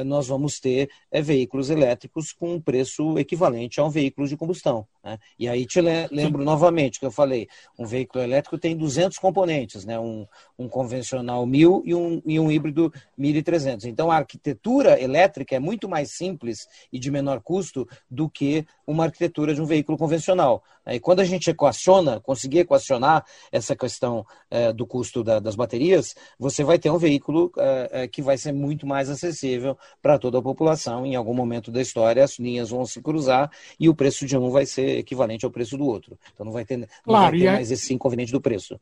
nós 0.03 0.27
vamos 0.27 0.59
ter 0.59 0.89
é, 1.11 1.21
veículos 1.21 1.69
elétricos 1.69 2.31
com 2.31 2.55
um 2.55 2.61
preço 2.61 3.17
equivalente 3.17 3.79
a 3.79 3.85
um 3.85 3.89
veículo 3.89 4.27
de 4.27 4.37
combustão. 4.37 4.87
Né? 5.07 5.17
E 5.39 5.47
aí 5.47 5.65
te 5.65 5.79
lembro 5.79 6.43
novamente 6.43 6.99
que 6.99 7.05
eu 7.05 7.11
falei, 7.11 7.47
um 7.79 7.85
veículo 7.85 8.21
elétrico 8.21 8.57
tem 8.57 8.75
200 8.75 9.17
componentes, 9.17 9.85
né? 9.85 9.97
um, 9.97 10.27
um 10.59 10.67
convencional 10.67 11.45
1000 11.45 11.83
e 11.85 11.95
um, 11.95 12.21
e 12.25 12.37
um 12.37 12.51
híbrido 12.51 12.91
1300. 13.17 13.85
Então 13.85 14.11
a 14.11 14.17
arquitetura 14.17 15.01
elétrica 15.01 15.55
é 15.55 15.59
muito 15.59 15.87
mais 15.87 16.11
simples 16.11 16.67
e 16.91 16.99
de 16.99 17.09
menor 17.09 17.39
custo 17.41 17.87
do 18.11 18.29
que 18.29 18.65
uma 18.85 19.05
arquitetura 19.05 19.55
de 19.55 19.61
um 19.61 19.65
veículo 19.65 19.97
convencional. 19.97 20.61
Né? 20.85 20.95
E 20.95 20.99
quando 20.99 21.21
a 21.21 21.25
gente 21.25 21.49
equaciona, 21.49 22.19
conseguir 22.19 22.59
equacionar 22.59 23.25
essa 23.49 23.77
questão 23.77 24.25
é, 24.51 24.73
do 24.73 24.85
custo 24.85 25.23
da, 25.23 25.39
das 25.39 25.55
baterias, 25.55 26.15
você 26.37 26.65
vai 26.65 26.77
ter 26.77 26.89
um 26.89 26.97
veículo 26.97 27.49
é, 27.57 27.89
é, 27.91 28.07
que 28.07 28.21
vai 28.21 28.37
ser 28.37 28.51
muito 28.51 28.85
mais 28.85 29.09
acessível 29.09 29.77
para 30.01 30.19
toda 30.19 30.39
a 30.39 30.41
população. 30.41 31.05
Em 31.05 31.15
algum 31.15 31.33
momento 31.33 31.71
da 31.71 31.81
história, 31.81 32.23
as 32.23 32.37
linhas 32.37 32.71
vão 32.71 32.85
se 32.85 33.01
cruzar 33.01 33.49
e 33.79 33.87
o 33.87 33.95
preço 33.95 34.25
de 34.25 34.37
um 34.37 34.49
vai 34.49 34.65
ser 34.65 34.96
equivalente 34.97 35.45
ao 35.45 35.51
preço 35.51 35.77
do 35.77 35.85
outro. 35.85 36.17
Então 36.33 36.45
não 36.45 36.53
vai 36.53 36.65
ter, 36.65 36.77
não 36.77 36.87
claro, 37.03 37.37
vai 37.37 37.39
ter 37.39 37.53
mais 37.53 37.71
esse 37.71 37.93
inconveniente 37.93 38.31
do 38.31 38.41
preço. 38.41 38.79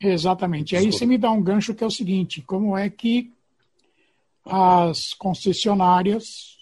Exatamente. 0.00 0.74
E 0.74 0.78
aí 0.78 0.92
você 0.92 1.06
me 1.06 1.16
dá 1.16 1.30
um 1.30 1.42
gancho 1.42 1.74
que 1.74 1.84
é 1.84 1.86
o 1.86 1.90
seguinte: 1.90 2.42
como 2.42 2.76
é 2.76 2.90
que 2.90 3.32
as 4.44 5.14
concessionárias 5.14 6.58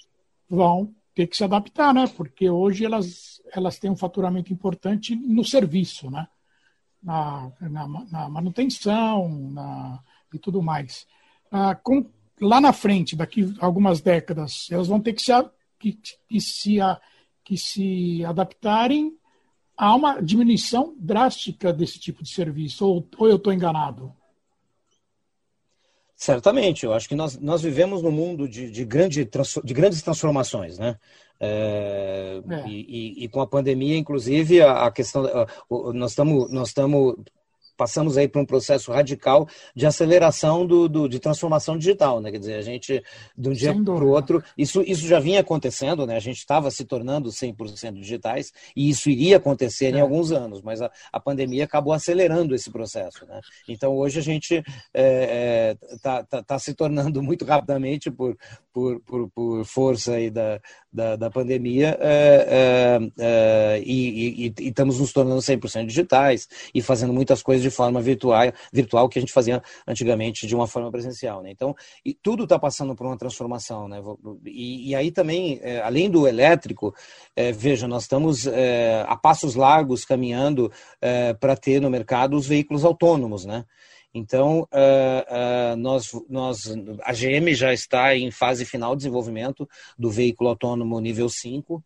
vão 0.48 0.94
ter 1.14 1.26
que 1.26 1.36
se 1.36 1.44
adaptar, 1.44 1.94
né? 1.94 2.06
Porque 2.16 2.50
hoje 2.50 2.84
elas, 2.84 3.40
elas 3.52 3.78
têm 3.78 3.90
um 3.90 3.96
faturamento 3.96 4.52
importante 4.52 5.16
no 5.16 5.44
serviço, 5.44 6.10
né? 6.10 6.28
Na, 7.02 7.50
na, 7.60 7.88
na 7.88 8.28
manutenção 8.28 9.50
na, 9.50 10.00
e 10.32 10.38
tudo 10.38 10.62
mais. 10.62 11.06
Ah, 11.50 11.74
com, 11.74 12.04
lá 12.40 12.60
na 12.60 12.72
frente, 12.72 13.16
daqui 13.16 13.54
algumas 13.58 14.00
décadas, 14.00 14.68
elas 14.70 14.86
vão 14.86 15.00
ter 15.00 15.14
que 15.14 15.22
se, 15.22 15.32
que, 15.78 15.98
que 16.28 16.40
se 16.40 16.78
que 17.44 17.56
se 17.56 18.24
adaptarem 18.24 19.16
a 19.76 19.94
uma 19.94 20.20
diminuição 20.20 20.94
drástica 20.98 21.72
desse 21.72 21.98
tipo 21.98 22.22
de 22.22 22.30
serviço, 22.30 22.86
ou, 22.86 23.08
ou 23.16 23.28
eu 23.28 23.36
estou 23.36 23.52
enganado? 23.52 24.14
Certamente, 26.14 26.84
eu 26.84 26.92
acho 26.92 27.08
que 27.08 27.14
nós, 27.14 27.38
nós 27.38 27.62
vivemos 27.62 28.02
num 28.02 28.10
mundo 28.10 28.46
de, 28.46 28.70
de, 28.70 28.84
grande, 28.84 29.26
de 29.64 29.74
grandes 29.74 30.02
transformações, 30.02 30.78
né? 30.78 30.98
É, 31.40 32.42
é. 32.46 32.68
E, 32.68 33.22
e, 33.22 33.24
e, 33.24 33.28
com 33.28 33.40
a 33.40 33.46
pandemia, 33.46 33.96
inclusive, 33.96 34.60
a, 34.60 34.84
a 34.84 34.90
questão. 34.90 35.24
A, 35.24 35.46
nós 35.94 36.10
estamos 36.10 36.52
nós 36.52 36.68
passamos 37.80 38.18
aí 38.18 38.28
por 38.28 38.42
um 38.42 38.44
processo 38.44 38.92
radical 38.92 39.48
de 39.74 39.86
aceleração 39.86 40.66
do, 40.66 40.86
do, 40.86 41.08
de 41.08 41.18
transformação 41.18 41.78
digital, 41.78 42.20
né? 42.20 42.30
Quer 42.30 42.38
dizer, 42.38 42.54
a 42.56 42.60
gente, 42.60 43.02
de 43.34 43.48
um 43.48 43.52
dia 43.54 43.72
para 43.72 44.04
o 44.04 44.10
outro, 44.10 44.44
isso, 44.56 44.82
isso 44.82 45.06
já 45.06 45.18
vinha 45.18 45.40
acontecendo, 45.40 46.06
né? 46.06 46.14
A 46.14 46.20
gente 46.20 46.36
estava 46.36 46.70
se 46.70 46.84
tornando 46.84 47.30
100% 47.30 47.94
digitais 47.94 48.52
e 48.76 48.90
isso 48.90 49.08
iria 49.08 49.38
acontecer 49.38 49.86
é. 49.86 49.96
em 49.96 50.00
alguns 50.02 50.30
anos, 50.30 50.60
mas 50.60 50.82
a, 50.82 50.90
a 51.10 51.18
pandemia 51.18 51.64
acabou 51.64 51.94
acelerando 51.94 52.54
esse 52.54 52.70
processo, 52.70 53.24
né? 53.24 53.40
Então, 53.66 53.96
hoje 53.96 54.18
a 54.18 54.22
gente 54.22 54.56
está 54.56 54.68
é, 54.92 55.76
é, 55.80 55.96
tá, 56.02 56.22
tá, 56.22 56.42
tá 56.42 56.58
se 56.58 56.74
tornando 56.74 57.22
muito 57.24 57.46
rapidamente, 57.46 58.10
por, 58.10 58.36
por, 58.74 59.00
por, 59.00 59.30
por 59.30 59.64
força 59.64 60.16
aí 60.16 60.30
da, 60.30 60.60
da, 60.92 61.16
da 61.16 61.30
pandemia, 61.30 61.96
é, 62.00 63.00
é 63.18 63.82
e, 63.84 64.46
e, 64.46 64.54
e 64.58 64.68
estamos 64.68 64.98
nos 64.98 65.12
tornando 65.12 65.40
100% 65.40 65.86
digitais 65.86 66.48
e 66.74 66.82
fazendo 66.82 67.12
muitas 67.12 67.42
coisas 67.42 67.62
de 67.62 67.70
forma 67.70 68.00
virtual, 68.00 68.52
virtual 68.72 69.08
que 69.08 69.18
a 69.18 69.22
gente 69.22 69.32
fazia 69.32 69.62
antigamente 69.86 70.46
de 70.46 70.54
uma 70.54 70.66
forma 70.66 70.90
presencial. 70.90 71.42
Né? 71.42 71.50
Então, 71.50 71.74
tudo 72.22 72.44
está 72.44 72.58
passando 72.58 72.94
por 72.94 73.06
uma 73.06 73.16
transformação. 73.16 73.88
Né? 73.88 74.02
E, 74.46 74.90
e 74.90 74.94
aí 74.94 75.10
também, 75.10 75.60
além 75.82 76.10
do 76.10 76.26
elétrico, 76.26 76.94
é, 77.36 77.52
veja, 77.52 77.86
nós 77.86 78.02
estamos 78.02 78.46
é, 78.46 79.04
a 79.06 79.16
passos 79.16 79.54
largos 79.54 80.04
caminhando 80.04 80.70
é, 81.00 81.32
para 81.34 81.56
ter 81.56 81.80
no 81.80 81.90
mercado 81.90 82.36
os 82.36 82.46
veículos 82.46 82.84
autônomos. 82.84 83.44
Né? 83.44 83.64
Então, 84.12 84.62
uh, 84.62 85.72
uh, 85.72 85.76
nós, 85.76 86.10
nós, 86.28 86.58
a 87.02 87.12
GM 87.12 87.54
já 87.54 87.72
está 87.72 88.16
em 88.16 88.30
fase 88.30 88.64
final 88.64 88.96
de 88.96 89.02
desenvolvimento 89.02 89.68
do 89.96 90.10
veículo 90.10 90.50
autônomo 90.50 91.00
nível 91.00 91.28
5, 91.28 91.82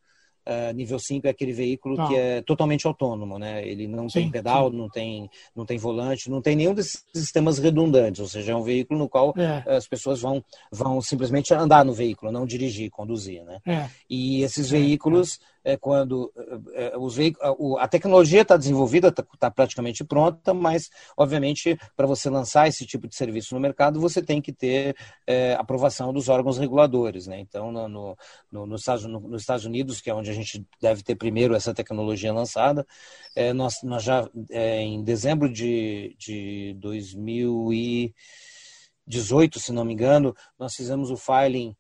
Uh, 0.47 0.75
nível 0.75 0.99
5 0.99 1.27
é 1.27 1.31
aquele 1.31 1.53
veículo 1.53 2.07
que 2.07 2.15
é 2.15 2.43
totalmente 2.43 2.87
autônomo, 2.87 3.39
né? 3.39 3.67
Ele 3.67 3.87
não 3.87 4.11
sim, 4.11 4.21
tem 4.21 4.31
pedal, 4.31 4.71
não 4.71 4.91
tem, 4.91 5.31
não 5.57 5.65
tem 5.65 5.79
volante, 5.79 6.29
não 6.29 6.43
tem 6.43 6.55
nenhum 6.55 6.75
desses 6.75 7.03
sistemas 7.15 7.59
redundantes, 7.59 8.21
ou 8.21 8.29
seja, 8.29 8.53
é 8.53 8.57
um 8.57 8.63
veículo 8.63 8.99
no 8.99 9.09
qual 9.09 9.33
é. 9.39 9.65
as 9.67 9.89
pessoas 9.89 10.21
vão, 10.21 10.45
vão 10.71 11.01
simplesmente 11.01 11.55
andar 11.55 11.83
no 11.83 11.95
veículo, 11.95 12.31
não 12.31 12.45
dirigir, 12.45 12.91
conduzir, 12.91 13.43
né? 13.43 13.59
É. 13.67 13.89
E 14.09 14.43
esses 14.43 14.71
é, 14.71 14.79
veículos 14.79 15.41
é, 15.65 15.77
quando 15.79 16.31
é, 16.75 16.93
é 16.93 16.99
os 16.99 17.17
veículos, 17.17 17.79
a 17.81 17.89
tecnologia 17.89 18.43
está 18.43 18.57
desenvolvida, 18.57 19.09
está 19.09 19.25
tá 19.39 19.51
praticamente 19.51 20.05
pronta, 20.05 20.53
mas, 20.53 20.91
obviamente, 21.17 21.79
para 21.97 22.07
você 22.07 22.29
lançar 22.29 22.69
esse 22.69 22.85
tipo 22.85 23.09
de 23.09 23.17
serviço 23.17 23.55
no 23.55 23.61
mercado, 23.61 23.99
você 23.99 24.23
tem 24.23 24.43
que 24.43 24.53
ter 24.53 24.95
é, 25.27 25.55
aprovação 25.55 26.13
dos 26.13 26.29
órgãos 26.29 26.59
reguladores. 26.59 27.27
Né? 27.27 27.41
Então, 27.41 27.73
no, 27.73 27.89
no, 27.89 28.19
no, 28.53 28.67
nos, 28.67 28.83
Estados, 28.83 29.05
no, 29.07 29.21
nos 29.21 29.41
Estados 29.41 29.65
Unidos, 29.65 30.03
que 30.03 30.11
é 30.11 30.15
onde 30.15 30.34
a 30.35 30.37
gente 30.37 30.67
deve 30.81 31.03
ter 31.03 31.15
primeiro 31.15 31.55
essa 31.55 31.73
tecnologia 31.73 32.33
lançada, 32.33 32.87
é, 33.35 33.53
nós, 33.53 33.83
nós 33.83 34.03
já, 34.03 34.29
é, 34.51 34.81
em 34.81 35.03
dezembro 35.03 35.53
de, 35.53 36.17
de 36.19 36.75
2018, 36.79 39.61
se 39.61 39.73
não 39.73 39.85
me 39.85 39.93
engano, 39.93 40.35
nós 40.59 40.75
fizemos 40.75 41.11
o 41.11 41.17
filing 41.17 41.77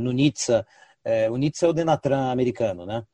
no 0.00 0.12
NHTSA, 0.12 0.66
é, 1.04 1.30
o 1.30 1.36
NHTSA 1.36 1.66
é 1.66 1.68
o 1.68 1.72
Denatran 1.72 2.30
americano, 2.30 2.84
né? 2.84 3.04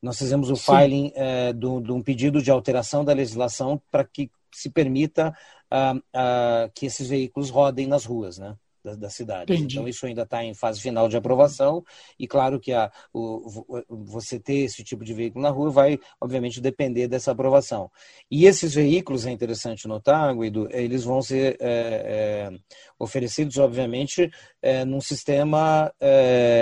Nós 0.00 0.18
fizemos 0.18 0.50
o 0.50 0.56
Sim. 0.56 0.64
filing 0.64 1.12
é, 1.14 1.52
de 1.52 1.66
um 1.66 2.02
pedido 2.02 2.42
de 2.42 2.50
alteração 2.50 3.04
da 3.04 3.12
legislação 3.12 3.80
para 3.90 4.04
que 4.04 4.30
se 4.52 4.70
permita 4.70 5.34
uh, 5.72 5.98
uh, 5.98 6.70
que 6.74 6.86
esses 6.86 7.08
veículos 7.08 7.50
rodem 7.50 7.86
nas 7.86 8.04
ruas, 8.04 8.38
né? 8.38 8.54
Da, 8.84 8.94
da 8.94 9.10
cidade. 9.10 9.52
Entendi. 9.52 9.76
Então, 9.76 9.88
isso 9.88 10.06
ainda 10.06 10.22
está 10.22 10.44
em 10.44 10.54
fase 10.54 10.80
final 10.80 11.08
de 11.08 11.16
aprovação, 11.16 11.84
e 12.18 12.26
claro 12.26 12.58
que 12.58 12.72
a, 12.72 12.90
o, 13.12 13.76
você 13.88 14.38
ter 14.38 14.64
esse 14.64 14.82
tipo 14.82 15.04
de 15.04 15.14
veículo 15.14 15.42
na 15.42 15.50
rua 15.50 15.70
vai, 15.70 15.98
obviamente, 16.20 16.60
depender 16.60 17.08
dessa 17.08 17.32
aprovação. 17.32 17.90
E 18.30 18.46
esses 18.46 18.74
veículos, 18.74 19.26
é 19.26 19.30
interessante 19.30 19.86
notar, 19.86 20.34
Guido, 20.34 20.68
eles 20.70 21.04
vão 21.04 21.22
ser 21.22 21.56
é, 21.60 22.50
é, 22.50 22.50
oferecidos, 22.98 23.56
obviamente, 23.58 24.30
é, 24.62 24.84
num 24.84 25.00
sistema 25.00 25.92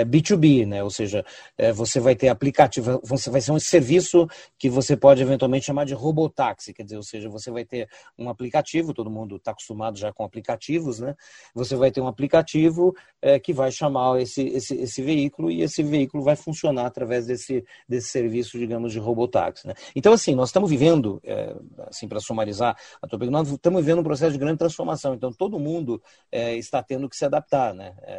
B2B, 0.07 0.63
é, 0.63 0.65
né? 0.65 0.83
ou 0.83 0.89
seja, 0.89 1.23
é, 1.57 1.71
você 1.71 1.99
vai 1.99 2.15
ter 2.15 2.29
aplicativo, 2.29 2.99
você 3.03 3.29
vai 3.29 3.39
ser 3.39 3.51
um 3.51 3.59
serviço 3.59 4.27
que 4.57 4.69
você 4.69 4.97
pode 4.97 5.21
eventualmente 5.21 5.65
chamar 5.65 5.85
de 5.85 5.93
robotáxi, 5.93 6.73
quer 6.73 6.83
dizer, 6.83 6.97
ou 6.97 7.03
seja, 7.03 7.29
você 7.29 7.51
vai 7.51 7.63
ter 7.63 7.87
um 8.17 8.29
aplicativo, 8.29 8.93
todo 8.93 9.09
mundo 9.09 9.35
está 9.35 9.51
acostumado 9.51 9.97
já 9.97 10.11
com 10.11 10.23
aplicativos, 10.23 10.99
né? 10.99 11.15
Você 11.53 11.75
vai 11.75 11.91
ter 11.91 12.01
um 12.01 12.07
aplicativo 12.07 12.95
é, 13.21 13.39
que 13.39 13.53
vai 13.53 13.71
chamar 13.71 14.19
esse, 14.19 14.41
esse, 14.47 14.75
esse 14.75 15.01
veículo 15.01 15.51
e 15.51 15.61
esse 15.61 15.83
veículo 15.83 16.23
vai 16.23 16.35
funcionar 16.35 16.85
através 16.85 17.27
desse, 17.27 17.63
desse 17.87 18.09
serviço, 18.09 18.57
digamos, 18.57 18.91
de 18.91 18.99
robotáxi. 18.99 19.67
Né? 19.67 19.73
Então, 19.95 20.13
assim, 20.13 20.33
nós 20.33 20.49
estamos 20.49 20.69
vivendo, 20.69 21.21
é, 21.23 21.55
assim, 21.87 22.07
para 22.07 22.19
sumarizar 22.19 22.75
a 23.01 23.07
tua 23.07 23.19
pergunta, 23.19 23.39
nós 23.39 23.51
estamos 23.51 23.81
vivendo 23.81 23.99
um 23.99 24.03
processo 24.03 24.31
de 24.31 24.39
grande 24.39 24.57
transformação. 24.57 25.13
Então, 25.13 25.31
todo 25.31 25.59
mundo 25.59 26.01
é, 26.31 26.55
está 26.55 26.81
tendo 26.81 27.07
que 27.09 27.15
se 27.15 27.25
adaptar 27.25 27.73
né, 27.73 27.90
é, 28.01 28.17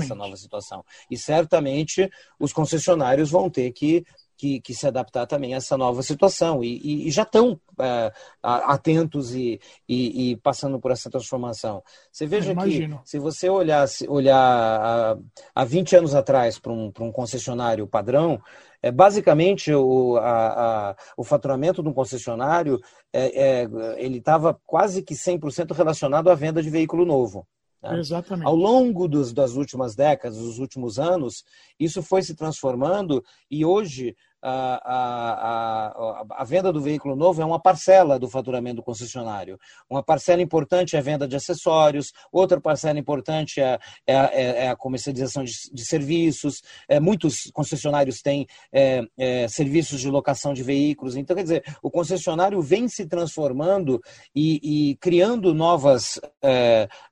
a 0.00 0.04
essa 0.04 0.14
nova 0.14 0.36
situação. 0.36 0.84
E 1.10 1.16
certamente 1.16 2.10
os 2.38 2.52
concessionários 2.52 3.30
vão 3.30 3.50
ter 3.50 3.70
que 3.72 4.04
que, 4.36 4.60
que, 4.60 4.74
se 4.74 4.86
adaptar 4.86 5.26
também 5.26 5.54
a 5.54 5.56
essa 5.56 5.76
nova 5.76 6.02
situação 6.02 6.62
e, 6.62 6.78
e, 6.78 7.08
e 7.08 7.10
já 7.10 7.22
estão 7.22 7.58
é, 7.80 8.12
atentos 8.42 9.34
e, 9.34 9.58
e, 9.88 10.36
passando 10.36 10.78
por 10.78 10.90
essa 10.90 11.10
transformação. 11.10 11.82
Você 12.12 12.26
veja 12.26 12.54
que 12.54 12.88
se 13.04 13.18
você 13.18 13.48
olhar, 13.48 13.86
olhar 14.08 15.18
há 15.54 15.64
20 15.64 15.96
anos 15.96 16.14
atrás 16.14 16.58
para 16.58 16.72
um, 16.72 16.92
um 17.00 17.10
concessionário 17.10 17.86
padrão, 17.86 18.40
é, 18.82 18.90
basicamente 18.90 19.72
o, 19.72 20.16
a, 20.18 20.90
a, 20.90 20.96
o 21.16 21.24
faturamento 21.24 21.82
de 21.82 21.88
um 21.88 21.92
concessionário 21.92 22.80
é, 23.12 23.62
é 23.62 23.68
ele 23.96 24.18
estava 24.18 24.58
quase 24.66 25.02
que 25.02 25.14
100% 25.14 25.74
relacionado 25.74 26.28
à 26.28 26.34
venda 26.34 26.62
de 26.62 26.70
veículo 26.70 27.04
novo. 27.04 27.46
Né? 27.92 27.98
Exatamente. 27.98 28.46
Ao 28.46 28.54
longo 28.54 29.08
dos, 29.08 29.32
das 29.32 29.52
últimas 29.52 29.94
décadas, 29.94 30.38
dos 30.38 30.58
últimos 30.58 30.98
anos, 30.98 31.44
isso 31.78 32.02
foi 32.02 32.22
se 32.22 32.34
transformando 32.34 33.22
e 33.50 33.64
hoje 33.64 34.14
a, 34.48 34.80
a, 34.84 36.42
a, 36.42 36.44
venda 36.44 36.72
do 36.72 36.80
veículo 36.80 37.16
novo 37.16 37.42
é 37.42 37.44
uma 37.44 37.60
parcela 37.60 38.18
do 38.18 38.28
faturamento 38.28 38.76
do 38.76 38.82
concessionário. 38.82 39.58
Uma 39.90 40.04
parcela 40.04 40.40
importante 40.40 40.94
é 40.94 40.98
a 41.00 41.02
venda 41.02 41.26
de 41.26 41.34
acessórios, 41.34 42.12
outra 42.30 42.60
parcela 42.60 42.98
importante 42.98 43.60
é, 43.60 43.78
é, 44.06 44.14
é, 44.14 44.64
é 44.64 44.68
a 44.68 44.76
comercialização 44.76 45.42
de, 45.42 45.52
de 45.72 45.84
serviços. 45.84 46.62
É, 46.88 47.00
muitos 47.00 47.50
concessionários 47.52 48.20
têm 48.22 48.46
é, 48.72 49.02
é, 49.18 49.48
serviços 49.48 50.00
de 50.00 50.08
locação 50.08 50.54
de 50.54 50.62
veículos. 50.62 51.16
Então, 51.16 51.34
quer 51.34 51.42
dizer, 51.42 51.64
o 51.82 51.90
concessionário 51.90 52.60
vem 52.62 52.88
se 52.88 53.06
transformando 53.06 54.00
e, 54.34 54.90
e 54.90 54.96
criando 54.96 55.52
novas, 55.54 56.20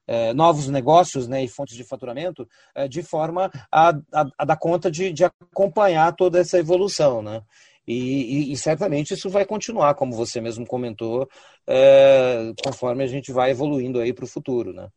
é, 0.06 0.32
novos 0.34 0.68
negócios 0.68 1.26
né, 1.26 1.42
e 1.44 1.48
fontes 1.48 1.76
de 1.76 1.84
faturamento 1.84 2.48
de 2.88 3.02
forma 3.02 3.50
a, 3.70 3.90
a, 4.12 4.26
a 4.38 4.44
dar 4.44 4.56
conta 4.56 4.90
de, 4.90 5.12
de 5.12 5.24
acompanhar 5.24 6.14
toda 6.14 6.38
essa 6.38 6.58
evolução 6.58 7.22
né? 7.22 7.42
E, 7.86 7.92
e, 7.92 8.52
e, 8.52 8.56
certamente 8.56 9.12
isso 9.12 9.28
vai 9.28 9.44
continuar, 9.44 9.94
como 9.94 10.14
você 10.14 10.40
mesmo 10.40 10.66
comentou, 10.66 11.28
é, 11.66 12.54
conforme 12.64 13.04
a 13.04 13.06
gente 13.06 13.30
vai 13.30 13.50
evoluindo 13.50 14.00
aí 14.00 14.12
para 14.12 14.24
o 14.24 14.28
futuro, 14.28 14.72
né? 14.72 14.88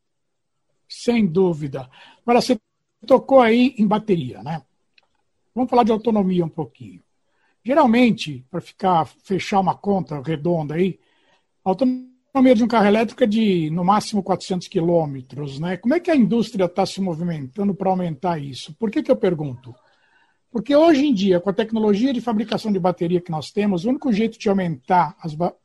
Sem 0.88 1.28
dúvida. 1.28 1.90
Agora, 2.22 2.40
você 2.40 2.58
tocou 3.06 3.42
aí 3.42 3.76
em 3.78 3.86
bateria, 3.86 4.42
né? 4.42 4.64
Vamos 5.54 5.70
falar 5.70 5.84
de 5.84 5.92
autonomia 5.92 6.46
um 6.46 6.50
pouquinho. 6.50 7.04
Geralmente, 7.62 8.46
para 8.50 8.62
ficar 8.62 9.06
fechar 9.06 9.60
uma 9.60 9.76
conta 9.76 10.22
redonda 10.22 10.76
aí, 10.76 10.98
a 11.66 11.70
autonomia 12.38 12.56
de 12.56 12.64
um 12.64 12.68
carro 12.68 12.86
elétrico 12.86 13.24
é 13.24 13.28
de 13.28 13.70
no 13.72 13.84
máximo 13.84 14.22
400 14.22 14.68
quilômetros, 14.68 15.60
né? 15.60 15.76
Como 15.78 15.96
é 15.96 16.00
que 16.00 16.12
a 16.12 16.16
indústria 16.16 16.66
está 16.66 16.86
se 16.86 17.02
movimentando 17.02 17.74
para 17.74 17.90
aumentar 17.90 18.38
isso? 18.38 18.74
Por 18.76 18.92
que, 18.92 19.02
que 19.02 19.10
eu 19.10 19.16
pergunto? 19.16 19.74
Porque 20.52 20.76
hoje 20.76 21.06
em 21.06 21.14
dia, 21.14 21.40
com 21.40 21.50
a 21.50 21.54
tecnologia 21.54 22.14
de 22.14 22.22
fabricação 22.22 22.72
de 22.72 22.80
bateria 22.80 23.20
que 23.20 23.32
nós 23.32 23.52
temos, 23.52 23.86
o 23.86 23.90
único 23.90 24.14
jeito 24.14 24.38
de 24.38 24.48
aumentar 24.50 25.18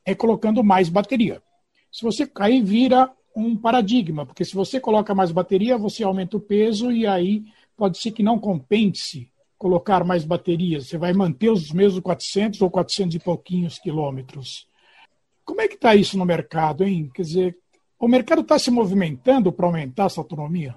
é 0.03 0.15
colocando 0.15 0.63
mais 0.63 0.89
bateria. 0.89 1.41
Se 1.91 2.03
você 2.03 2.29
aí 2.39 2.61
vira 2.61 3.11
um 3.35 3.55
paradigma, 3.55 4.25
porque 4.25 4.43
se 4.43 4.55
você 4.55 4.79
coloca 4.79 5.13
mais 5.13 5.31
bateria, 5.31 5.77
você 5.77 6.03
aumenta 6.03 6.37
o 6.37 6.41
peso 6.41 6.91
e 6.91 7.05
aí 7.05 7.43
pode 7.77 7.99
ser 7.99 8.11
que 8.11 8.23
não 8.23 8.39
compense 8.39 9.29
colocar 9.59 10.03
mais 10.03 10.25
baterias. 10.25 10.87
Você 10.87 10.97
vai 10.97 11.13
manter 11.13 11.49
os 11.49 11.71
mesmos 11.71 12.01
400 12.01 12.61
ou 12.61 12.69
400 12.69 13.15
e 13.15 13.19
pouquinhos 13.19 13.77
quilômetros. 13.77 14.67
Como 15.45 15.61
é 15.61 15.67
que 15.67 15.75
está 15.75 15.95
isso 15.95 16.17
no 16.17 16.25
mercado, 16.25 16.83
hein? 16.83 17.09
Quer 17.13 17.21
dizer, 17.21 17.57
o 17.99 18.07
mercado 18.07 18.41
está 18.41 18.57
se 18.57 18.71
movimentando 18.71 19.51
para 19.51 19.65
aumentar 19.65 20.05
essa 20.05 20.19
autonomia? 20.19 20.75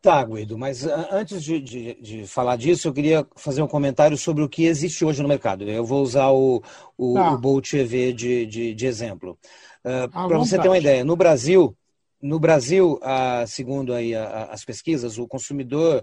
Tá, 0.00 0.24
Guido, 0.24 0.56
mas 0.56 0.84
antes 0.84 1.42
de, 1.42 1.60
de, 1.60 1.94
de, 2.00 2.26
falar 2.26 2.54
disso, 2.56 2.86
eu 2.86 2.92
queria 2.92 3.26
fazer 3.34 3.62
um 3.62 3.66
comentário 3.66 4.16
sobre 4.16 4.44
o 4.44 4.48
que 4.48 4.64
existe 4.64 5.04
hoje 5.04 5.20
no 5.20 5.28
mercado. 5.28 5.64
Eu 5.64 5.84
vou 5.84 6.02
usar 6.02 6.30
o, 6.30 6.62
o, 6.96 7.14
tá. 7.14 7.32
o 7.32 7.38
Bolt 7.38 7.72
EV 7.72 8.12
de, 8.12 8.46
de, 8.46 8.74
de 8.74 8.86
exemplo. 8.86 9.36
Uh, 9.84 10.08
Para 10.08 10.38
você 10.38 10.56
ter 10.56 10.68
uma 10.68 10.78
ideia, 10.78 11.04
no 11.04 11.16
Brasil, 11.16 11.76
no 12.22 12.38
Brasil, 12.38 13.00
uh, 13.02 13.46
segundo 13.46 13.92
aí 13.92 14.14
as 14.14 14.64
pesquisas, 14.64 15.18
o 15.18 15.26
consumidor 15.26 16.02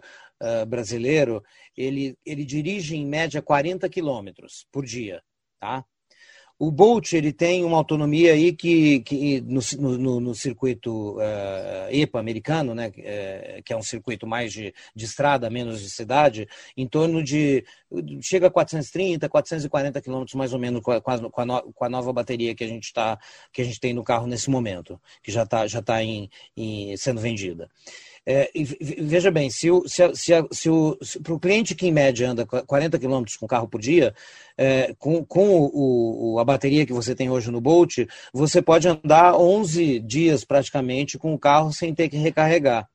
brasileiro 0.67 1.41
ele, 1.77 2.17
ele 2.25 2.43
dirige 2.43 2.97
em 2.97 3.05
média 3.05 3.41
40 3.41 3.87
quilômetros 3.87 4.67
por 4.69 4.85
dia, 4.85 5.23
tá? 5.61 5.85
O 6.57 6.71
Bolt 6.71 7.11
ele 7.11 7.33
tem 7.33 7.65
uma 7.65 7.75
autonomia 7.75 8.31
aí 8.31 8.53
que, 8.53 9.01
que 9.01 9.41
no, 9.41 9.59
no, 9.97 10.19
no 10.21 10.35
circuito 10.35 11.17
uh, 11.17 11.91
EPA 11.91 12.17
americano, 12.17 12.73
né, 12.73 12.87
uh, 12.87 13.63
que 13.63 13.73
é 13.73 13.77
um 13.77 13.83
circuito 13.83 14.25
mais 14.25 14.53
de, 14.53 14.73
de 14.95 15.05
estrada, 15.05 15.49
menos 15.49 15.81
de 15.81 15.89
cidade, 15.89 16.47
em 16.77 16.87
torno 16.87 17.21
de 17.21 17.65
chega 18.21 18.47
a 18.47 18.51
430, 18.51 19.27
440 19.27 20.01
quilômetros 20.01 20.35
mais 20.35 20.53
ou 20.53 20.59
menos 20.59 20.81
com 20.81 20.91
a, 20.91 21.01
com, 21.01 21.11
a 21.11 21.17
no, 21.17 21.29
com 21.73 21.85
a, 21.85 21.89
nova 21.89 22.13
bateria 22.13 22.55
que 22.55 22.63
a 22.63 22.67
gente 22.67 22.93
tá, 22.93 23.19
que 23.51 23.61
a 23.61 23.65
gente 23.65 23.79
tem 23.79 23.93
no 23.93 24.03
carro 24.03 24.25
nesse 24.25 24.49
momento, 24.49 24.99
que 25.21 25.31
já 25.31 25.43
está 25.43 25.67
já 25.67 25.81
tá 25.81 26.01
em, 26.01 26.29
em, 26.55 26.95
sendo 26.95 27.19
vendida. 27.19 27.69
É, 28.27 28.49
veja 29.01 29.29
bem, 29.29 29.51
se, 29.51 29.69
o, 29.69 29.87
se, 29.87 30.01
se, 30.15 30.33
se 30.51 30.69
o, 30.69 30.97
para 31.21 31.33
o 31.33 31.39
cliente 31.39 31.75
que 31.75 31.85
em 31.85 31.91
média 31.91 32.29
anda 32.29 32.45
40 32.45 32.97
km 32.97 33.23
com 33.39 33.45
carro 33.45 33.67
por 33.67 33.79
dia, 33.79 34.15
é, 34.57 34.95
com, 34.97 35.23
com 35.23 35.69
o, 35.71 36.39
a 36.39 36.43
bateria 36.43 36.85
que 36.85 36.93
você 36.93 37.13
tem 37.13 37.29
hoje 37.29 37.51
no 37.51 37.61
Bolt, 37.61 37.99
você 38.33 38.61
pode 38.61 38.87
andar 38.87 39.35
11 39.35 39.99
dias 39.99 40.43
praticamente 40.43 41.19
com 41.19 41.33
o 41.33 41.39
carro 41.39 41.71
sem 41.71 41.93
ter 41.93 42.09
que 42.09 42.17
recarregar. 42.17 42.89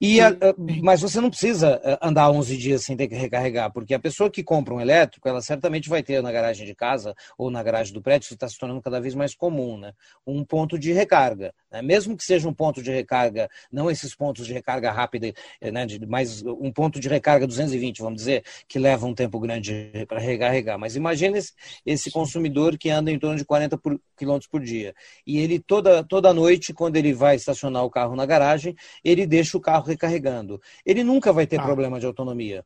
E 0.00 0.18
a, 0.18 0.34
mas 0.82 1.02
você 1.02 1.20
não 1.20 1.28
precisa 1.28 1.78
eh, 1.84 1.98
andar 2.00 2.30
11 2.30 2.56
dias 2.56 2.82
sem 2.82 2.96
ter 2.96 3.06
que 3.06 3.14
recarregar, 3.14 3.70
porque 3.70 3.92
a 3.92 3.98
pessoa 3.98 4.30
que 4.30 4.42
compra 4.42 4.72
um 4.72 4.80
elétrico, 4.80 5.28
ela 5.28 5.42
certamente 5.42 5.90
vai 5.90 6.02
ter 6.02 6.22
na 6.22 6.32
garagem 6.32 6.64
de 6.64 6.74
casa 6.74 7.14
ou 7.36 7.50
na 7.50 7.62
garagem 7.62 7.92
do 7.92 8.00
prédio, 8.00 8.24
isso 8.24 8.32
está 8.32 8.48
se 8.48 8.58
tornando 8.58 8.80
cada 8.80 8.98
vez 8.98 9.14
mais 9.14 9.34
comum, 9.34 9.76
né? 9.76 9.92
um 10.26 10.42
ponto 10.42 10.78
de 10.78 10.90
recarga. 10.90 11.52
Né? 11.70 11.82
Mesmo 11.82 12.16
que 12.16 12.24
seja 12.24 12.48
um 12.48 12.54
ponto 12.54 12.82
de 12.82 12.90
recarga, 12.90 13.50
não 13.70 13.90
esses 13.90 14.14
pontos 14.14 14.46
de 14.46 14.54
recarga 14.54 14.90
rápida, 14.90 15.34
eh, 15.60 15.70
né? 15.70 15.86
mas 16.08 16.42
um 16.46 16.72
ponto 16.72 16.98
de 16.98 17.06
recarga 17.06 17.46
220, 17.46 18.00
vamos 18.00 18.20
dizer, 18.20 18.42
que 18.66 18.78
leva 18.78 19.06
um 19.06 19.14
tempo 19.14 19.38
grande 19.38 19.90
para 20.08 20.18
recarregar. 20.18 20.78
Mas 20.78 20.96
imagine 20.96 21.36
esse, 21.36 21.52
esse, 21.84 22.10
consumidor 22.10 22.78
que 22.78 22.88
anda 22.88 23.10
em 23.10 23.18
torno 23.18 23.36
de 23.36 23.44
40 23.44 23.76
por, 23.76 24.00
quilômetros 24.16 24.50
por 24.50 24.62
dia. 24.62 24.94
E 25.26 25.38
ele 25.38 25.58
toda, 25.58 26.02
toda 26.02 26.32
noite, 26.32 26.72
quando 26.72 26.96
ele 26.96 27.12
vai 27.12 27.36
estacionar 27.36 27.84
o 27.84 27.90
carro 27.90 28.16
na 28.16 28.24
garagem, 28.24 28.74
ele 29.04 29.26
deixa 29.26 29.58
o 29.58 29.60
carro 29.60 29.89
recarregando. 29.90 30.60
Ele 30.84 31.04
nunca 31.04 31.32
vai 31.32 31.46
ter 31.46 31.60
ah. 31.60 31.62
problema 31.62 32.00
de 32.00 32.06
autonomia. 32.06 32.64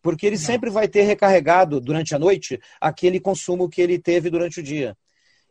Porque 0.00 0.26
ele 0.26 0.36
Não. 0.36 0.42
sempre 0.42 0.70
vai 0.70 0.86
ter 0.86 1.02
recarregado 1.02 1.80
durante 1.80 2.14
a 2.14 2.18
noite 2.18 2.60
aquele 2.80 3.18
consumo 3.18 3.68
que 3.68 3.82
ele 3.82 3.98
teve 3.98 4.30
durante 4.30 4.60
o 4.60 4.62
dia. 4.62 4.96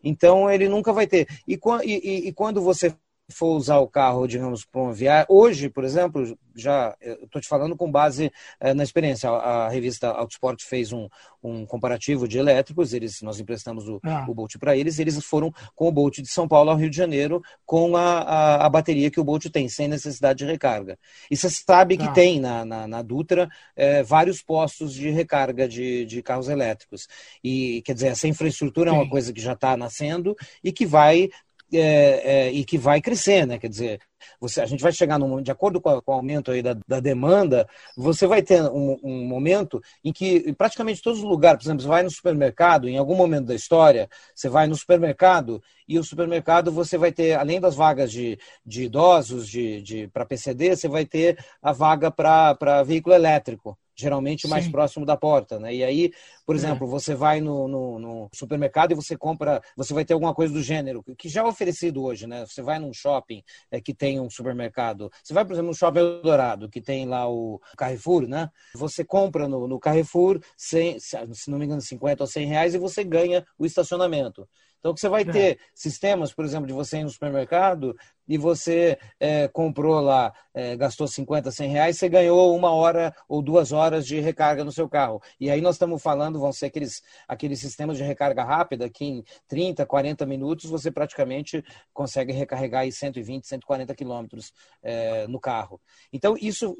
Então 0.03 0.49
ele 0.49 0.69
nunca 0.69 0.93
vai 0.93 1.05
ter. 1.05 1.27
E, 1.47 1.59
e, 1.83 2.27
e 2.27 2.33
quando 2.33 2.61
você 2.61 2.95
for 3.29 3.57
usar 3.57 3.77
o 3.79 3.87
carro, 3.87 4.27
digamos, 4.27 4.63
para 4.63 4.81
uma 4.81 4.93
viagem. 4.93 5.25
Hoje, 5.29 5.69
por 5.69 5.83
exemplo, 5.83 6.37
já 6.55 6.95
estou 7.01 7.41
te 7.41 7.47
falando 7.47 7.75
com 7.75 7.91
base 7.91 8.31
é, 8.59 8.73
na 8.73 8.83
experiência. 8.83 9.29
A, 9.29 9.65
a, 9.65 9.69
revista 9.69 10.07
Autosport 10.09 10.63
fez 10.63 10.93
um, 10.93 11.09
um 11.43 11.65
comparativo 11.65 12.27
de 12.27 12.37
elétricos, 12.37 12.93
eles, 12.93 13.21
nós 13.21 13.39
emprestamos 13.39 13.87
o, 13.87 13.99
ah. 14.03 14.25
o 14.27 14.33
Bolt 14.33 14.57
para 14.57 14.77
eles, 14.77 14.97
eles 14.97 15.21
foram 15.25 15.53
com 15.75 15.87
o 15.87 15.91
Bolt 15.91 16.19
de 16.19 16.27
São 16.27 16.47
Paulo 16.47 16.71
ao 16.71 16.77
Rio 16.77 16.89
de 16.89 16.95
Janeiro 16.95 17.41
com 17.65 17.97
a, 17.97 18.19
a, 18.19 18.65
a 18.65 18.69
bateria 18.69 19.11
que 19.11 19.19
o 19.19 19.23
Bolt 19.23 19.45
tem, 19.47 19.67
sem 19.67 19.87
necessidade 19.87 20.39
de 20.39 20.45
recarga. 20.45 20.97
E 21.29 21.35
você 21.35 21.49
sabe 21.49 21.97
que 21.97 22.07
ah. 22.07 22.11
tem 22.13 22.39
na, 22.39 22.63
na, 22.63 22.87
na 22.87 23.01
Dutra 23.01 23.49
é, 23.75 24.03
vários 24.03 24.41
postos 24.41 24.93
de 24.93 25.09
recarga 25.09 25.67
de, 25.67 26.05
de 26.05 26.23
carros 26.23 26.47
elétricos. 26.47 27.07
E, 27.43 27.81
quer 27.85 27.93
dizer, 27.93 28.07
essa 28.07 28.27
infraestrutura 28.27 28.89
Sim. 28.89 28.95
é 28.95 28.99
uma 29.01 29.09
coisa 29.09 29.33
que 29.33 29.41
já 29.41 29.53
está 29.53 29.75
nascendo 29.75 30.35
e 30.63 30.71
que 30.71 30.85
vai 30.85 31.29
é, 31.73 32.47
é, 32.47 32.51
e 32.51 32.63
que 32.63 32.77
vai 32.77 33.01
crescer, 33.01 33.45
né? 33.45 33.57
Quer 33.57 33.69
dizer, 33.69 33.99
você, 34.39 34.61
a 34.61 34.65
gente 34.65 34.81
vai 34.81 34.91
chegar 34.91 35.19
num, 35.19 35.41
de 35.41 35.51
acordo 35.51 35.81
com, 35.81 35.89
a, 35.89 36.01
com 36.01 36.11
o 36.11 36.15
aumento 36.15 36.51
aí 36.51 36.61
da, 36.61 36.75
da, 36.87 36.99
demanda, 36.99 37.67
você 37.95 38.25
vai 38.27 38.41
ter 38.41 38.61
um, 38.63 38.97
um, 39.03 39.25
momento 39.25 39.81
em 40.03 40.13
que 40.13 40.53
praticamente 40.53 41.01
todos 41.01 41.19
os 41.19 41.25
lugares, 41.25 41.59
por 41.59 41.67
exemplo, 41.67 41.81
você 41.83 41.87
vai 41.87 42.03
no 42.03 42.11
supermercado, 42.11 42.87
em 42.87 42.97
algum 42.97 43.15
momento 43.15 43.47
da 43.47 43.55
história, 43.55 44.09
você 44.33 44.49
vai 44.49 44.67
no 44.67 44.75
supermercado 44.75 45.61
e 45.87 45.99
o 45.99 46.03
supermercado 46.03 46.71
você 46.71 46.97
vai 46.97 47.11
ter, 47.11 47.33
além 47.33 47.59
das 47.59 47.75
vagas 47.75 48.11
de, 48.11 48.39
de 48.65 48.83
idosos, 48.83 49.47
de, 49.47 49.81
de 49.81 50.07
para 50.07 50.25
PCD, 50.25 50.75
você 50.75 50.87
vai 50.87 51.05
ter 51.05 51.37
a 51.61 51.71
vaga 51.71 52.11
para 52.11 52.83
veículo 52.83 53.15
elétrico 53.15 53.77
geralmente 53.97 54.47
mais 54.47 54.65
Sim. 54.65 54.71
próximo 54.71 55.05
da 55.05 55.17
porta, 55.17 55.59
né? 55.59 55.73
E 55.73 55.83
aí, 55.83 56.11
por 56.45 56.55
é. 56.55 56.59
exemplo, 56.59 56.87
é. 56.87 56.89
você 56.89 57.15
vai 57.15 57.41
no, 57.41 57.67
no, 57.67 57.99
no, 57.99 58.29
supermercado 58.31 58.91
e 58.91 58.95
você 58.95 59.17
compra, 59.17 59.61
você 59.75 59.93
vai 59.93 60.05
ter 60.05 60.13
alguma 60.13 60.33
coisa 60.33 60.53
do 60.53 60.61
gênero, 60.61 61.03
que 61.17 61.27
já 61.27 61.41
é 61.41 61.43
oferecido 61.43 62.03
hoje, 62.03 62.27
né? 62.27 62.45
Você 62.45 62.61
vai 62.61 62.77
num 62.77 62.93
shopping 62.93 63.43
é, 63.71 63.81
que 63.81 63.93
tem 63.93 64.19
um 64.19 64.29
supermercado, 64.29 65.11
você 65.23 65.33
vai, 65.33 65.43
por 65.43 65.53
exemplo, 65.53 65.69
no 65.69 65.75
shopping 65.75 65.99
Eldorado, 65.99 66.69
que 66.69 66.79
tem 66.79 67.05
lá 67.07 67.27
o 67.27 67.59
Carrefour, 67.75 68.27
né? 68.27 68.49
Você 68.75 69.03
compra 69.03 69.47
no, 69.47 69.67
no 69.67 69.79
Carrefour, 69.79 70.39
100, 70.55 70.99
se 70.99 71.49
não 71.49 71.57
me 71.57 71.65
engano, 71.65 71.81
50 71.81 72.23
ou 72.23 72.27
100 72.27 72.45
reais 72.45 72.75
e 72.75 72.77
você 72.77 73.03
ganha 73.03 73.45
o 73.57 73.65
estacionamento. 73.65 74.47
Então, 74.79 74.93
que 74.93 74.99
você 74.99 75.09
vai 75.09 75.23
é. 75.23 75.25
ter 75.25 75.59
sistemas, 75.73 76.33
por 76.33 76.45
exemplo, 76.45 76.67
de 76.67 76.73
você 76.73 76.99
ir 76.99 77.03
no 77.03 77.09
supermercado 77.09 77.95
e 78.27 78.37
você 78.37 78.97
é, 79.19 79.47
comprou 79.47 80.01
lá, 80.01 80.33
é, 80.53 80.75
gastou 80.75 81.07
50, 81.07 81.49
100 81.49 81.69
reais, 81.69 81.97
você 81.97 82.09
ganhou 82.09 82.55
uma 82.55 82.71
hora 82.71 83.15
ou 83.27 83.41
duas 83.41 83.71
horas 83.71 84.05
de 84.05 84.19
recarga 84.19 84.63
no 84.65 84.71
seu 84.71 84.89
carro. 84.89 85.21
E 85.39 85.49
aí 85.49 85.61
nós 85.61 85.75
estamos 85.75 86.01
falando, 86.01 86.39
vão 86.39 86.51
ser 86.51 86.65
aqueles, 86.65 87.01
aqueles 87.27 87.59
sistemas 87.59 87.97
de 87.97 88.03
recarga 88.03 88.43
rápida 88.43 88.89
que 88.89 89.05
em 89.05 89.23
30, 89.47 89.85
40 89.85 90.25
minutos 90.25 90.69
você 90.69 90.91
praticamente 90.91 91.63
consegue 91.93 92.33
recarregar 92.33 92.81
aí 92.81 92.91
120, 92.91 93.47
140 93.47 93.95
quilômetros 93.95 94.51
é, 94.83 95.25
no 95.27 95.39
carro. 95.39 95.79
Então, 96.11 96.35
isso, 96.39 96.75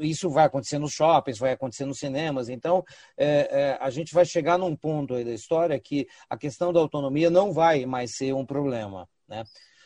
isso 0.00 0.28
vai 0.28 0.44
acontecer 0.44 0.78
nos 0.78 0.92
shoppings, 0.92 1.38
vai 1.38 1.52
acontecer 1.52 1.86
nos 1.86 1.98
cinemas. 1.98 2.48
Então, 2.48 2.84
é, 3.16 3.48
é, 3.50 3.78
a 3.80 3.88
gente 3.88 4.12
vai 4.12 4.24
chegar 4.24 4.58
num 4.58 4.76
ponto 4.76 5.14
aí 5.14 5.24
da 5.24 5.32
história 5.32 5.78
que 5.80 6.06
a 6.28 6.36
questão 6.36 6.72
da 6.72 6.80
autonomia 6.80 7.30
não 7.30 7.49
vai 7.52 7.86
mais 7.86 8.16
ser 8.16 8.34
um 8.34 8.44
problema, 8.44 9.08
né? 9.28 9.44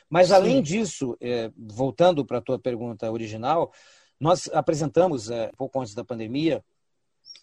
Mas, 0.09 0.29
Sim. 0.29 0.35
além 0.35 0.62
disso, 0.62 1.16
é, 1.20 1.50
voltando 1.57 2.24
para 2.24 2.38
a 2.38 2.40
tua 2.40 2.59
pergunta 2.59 3.11
original, 3.11 3.72
nós 4.20 4.48
apresentamos, 4.53 5.31
é, 5.31 5.50
pouco 5.57 5.81
antes 5.81 5.94
da 5.94 6.05
pandemia, 6.05 6.62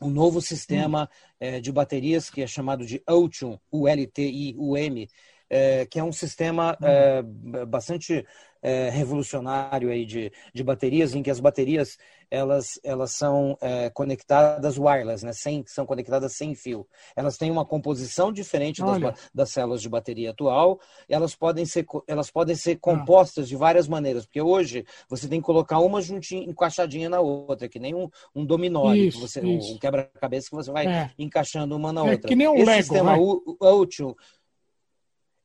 um 0.02 0.10
novo 0.10 0.42
sistema 0.42 1.10
hum. 1.40 1.60
de 1.60 1.72
baterias 1.72 2.30
que 2.30 2.42
é 2.42 2.48
chamado 2.48 2.86
de 2.86 3.04
Ultium, 3.10 3.60
U-L-T-I-U-M, 3.72 5.10
é, 5.50 5.86
que 5.86 6.00
é 6.00 6.04
um 6.04 6.12
sistema 6.12 6.78
hum. 6.82 7.66
bastante 7.68 8.26
é, 8.62 8.90
revolucionário 8.90 9.90
aí 9.90 10.06
de, 10.06 10.32
de 10.54 10.64
baterias, 10.64 11.16
em 11.16 11.24
que 11.24 11.32
as 11.32 11.40
baterias 11.40 11.98
elas, 12.32 12.80
elas 12.82 13.12
são 13.12 13.58
é, 13.60 13.90
conectadas 13.90 14.78
wireless, 14.78 15.26
né? 15.26 15.34
sem, 15.34 15.66
são 15.68 15.86
conectadas 15.86 16.34
sem 16.34 16.56
fio. 16.56 16.88
Elas 17.14 17.38
têm 17.38 17.52
uma 17.52 17.66
composição 17.66 18.32
diferente 18.32 18.82
das, 18.82 19.30
das, 19.36 19.50
células 19.52 19.82
de 19.82 19.90
bateria 19.90 20.32
atual, 20.32 20.80
elas 21.10 21.36
podem 21.36 21.66
ser, 21.66 21.86
elas 22.08 22.32
podem 22.32 22.56
ser 22.56 22.78
compostas 22.78 23.46
ah. 23.46 23.48
de 23.50 23.56
várias 23.58 23.86
maneiras, 23.86 24.26
porque 24.26 24.42
hoje 24.42 24.86
você 25.10 25.28
tem 25.28 25.42
que 25.42 25.46
colocar 25.46 25.80
uma 25.80 26.02
juntinha, 26.02 26.50
encaixadinha 26.50 27.10
na 27.10 27.20
outra, 27.20 27.68
que 27.68 27.80
nem 27.80 27.94
um, 27.94 28.10
um 28.34 28.46
dominó, 28.46 28.94
isso, 28.94 29.18
que 29.18 29.28
você, 29.28 29.42
um 29.42 29.78
quebra-cabeça 29.78 30.50
que 30.50 30.56
você 30.56 30.72
vai 30.72 30.88
é. 30.88 31.12
encaixando 31.20 31.76
uma 31.76 31.92
na 31.92 32.08
é, 32.08 32.12
outra. 32.12 32.30
Que 32.30 32.36
nem 32.36 32.48
um 32.48 32.56
Esse 32.56 32.66
Lego, 32.66 32.84
sistema 32.84 33.18
útil 33.18 34.16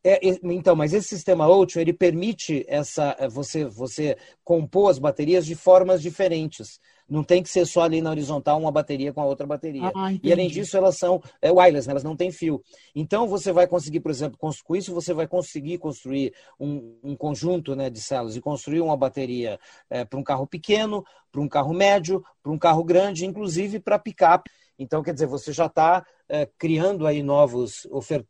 é, 0.09 0.21
então, 0.45 0.77
mas 0.77 0.93
esse 0.93 1.09
sistema 1.09 1.49
útil 1.49 1.81
ele 1.81 1.93
permite 1.93 2.65
essa 2.69 3.17
é, 3.19 3.29
você 3.29 3.65
você 3.65 4.17
compor 4.45 4.91
as 4.91 4.99
baterias 4.99 5.45
de 5.45 5.57
formas 5.57 6.01
diferentes. 6.01 6.79
Não 7.09 7.25
tem 7.25 7.43
que 7.43 7.49
ser 7.49 7.67
só 7.67 7.83
ali 7.83 8.01
na 8.01 8.11
horizontal 8.11 8.59
uma 8.59 8.71
bateria 8.71 9.13
com 9.13 9.21
a 9.21 9.25
outra 9.25 9.47
bateria. 9.47 9.93
Ah, 9.95 10.13
e 10.23 10.33
além 10.33 10.49
disso, 10.49 10.77
elas 10.77 10.97
são 10.99 11.23
é, 11.41 11.53
wireless, 11.53 11.87
né? 11.87 11.93
elas 11.93 12.05
não 12.05 12.17
têm 12.17 12.33
fio. 12.33 12.63
Então, 12.95 13.29
você 13.29 13.53
vai 13.53 13.67
conseguir, 13.67 14.01
por 14.01 14.11
exemplo, 14.11 14.37
com 14.39 14.77
isso, 14.77 14.93
você 14.93 15.15
vai 15.15 15.27
conseguir 15.27 15.79
construir 15.79 16.33
um, 16.59 16.99
um 17.03 17.17
conjunto 17.17 17.77
né, 17.77 17.89
de 17.91 18.01
células 18.01 18.37
e 18.37 18.41
construir 18.41 18.81
uma 18.81 18.97
bateria 18.97 19.59
é, 19.89 20.05
para 20.05 20.19
um 20.19 20.23
carro 20.23 20.49
pequeno, 20.49 21.05
para 21.31 21.41
um 21.41 21.49
carro 21.49 21.73
médio, 21.73 22.25
para 22.43 22.51
um 22.51 22.59
carro 22.59 22.83
grande, 22.83 23.25
inclusive 23.25 23.79
para 23.79 23.99
picape. 24.01 24.51
Então, 24.79 25.03
quer 25.03 25.15
dizer, 25.15 25.27
você 25.27 25.53
já 25.53 25.67
está 25.67 26.05
é, 26.29 26.49
criando 26.59 27.07
aí 27.07 27.23
novos, 27.23 27.87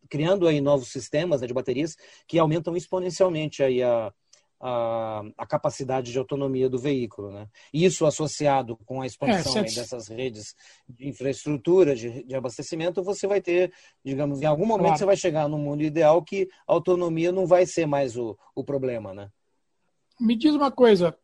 criando 0.08 0.46
aí 0.46 0.60
novos 0.60 0.88
sistemas 0.88 1.40
né, 1.40 1.46
de 1.46 1.54
baterias 1.54 1.96
que 2.26 2.38
aumentam 2.38 2.76
exponencialmente 2.76 3.62
aí 3.62 3.82
a, 3.82 4.12
a, 4.60 5.22
a, 5.36 5.46
capacidade 5.46 6.12
de 6.12 6.18
autonomia 6.18 6.68
do 6.68 6.78
veículo. 6.78 7.30
Né? 7.30 7.48
Isso 7.72 8.06
associado 8.06 8.76
com 8.84 9.02
a 9.02 9.06
expansão 9.06 9.58
é, 9.58 9.62
dessas 9.62 10.08
redes 10.08 10.54
de 10.88 11.08
infraestrutura, 11.08 11.94
de, 11.94 12.24
de, 12.24 12.34
abastecimento, 12.34 13.02
você 13.02 13.26
vai 13.26 13.40
ter, 13.40 13.72
digamos, 14.04 14.40
em 14.40 14.46
algum 14.46 14.66
momento 14.66 14.86
claro. 14.86 14.98
você 14.98 15.06
vai 15.06 15.16
chegar 15.16 15.48
no 15.48 15.58
mundo 15.58 15.82
ideal 15.82 16.22
que 16.22 16.48
a 16.66 16.72
autonomia 16.72 17.32
não 17.32 17.46
vai 17.46 17.66
ser 17.66 17.86
mais 17.86 18.16
o, 18.16 18.36
o 18.54 18.64
problema. 18.64 19.14
Né? 19.14 19.30
Me 20.20 20.36
diz 20.36 20.54
uma 20.54 20.70
coisa, 20.70 21.16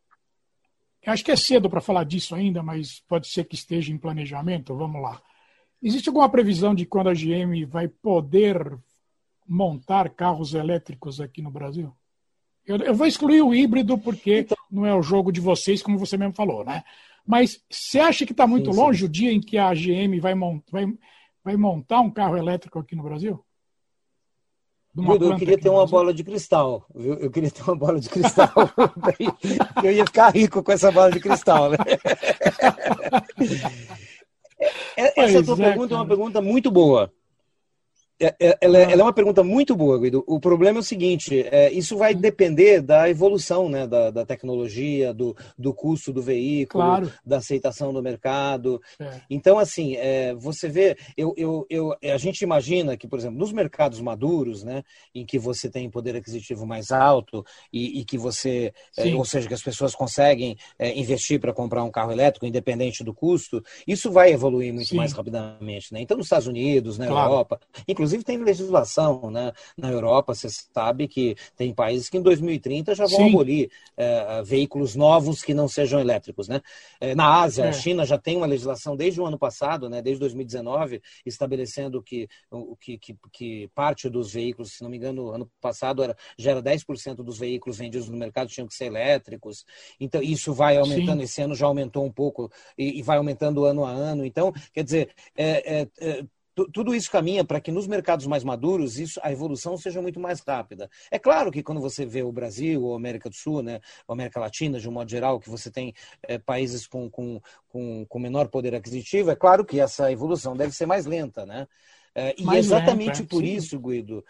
eu 1.02 1.12
acho 1.12 1.24
que 1.24 1.32
é 1.32 1.37
cedo 1.37 1.68
para 1.68 1.80
falar 1.80 2.04
disso 2.04 2.35
ainda, 2.35 2.62
mas 2.62 3.00
pode 3.08 3.28
ser 3.28 3.44
que 3.44 3.54
esteja 3.54 3.92
em 3.92 3.98
planejamento. 3.98 4.76
Vamos 4.76 5.02
lá. 5.02 5.20
Existe 5.82 6.08
alguma 6.08 6.28
previsão 6.28 6.74
de 6.74 6.86
quando 6.86 7.08
a 7.08 7.14
GM 7.14 7.64
vai 7.66 7.88
poder 7.88 8.78
montar 9.46 10.08
carros 10.10 10.54
elétricos 10.54 11.20
aqui 11.20 11.42
no 11.42 11.50
Brasil? 11.50 11.92
Eu, 12.64 12.76
eu 12.76 12.94
vou 12.94 13.06
excluir 13.06 13.42
o 13.42 13.52
híbrido 13.52 13.98
porque 13.98 14.40
então, 14.40 14.56
não 14.70 14.86
é 14.86 14.94
o 14.94 15.02
jogo 15.02 15.32
de 15.32 15.40
vocês, 15.40 15.82
como 15.82 15.98
você 15.98 16.16
mesmo 16.16 16.34
falou, 16.34 16.64
né? 16.64 16.84
Mas 17.26 17.60
você 17.68 17.98
acha 17.98 18.24
que 18.24 18.32
está 18.32 18.46
muito 18.46 18.72
sim, 18.72 18.78
longe 18.78 19.00
sim. 19.00 19.06
o 19.06 19.08
dia 19.08 19.32
em 19.32 19.40
que 19.40 19.58
a 19.58 19.74
GM 19.74 20.20
vai, 20.20 20.34
mont, 20.34 20.62
vai, 20.70 20.86
vai 21.42 21.56
montar 21.56 22.00
um 22.00 22.10
carro 22.10 22.36
elétrico 22.36 22.78
aqui 22.78 22.94
no 22.94 23.02
Brasil? 23.02 23.44
Eu 24.94 25.36
queria 25.36 25.58
ter 25.58 25.70
uma 25.70 25.86
bola 25.86 26.12
de 26.12 26.22
cristal, 26.22 26.86
viu? 26.94 27.14
Eu 27.14 27.30
queria 27.30 27.50
ter 27.50 27.62
uma 27.62 27.74
bola 27.74 27.98
de 27.98 28.10
cristal. 28.10 28.52
eu 29.82 29.90
ia 29.90 30.04
ficar 30.04 30.28
rico 30.28 30.62
com 30.62 30.70
essa 30.70 30.92
bola 30.92 31.10
de 31.10 31.18
cristal, 31.18 31.70
né? 31.70 31.78
Essa 34.96 35.42
tua 35.42 35.55
é, 35.55 35.57
pergunta 35.57 35.94
é 35.94 35.96
uma 35.96 36.07
pergunta 36.07 36.40
muito 36.40 36.70
boa. 36.70 37.12
É, 38.22 38.37
é, 38.38 38.58
ela, 38.61 38.78
é, 38.78 38.82
ela, 38.82 39.00
é 39.00 39.02
uma 39.02 39.12
pergunta 39.12 39.42
muito 39.42 39.74
boa, 39.74 39.98
Guido. 39.98 40.22
O 40.28 40.38
problema 40.38 40.78
é 40.78 40.80
o 40.80 40.85
seguinte: 40.85 41.44
é, 41.50 41.72
isso 41.72 41.96
vai 41.96 42.14
depender 42.14 42.80
da 42.80 43.11
evolução 43.11 43.68
né, 43.68 43.85
da, 43.85 44.11
da 44.11 44.24
tecnologia, 44.24 45.12
do, 45.12 45.37
do 45.58 45.74
custo 45.74 46.12
do 46.12 46.22
veículo, 46.22 46.85
claro. 46.85 47.12
da 47.26 47.38
aceitação 47.38 47.92
do 47.92 48.00
mercado. 48.00 48.80
É. 49.00 49.20
Então, 49.28 49.58
assim, 49.58 49.96
é, 49.96 50.35
você 50.35 50.68
vê, 50.68 50.96
eu, 51.16 51.35
eu, 51.37 51.66
eu, 51.68 51.96
a 52.00 52.16
gente 52.16 52.42
imagina 52.42 52.96
que, 52.96 53.08
por 53.08 53.18
exemplo, 53.18 53.38
nos 53.38 53.52
mercados 53.52 54.00
maduros, 54.00 54.62
né, 54.62 54.85
em 55.12 55.27
que 55.27 55.38
você 55.38 55.68
tem 55.68 55.90
poder 55.90 56.14
aquisitivo 56.14 56.64
mais 56.64 56.92
alto 56.92 57.44
e, 57.73 58.00
e 58.00 58.04
que 58.04 58.16
você, 58.16 58.73
ou 59.16 59.25
seja, 59.25 59.48
que 59.48 59.54
as 59.54 59.62
pessoas 59.62 59.94
conseguem 59.94 60.56
investir 60.94 61.40
para 61.40 61.52
comprar 61.52 61.83
um 61.83 61.90
carro 61.90 62.12
elétrico, 62.12 62.46
independente 62.46 63.02
do 63.02 63.12
custo, 63.12 63.62
isso 63.87 64.12
vai 64.12 64.33
evoluir 64.33 64.73
muito 64.73 64.90
Sim. 64.90 64.96
mais 64.96 65.12
rapidamente. 65.12 65.92
Né? 65.92 66.00
Então, 66.00 66.16
nos 66.16 66.27
Estados 66.27 66.46
Unidos, 66.46 66.98
na 66.98 67.06
claro. 67.06 67.31
Europa, 67.31 67.60
inclusive 67.88 68.12
Inclusive 68.13 68.25
tem 68.25 68.38
legislação 68.38 69.31
né? 69.31 69.52
na 69.77 69.90
Europa, 69.90 70.35
você 70.35 70.48
sabe 70.50 71.08
que 71.08 71.35
tem 71.56 71.73
países 71.75 72.08
que 72.08 72.19
em 72.19 72.23
2030 72.23 72.94
já 72.94 73.06
vão 73.06 73.19
Sim. 73.19 73.29
abolir 73.31 73.71
é, 73.96 74.42
veículos 74.42 74.94
novos 74.94 75.42
que 75.42 75.54
não 75.54 75.67
sejam 75.67 75.98
elétricos. 76.00 76.48
Né? 76.48 76.60
É, 77.00 77.15
na 77.15 77.40
Ásia, 77.40 77.65
é. 77.65 77.69
a 77.69 77.73
China 77.73 78.04
já 78.04 78.19
tem 78.19 78.37
uma 78.37 78.46
legislação 78.46 78.96
desde 78.96 79.21
o 79.21 79.27
ano 79.27 79.38
passado, 79.38 79.88
né? 79.88 80.02
desde 80.02 80.21
2019, 80.21 81.00
estabelecendo 81.25 82.02
que, 82.02 82.29
que, 82.81 82.98
que, 82.98 83.17
que 83.33 83.71
parte 83.75 84.08
dos 84.08 84.33
veículos, 84.33 84.73
se 84.73 84.83
não 84.83 84.90
me 84.90 84.96
engano, 84.96 85.31
ano 85.31 85.50
passado 85.60 86.02
era, 86.02 86.17
já 86.37 86.50
era 86.50 86.63
10% 86.63 87.17
dos 87.17 87.38
veículos 87.38 87.79
vendidos 87.79 88.08
no 88.08 88.17
mercado 88.17 88.48
tinham 88.48 88.67
que 88.67 88.75
ser 88.75 88.87
elétricos. 88.87 89.65
Então, 89.98 90.23
isso 90.23 90.52
vai 90.52 90.77
aumentando, 90.77 91.19
Sim. 91.19 91.25
esse 91.25 91.42
ano 91.42 91.54
já 91.54 91.67
aumentou 91.67 92.04
um 92.04 92.13
pouco 92.13 92.50
e, 92.77 92.98
e, 92.98 93.02
vai 93.02 93.17
aumentando 93.17 93.65
ano 93.65 93.85
a 93.85 93.90
ano. 93.90 94.25
Então, 94.25 94.52
quer 94.73 94.85
dizer, 94.85 95.10
é, 95.37 95.81
é, 95.81 95.88
é 96.00 96.25
tudo 96.73 96.94
isso 96.94 97.11
caminha 97.11 97.44
para 97.44 97.61
que 97.61 97.73
nos 97.73 97.87
mercados 97.87 98.27
mais 98.27 98.44
maduros 98.44 98.98
isso, 98.98 99.19
a 99.23 99.33
evolução 99.33 99.77
seja 99.77 100.03
muito 100.03 100.21
mais 100.21 100.40
rápida. 100.40 100.90
É 101.11 101.19
claro 101.19 101.50
que 101.50 101.63
quando 101.63 101.81
você 101.81 102.05
vê 102.05 102.23
o 102.23 102.33
Brasil 102.33 102.83
ou 102.83 102.94
a 102.94 102.96
América 102.96 103.31
do 103.31 103.35
Sul, 103.35 103.63
né, 103.63 103.81
a 104.07 104.13
América 104.13 104.40
Latina, 104.40 104.79
de 104.79 104.88
um 104.88 104.92
modo 104.92 105.11
geral, 105.11 105.40
que 105.40 105.48
você 105.48 105.71
tem 105.71 105.94
é, 106.23 106.38
países 106.38 106.87
com, 106.87 107.09
com, 107.11 107.40
com, 107.69 108.05
com, 108.07 108.19
menor 108.19 108.48
poder 108.48 108.75
aquisitivo, 108.75 109.31
é 109.31 109.37
claro 109.37 109.65
que 109.65 109.81
essa 109.81 110.13
evolução 110.13 110.57
deve 110.57 110.73
ser 110.73 110.87
mais 110.87 111.07
lenta. 111.07 111.46
Né? 111.46 111.67
É, 112.15 112.35
e 112.38 112.48
é 112.55 112.59
exatamente 112.59 113.23
por 113.23 113.42
isso, 113.42 113.79
Guido, 113.79 114.25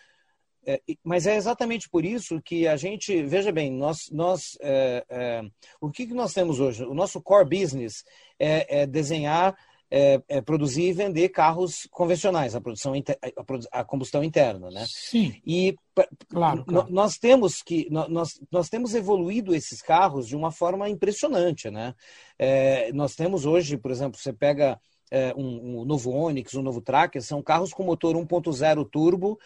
é, 0.64 0.80
mas 1.02 1.26
é 1.26 1.34
exatamente 1.34 1.88
por 1.88 2.04
isso 2.04 2.40
que 2.40 2.68
a 2.68 2.76
gente, 2.76 3.20
veja 3.24 3.50
bem, 3.50 3.72
nós, 3.72 4.08
nós 4.12 4.56
é, 4.60 5.04
é, 5.08 5.42
o 5.80 5.90
que, 5.90 6.06
que 6.06 6.14
nós 6.14 6.32
temos 6.32 6.60
hoje? 6.60 6.84
O 6.84 6.94
nosso 6.94 7.20
core 7.20 7.48
business 7.48 8.04
é, 8.38 8.82
é 8.82 8.86
desenhar 8.86 9.56
é, 9.94 10.22
é 10.26 10.40
produzir 10.40 10.84
e 10.84 10.92
vender 10.94 11.28
carros 11.28 11.86
convencionais, 11.90 12.54
a 12.54 12.62
produção 12.62 12.94
a, 12.94 13.80
a 13.80 13.84
combustão 13.84 14.24
interna, 14.24 14.70
né? 14.70 14.86
Sim. 14.88 15.34
E 15.46 15.76
claro, 16.30 16.64
claro. 16.64 16.90
nós 16.90 17.18
temos 17.18 17.62
que 17.62 17.88
nós, 17.90 18.40
nós 18.50 18.70
temos 18.70 18.94
evoluído 18.94 19.54
esses 19.54 19.82
carros 19.82 20.26
de 20.26 20.34
uma 20.34 20.50
forma 20.50 20.88
impressionante, 20.88 21.70
né? 21.70 21.94
É, 22.38 22.90
nós 22.94 23.14
temos 23.14 23.44
hoje, 23.44 23.76
por 23.76 23.90
exemplo, 23.90 24.18
você 24.18 24.32
pega 24.32 24.80
é, 25.10 25.34
um, 25.36 25.82
um 25.82 25.84
novo 25.84 26.10
Onix, 26.10 26.54
um 26.54 26.62
novo 26.62 26.80
Tracker, 26.80 27.20
são 27.20 27.42
carros 27.42 27.74
com 27.74 27.82
motor 27.82 28.16
1.0 28.16 28.88
turbo 28.90 29.38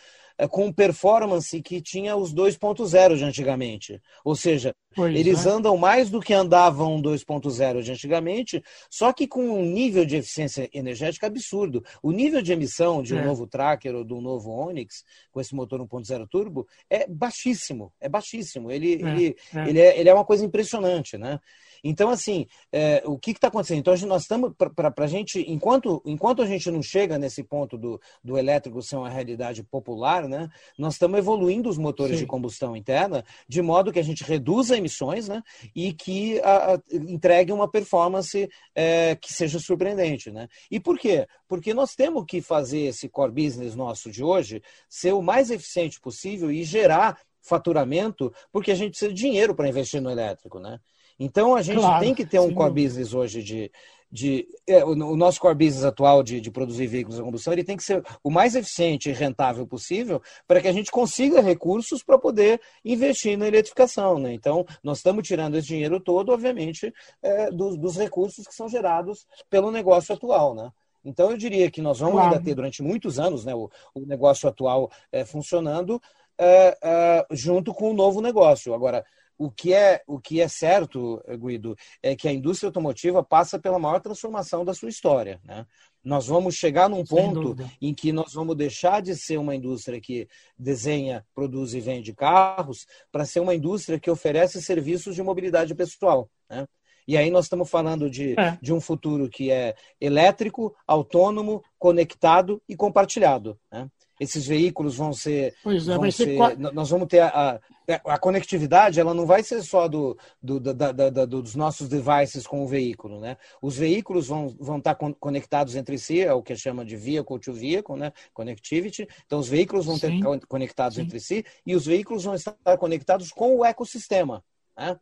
com 0.50 0.72
performance 0.72 1.62
que 1.62 1.80
tinha 1.80 2.14
os 2.16 2.34
2.0 2.34 3.16
de 3.16 3.24
antigamente. 3.24 4.00
Ou 4.24 4.36
seja, 4.36 4.74
pois 4.94 5.14
eles 5.16 5.46
é. 5.46 5.50
andam 5.50 5.76
mais 5.76 6.10
do 6.10 6.20
que 6.20 6.34
andavam 6.34 7.00
2.0 7.00 7.82
de 7.82 7.92
antigamente, 7.92 8.62
só 8.90 9.12
que 9.12 9.26
com 9.26 9.48
um 9.48 9.64
nível 9.64 10.04
de 10.04 10.16
eficiência 10.16 10.68
energética 10.74 11.26
absurdo. 11.26 11.82
O 12.02 12.12
nível 12.12 12.42
de 12.42 12.52
emissão 12.52 13.02
de 13.02 13.14
um 13.14 13.18
é. 13.18 13.24
novo 13.24 13.46
Tracker 13.46 13.94
ou 13.94 14.04
de 14.04 14.12
um 14.12 14.20
novo 14.20 14.50
Onix, 14.50 15.04
com 15.30 15.40
esse 15.40 15.54
motor 15.54 15.80
1.0 15.80 16.26
turbo, 16.28 16.66
é 16.90 17.06
baixíssimo. 17.08 17.92
É 18.00 18.08
baixíssimo. 18.08 18.70
Ele, 18.70 18.94
é, 18.94 19.08
ele, 19.08 19.36
é. 19.54 19.68
Ele, 19.68 19.80
é, 19.80 20.00
ele 20.00 20.08
é 20.08 20.14
uma 20.14 20.24
coisa 20.24 20.44
impressionante, 20.44 21.16
né? 21.16 21.40
Então, 21.82 22.10
assim, 22.10 22.46
é, 22.72 23.02
o 23.04 23.18
que 23.18 23.30
está 23.30 23.48
acontecendo? 23.48 23.78
Então, 23.78 23.94
nós 24.06 24.22
estamos, 24.22 24.52
para 24.56 24.92
a 24.96 25.06
gente, 25.06 25.40
enquanto, 25.48 26.02
enquanto 26.04 26.42
a 26.42 26.46
gente 26.46 26.70
não 26.70 26.82
chega 26.82 27.18
nesse 27.18 27.44
ponto 27.44 27.78
do, 27.78 28.00
do 28.24 28.36
elétrico 28.36 28.82
ser 28.82 28.96
uma 28.96 29.08
realidade 29.08 29.62
popular, 29.62 30.25
né, 30.28 30.48
nós 30.78 30.94
estamos 30.94 31.18
evoluindo 31.18 31.68
os 31.68 31.78
motores 31.78 32.16
Sim. 32.16 32.24
de 32.24 32.26
combustão 32.26 32.76
interna 32.76 33.24
de 33.48 33.62
modo 33.62 33.92
que 33.92 33.98
a 33.98 34.04
gente 34.04 34.24
reduza 34.24 34.76
emissões 34.76 35.28
né, 35.28 35.42
e 35.74 35.92
que 35.92 36.40
a, 36.40 36.74
a, 36.74 36.80
entregue 36.92 37.52
uma 37.52 37.70
performance 37.70 38.48
é, 38.74 39.16
que 39.16 39.32
seja 39.32 39.58
surpreendente. 39.58 40.30
Né? 40.30 40.48
E 40.70 40.80
por 40.80 40.98
quê? 40.98 41.26
Porque 41.48 41.72
nós 41.74 41.94
temos 41.94 42.24
que 42.26 42.40
fazer 42.40 42.86
esse 42.86 43.08
core 43.08 43.32
business 43.32 43.74
nosso 43.74 44.10
de 44.10 44.22
hoje 44.22 44.62
ser 44.88 45.12
o 45.12 45.22
mais 45.22 45.50
eficiente 45.50 46.00
possível 46.00 46.50
e 46.50 46.64
gerar 46.64 47.18
faturamento, 47.40 48.32
porque 48.52 48.72
a 48.72 48.74
gente 48.74 48.90
precisa 48.90 49.12
de 49.12 49.20
dinheiro 49.20 49.54
para 49.54 49.68
investir 49.68 50.00
no 50.00 50.10
elétrico, 50.10 50.58
né? 50.58 50.80
Então 51.18 51.54
a 51.54 51.62
gente 51.62 51.78
claro, 51.78 52.04
tem 52.04 52.14
que 52.14 52.26
ter 52.26 52.38
um 52.38 52.52
core 52.52 52.82
business 52.84 53.14
hoje 53.14 53.42
de. 53.42 53.70
De 54.10 54.46
é, 54.66 54.84
o, 54.84 54.90
o, 54.90 55.16
nosso 55.16 55.40
core 55.40 55.54
business 55.54 55.84
atual 55.84 56.22
de, 56.22 56.40
de 56.40 56.50
produzir 56.50 56.86
veículos 56.86 57.18
a 57.18 57.22
combustão 57.22 57.52
ele 57.52 57.64
tem 57.64 57.76
que 57.76 57.82
ser 57.82 58.04
o 58.22 58.30
mais 58.30 58.54
eficiente 58.54 59.10
e 59.10 59.12
rentável 59.12 59.66
possível 59.66 60.22
para 60.46 60.60
que 60.60 60.68
a 60.68 60.72
gente 60.72 60.90
consiga 60.90 61.40
recursos 61.40 62.02
para 62.02 62.18
poder 62.18 62.60
investir 62.84 63.36
na 63.36 63.48
eletrificação. 63.48 64.18
Né? 64.18 64.32
Então, 64.32 64.64
nós 64.82 64.98
estamos 64.98 65.26
tirando 65.26 65.56
esse 65.56 65.68
dinheiro 65.68 66.00
todo, 66.00 66.32
obviamente, 66.32 66.92
é, 67.22 67.50
dos, 67.50 67.76
dos 67.76 67.96
recursos 67.96 68.46
que 68.46 68.54
são 68.54 68.68
gerados 68.68 69.26
pelo 69.50 69.70
negócio 69.70 70.14
atual. 70.14 70.54
Né? 70.54 70.70
Então, 71.04 71.30
eu 71.30 71.36
diria 71.36 71.70
que 71.70 71.82
nós 71.82 71.98
vamos 71.98 72.14
claro. 72.14 72.34
ainda 72.34 72.44
ter 72.44 72.54
durante 72.54 72.82
muitos 72.82 73.18
anos 73.18 73.44
né, 73.44 73.54
o, 73.54 73.70
o 73.94 74.00
negócio 74.06 74.48
atual 74.48 74.90
é, 75.10 75.24
funcionando 75.24 76.00
é, 76.38 76.76
é, 76.82 77.26
junto 77.30 77.72
com 77.72 77.90
o 77.90 77.94
novo 77.94 78.20
negócio. 78.20 78.74
Agora, 78.74 79.04
o 79.38 79.50
que 79.50 79.72
é 79.72 80.02
o 80.06 80.18
que 80.18 80.40
é 80.40 80.48
certo, 80.48 81.22
Guido, 81.38 81.76
é 82.02 82.16
que 82.16 82.28
a 82.28 82.32
indústria 82.32 82.68
automotiva 82.68 83.22
passa 83.22 83.58
pela 83.58 83.78
maior 83.78 84.00
transformação 84.00 84.64
da 84.64 84.74
sua 84.74 84.88
história. 84.88 85.40
Né? 85.44 85.66
Nós 86.02 86.26
vamos 86.26 86.54
chegar 86.54 86.88
num 86.88 87.04
ponto 87.04 87.56
em 87.80 87.92
que 87.92 88.12
nós 88.12 88.32
vamos 88.32 88.56
deixar 88.56 89.02
de 89.02 89.16
ser 89.16 89.38
uma 89.38 89.54
indústria 89.54 90.00
que 90.00 90.28
desenha, 90.58 91.24
produz 91.34 91.74
e 91.74 91.80
vende 91.80 92.14
carros 92.14 92.86
para 93.10 93.24
ser 93.24 93.40
uma 93.40 93.54
indústria 93.54 93.98
que 93.98 94.10
oferece 94.10 94.62
serviços 94.62 95.14
de 95.14 95.22
mobilidade 95.22 95.74
pessoal. 95.74 96.30
Né? 96.48 96.66
E 97.08 97.16
aí 97.16 97.30
nós 97.30 97.44
estamos 97.44 97.68
falando 97.68 98.10
de, 98.10 98.38
é. 98.38 98.58
de 98.60 98.72
um 98.72 98.80
futuro 98.80 99.28
que 99.28 99.50
é 99.50 99.74
elétrico, 100.00 100.74
autônomo, 100.86 101.62
conectado 101.78 102.62
e 102.68 102.74
compartilhado. 102.74 103.58
Né? 103.70 103.88
esses 104.18 104.46
veículos 104.46 104.96
vão 104.96 105.12
ser. 105.12 105.54
Pois 105.62 105.88
é, 105.88 105.96
vão 105.96 106.10
ser, 106.10 106.24
ser 106.24 106.58
nós 106.72 106.90
vamos 106.90 107.08
ter 107.08 107.20
a, 107.20 107.60
a, 107.88 108.14
a, 108.14 108.18
conectividade, 108.18 108.98
ela 108.98 109.14
não 109.14 109.26
vai 109.26 109.42
ser 109.42 109.62
só 109.62 109.86
do, 109.88 110.18
do, 110.42 110.58
da, 110.58 110.92
da, 110.92 111.10
da, 111.10 111.24
dos 111.24 111.54
nossos 111.54 111.88
devices 111.88 112.46
com 112.46 112.64
o 112.64 112.68
veículo, 112.68 113.20
né? 113.20 113.36
Os 113.62 113.76
veículos 113.76 114.28
vão, 114.28 114.48
vão 114.58 114.78
estar 114.78 114.94
conectados 114.94 115.76
entre 115.76 115.98
si, 115.98 116.20
é 116.20 116.32
o 116.32 116.42
que 116.42 116.56
chama 116.56 116.84
de 116.84 116.96
vehicle 116.96 117.38
to 117.38 117.52
vehicle, 117.52 117.96
né? 117.96 118.12
Connectivity. 118.32 119.06
Então, 119.24 119.38
os 119.38 119.48
veículos 119.48 119.86
vão 119.86 119.98
ter 119.98 120.12
conectados 120.48 120.96
Sim. 120.96 121.02
entre 121.02 121.20
si 121.20 121.44
e 121.64 121.74
os 121.74 121.86
veículos 121.86 122.24
vão 122.24 122.34
estar 122.34 122.54
conectados 122.78 123.30
com 123.30 123.56
o 123.56 123.64
ecossistema, 123.64 124.44
né? 124.76 124.98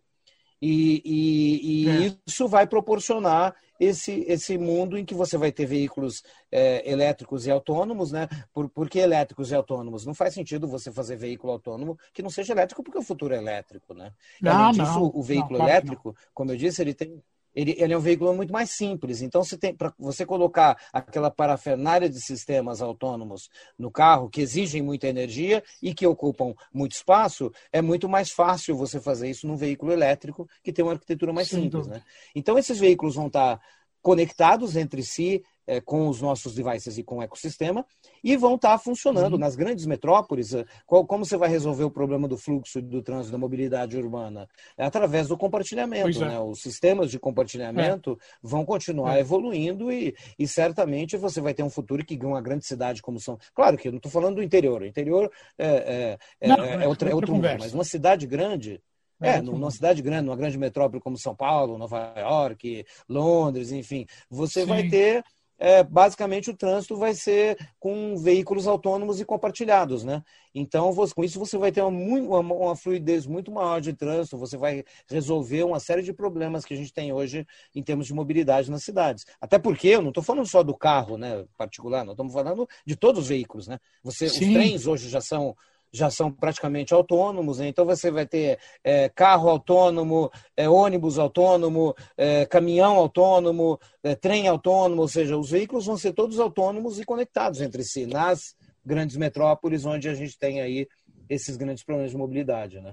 E, 0.66 1.02
e, 1.04 1.84
e 1.84 2.06
é. 2.06 2.16
isso 2.26 2.48
vai 2.48 2.66
proporcionar 2.66 3.54
esse, 3.78 4.24
esse 4.26 4.56
mundo 4.56 4.96
em 4.96 5.04
que 5.04 5.14
você 5.14 5.36
vai 5.36 5.52
ter 5.52 5.66
veículos 5.66 6.22
é, 6.50 6.90
elétricos 6.90 7.46
e 7.46 7.50
autônomos, 7.50 8.12
né? 8.12 8.26
Por, 8.50 8.70
por 8.70 8.88
que 8.88 8.98
elétricos 8.98 9.50
e 9.50 9.54
autônomos? 9.54 10.06
Não 10.06 10.14
faz 10.14 10.32
sentido 10.32 10.66
você 10.66 10.90
fazer 10.90 11.16
veículo 11.16 11.52
autônomo 11.52 11.98
que 12.14 12.22
não 12.22 12.30
seja 12.30 12.54
elétrico, 12.54 12.82
porque 12.82 12.96
o 12.96 13.02
futuro 13.02 13.34
é 13.34 13.36
elétrico, 13.36 13.92
né? 13.92 14.10
Não, 14.40 14.52
Além 14.52 14.72
disso, 14.80 15.00
não, 15.00 15.12
o 15.14 15.22
veículo 15.22 15.58
não, 15.58 15.68
elétrico, 15.68 16.16
como 16.32 16.50
eu 16.50 16.56
disse, 16.56 16.80
ele 16.80 16.94
tem 16.94 17.22
ele, 17.54 17.74
ele, 17.78 17.92
é 17.92 17.96
um 17.96 18.00
veículo 18.00 18.34
muito 18.34 18.52
mais 18.52 18.70
simples. 18.70 19.22
Então, 19.22 19.42
você 19.42 19.56
tem 19.56 19.74
para 19.74 19.92
você 19.98 20.26
colocar 20.26 20.76
aquela 20.92 21.30
parafernália 21.30 22.08
de 22.08 22.20
sistemas 22.20 22.82
autônomos 22.82 23.48
no 23.78 23.90
carro 23.90 24.28
que 24.28 24.40
exigem 24.40 24.82
muita 24.82 25.06
energia 25.06 25.62
e 25.82 25.94
que 25.94 26.06
ocupam 26.06 26.54
muito 26.72 26.92
espaço, 26.92 27.52
é 27.72 27.80
muito 27.80 28.08
mais 28.08 28.30
fácil 28.30 28.76
você 28.76 29.00
fazer 29.00 29.30
isso 29.30 29.46
num 29.46 29.56
veículo 29.56 29.92
elétrico 29.92 30.48
que 30.62 30.72
tem 30.72 30.84
uma 30.84 30.92
arquitetura 30.92 31.32
mais 31.32 31.48
Sim, 31.48 31.62
simples. 31.62 31.86
Né? 31.86 32.02
Então, 32.34 32.58
esses 32.58 32.78
veículos 32.78 33.14
vão 33.14 33.28
estar 33.28 33.60
conectados 34.04 34.76
entre 34.76 35.02
si, 35.02 35.42
é, 35.66 35.80
com 35.80 36.08
os 36.08 36.20
nossos 36.20 36.54
devices 36.54 36.98
e 36.98 37.02
com 37.02 37.16
o 37.16 37.22
ecossistema, 37.22 37.86
e 38.22 38.36
vão 38.36 38.56
estar 38.56 38.76
funcionando 38.76 39.32
uhum. 39.32 39.38
nas 39.38 39.56
grandes 39.56 39.86
metrópoles. 39.86 40.52
É, 40.52 40.62
qual, 40.84 41.06
como 41.06 41.24
você 41.24 41.38
vai 41.38 41.48
resolver 41.48 41.84
o 41.84 41.90
problema 41.90 42.28
do 42.28 42.36
fluxo 42.36 42.82
do 42.82 43.00
trânsito 43.00 43.32
da 43.32 43.38
mobilidade 43.38 43.96
urbana? 43.96 44.46
É 44.76 44.84
através 44.84 45.26
do 45.26 45.38
compartilhamento. 45.38 46.22
É. 46.22 46.28
Né? 46.28 46.38
Os 46.38 46.60
sistemas 46.60 47.10
de 47.10 47.18
compartilhamento 47.18 48.18
é. 48.20 48.26
vão 48.42 48.62
continuar 48.62 49.16
é. 49.16 49.20
evoluindo 49.20 49.90
e, 49.90 50.14
e 50.38 50.46
certamente 50.46 51.16
você 51.16 51.40
vai 51.40 51.54
ter 51.54 51.62
um 51.62 51.70
futuro 51.70 52.04
que 52.04 52.18
uma 52.26 52.42
grande 52.42 52.66
cidade 52.66 53.00
como 53.00 53.18
São 53.18 53.38
Claro 53.54 53.78
que 53.78 53.88
eu 53.88 53.92
não 53.92 53.96
estou 53.96 54.12
falando 54.12 54.36
do 54.36 54.42
interior. 54.42 54.82
O 54.82 54.86
interior 54.86 55.32
é, 55.56 56.18
não, 56.42 56.62
é, 56.62 56.86
outro, 56.86 57.08
é 57.08 57.14
outro 57.14 57.32
mundo, 57.32 57.48
mas 57.58 57.72
uma 57.72 57.84
cidade 57.84 58.26
grande. 58.26 58.82
É, 59.26 59.42
numa 59.42 59.70
cidade 59.70 60.02
grande, 60.02 60.26
numa 60.26 60.36
grande 60.36 60.58
metrópole 60.58 61.02
como 61.02 61.18
São 61.18 61.34
Paulo, 61.34 61.78
Nova 61.78 62.14
York, 62.16 62.84
Londres, 63.08 63.72
enfim, 63.72 64.06
você 64.30 64.60
Sim. 64.60 64.66
vai 64.66 64.88
ter 64.88 65.24
é, 65.58 65.82
basicamente 65.82 66.50
o 66.50 66.56
trânsito 66.56 66.96
vai 66.96 67.14
ser 67.14 67.56
com 67.78 68.16
veículos 68.16 68.66
autônomos 68.66 69.20
e 69.20 69.24
compartilhados, 69.24 70.04
né? 70.04 70.22
Então, 70.54 70.92
você, 70.92 71.14
com 71.14 71.24
isso 71.24 71.38
você 71.38 71.56
vai 71.56 71.72
ter 71.72 71.82
uma, 71.82 72.40
uma, 72.40 72.54
uma, 72.54 72.76
fluidez 72.76 73.26
muito 73.26 73.50
maior 73.50 73.80
de 73.80 73.92
trânsito, 73.92 74.36
você 74.36 74.56
vai 74.56 74.84
resolver 75.08 75.62
uma 75.62 75.80
série 75.80 76.02
de 76.02 76.12
problemas 76.12 76.64
que 76.64 76.74
a 76.74 76.76
gente 76.76 76.92
tem 76.92 77.12
hoje 77.12 77.46
em 77.74 77.82
termos 77.82 78.06
de 78.06 78.14
mobilidade 78.14 78.70
nas 78.70 78.84
cidades. 78.84 79.24
Até 79.40 79.58
porque 79.58 79.88
eu 79.88 80.02
não 80.02 80.08
estou 80.08 80.22
falando 80.22 80.46
só 80.46 80.62
do 80.62 80.76
carro, 80.76 81.16
né, 81.16 81.44
particular, 81.56 82.04
nós 82.04 82.14
estamos 82.14 82.32
falando 82.32 82.68
de 82.84 82.96
todos 82.96 83.22
os 83.22 83.28
veículos, 83.28 83.66
né? 83.66 83.78
Você, 84.02 84.26
os 84.26 84.38
trens 84.38 84.86
hoje 84.86 85.08
já 85.08 85.20
são 85.20 85.56
já 85.94 86.10
são 86.10 86.32
praticamente 86.32 86.92
autônomos, 86.92 87.60
né? 87.60 87.68
então 87.68 87.86
você 87.86 88.10
vai 88.10 88.26
ter 88.26 88.58
é, 88.82 89.08
carro 89.08 89.48
autônomo, 89.48 90.28
é, 90.56 90.68
ônibus 90.68 91.20
autônomo, 91.20 91.94
é, 92.16 92.44
caminhão 92.46 92.96
autônomo, 92.96 93.78
é, 94.02 94.16
trem 94.16 94.48
autônomo, 94.48 95.02
ou 95.02 95.08
seja, 95.08 95.38
os 95.38 95.50
veículos 95.50 95.86
vão 95.86 95.96
ser 95.96 96.12
todos 96.12 96.40
autônomos 96.40 96.98
e 96.98 97.04
conectados 97.04 97.60
entre 97.60 97.84
si, 97.84 98.06
nas 98.06 98.56
grandes 98.84 99.16
metrópoles, 99.16 99.84
onde 99.84 100.08
a 100.08 100.14
gente 100.14 100.36
tem 100.36 100.60
aí 100.60 100.88
esses 101.30 101.56
grandes 101.56 101.84
problemas 101.84 102.10
de 102.10 102.16
mobilidade. 102.16 102.80
Né? 102.80 102.92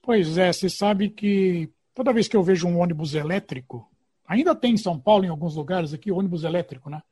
Pois 0.00 0.38
é, 0.38 0.50
você 0.50 0.70
sabe 0.70 1.10
que 1.10 1.70
toda 1.94 2.14
vez 2.14 2.26
que 2.26 2.38
eu 2.38 2.42
vejo 2.42 2.66
um 2.66 2.78
ônibus 2.78 3.12
elétrico, 3.12 3.86
ainda 4.26 4.54
tem 4.54 4.72
em 4.72 4.78
São 4.78 4.98
Paulo, 4.98 5.26
em 5.26 5.28
alguns 5.28 5.56
lugares 5.56 5.92
aqui, 5.92 6.10
ônibus 6.10 6.42
elétrico, 6.42 6.88
né? 6.88 7.02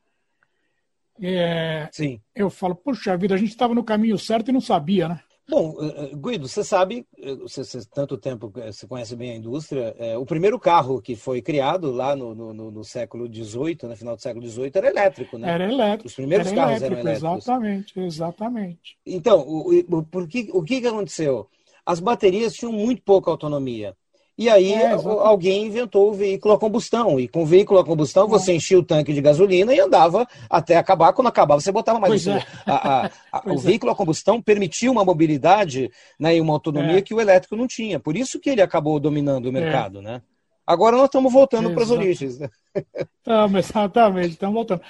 É, 1.21 1.89
Sim. 1.93 2.21
Eu 2.35 2.51
falo, 2.51 2.75
puxa 2.75 3.17
vida, 3.17 3.35
a 3.35 3.39
gente 3.39 3.51
estava 3.51 3.75
no 3.75 3.85
caminho 3.85 4.19
certo 4.19 4.49
e 4.49 4.53
não 4.53 4.61
sabia, 4.61 5.09
né? 5.09 5.21
Bom, 5.49 5.77
eh, 5.81 6.11
eh, 6.13 6.17
Guido, 6.17 6.49
você 6.49 6.65
sabe, 6.65 7.07
eh, 7.17 7.35
você, 7.37 7.63
você 7.65 7.81
tanto 7.95 8.19
tempo 8.19 8.53
você 8.53 8.87
conhece 8.87 9.15
bem 9.15 9.31
a 9.31 9.37
indústria, 9.37 9.95
é, 9.97 10.19
o 10.19 10.27
primeiro 10.27 10.59
carro 10.59 11.01
que 11.01 11.15
foi 11.15 11.41
criado 11.41 11.93
lá 11.93 12.17
no, 12.17 12.35
no, 12.35 12.71
no 12.71 12.85
século 12.85 13.33
XVIII, 13.33 13.79
no 13.85 13.97
final 13.97 14.17
do 14.17 14.23
século 14.23 14.45
XVIII, 14.45 14.73
era 14.75 14.89
elétrico, 14.89 15.39
né? 15.39 15.53
Era 15.53 15.73
elétrico. 15.73 16.09
Os 16.09 16.15
primeiros 16.15 16.49
era 16.49 16.57
carros 16.57 16.83
elétrico, 16.83 17.01
eram 17.01 17.09
elétricos. 17.09 17.45
Exatamente, 17.45 18.01
exatamente. 18.01 18.99
Então, 19.07 19.41
o, 19.47 19.79
o, 19.79 20.03
por 20.03 20.27
que, 20.27 20.51
o 20.53 20.65
que, 20.65 20.81
que 20.81 20.87
aconteceu? 20.89 21.49
As 21.85 22.01
baterias 22.01 22.53
tinham 22.53 22.73
muito 22.73 23.01
pouca 23.03 23.31
autonomia. 23.31 23.97
E 24.39 24.51
aí 24.51 24.75
é, 24.75 24.93
alguém 24.93 25.65
inventou 25.67 26.11
o 26.11 26.13
veículo 26.13 26.53
a 26.53 26.59
combustão. 26.59 27.19
E 27.19 27.27
com 27.27 27.43
o 27.43 27.47
veículo 27.47 27.81
a 27.81 27.85
combustão, 27.85 28.27
é. 28.27 28.29
você 28.29 28.53
enchia 28.53 28.79
o 28.79 28.83
tanque 28.83 29.15
de 29.15 29.21
gasolina 29.23 29.73
e 29.73 29.81
andava 29.81 30.29
até 30.51 30.77
acabar. 30.77 31.15
Quando 31.15 31.29
acabava, 31.29 31.61
você 31.61 31.73
botava 31.73 31.99
mais. 31.99 32.27
É. 32.27 32.45
A, 32.67 33.07
a, 33.07 33.11
a, 33.33 33.43
o 33.49 33.55
é. 33.55 33.57
veículo 33.57 33.91
a 33.93 33.97
combustão 33.97 34.43
permitia 34.43 34.93
uma 34.93 35.05
mobilidade 35.05 35.91
né, 36.21 36.37
e 36.37 36.41
uma 36.41 36.53
autonomia 36.53 36.99
é. 36.99 37.03
que 37.03 37.15
o 37.15 37.21
elétrico 37.21 37.57
não 37.57 37.67
tinha. 37.67 37.99
Por 37.99 38.15
isso 38.15 38.39
que 38.39 38.51
ele 38.51 38.61
acabou 38.61 39.01
dominando 39.01 39.47
o 39.47 39.53
mercado. 39.53 40.03
Né? 40.03 40.21
Agora 40.67 40.97
nós 40.97 41.07
estamos 41.07 41.33
voltando 41.33 41.73
para 41.73 41.85
as 41.85 41.91
origens. 41.91 42.39
Né? 42.39 42.51
Estamos, 43.19 43.59
exatamente, 43.67 44.31
estamos 44.33 44.55
voltando. 44.55 44.83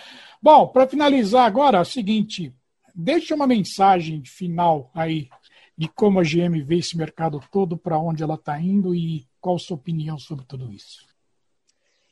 Bom, 0.43 0.67
para 0.67 0.89
finalizar 0.89 1.47
agora, 1.47 1.79
é 1.79 1.81
o 1.81 1.85
seguinte, 1.85 2.53
deixa 2.95 3.35
uma 3.35 3.47
mensagem 3.47 4.23
final 4.25 4.91
aí 4.93 5.29
de 5.77 5.89
como 5.89 6.19
a 6.19 6.23
GM 6.23 6.63
vê 6.65 6.79
esse 6.79 6.97
mercado 6.97 7.41
todo, 7.51 7.77
para 7.77 7.99
onde 7.99 8.23
ela 8.23 8.35
está 8.35 8.59
indo 8.59 8.95
e 8.95 9.27
qual 9.47 9.55
a 9.55 9.59
sua 9.61 9.77
opinião 9.77 10.19
sobre 10.19 10.45
tudo 10.45 10.73
isso? 10.73 11.07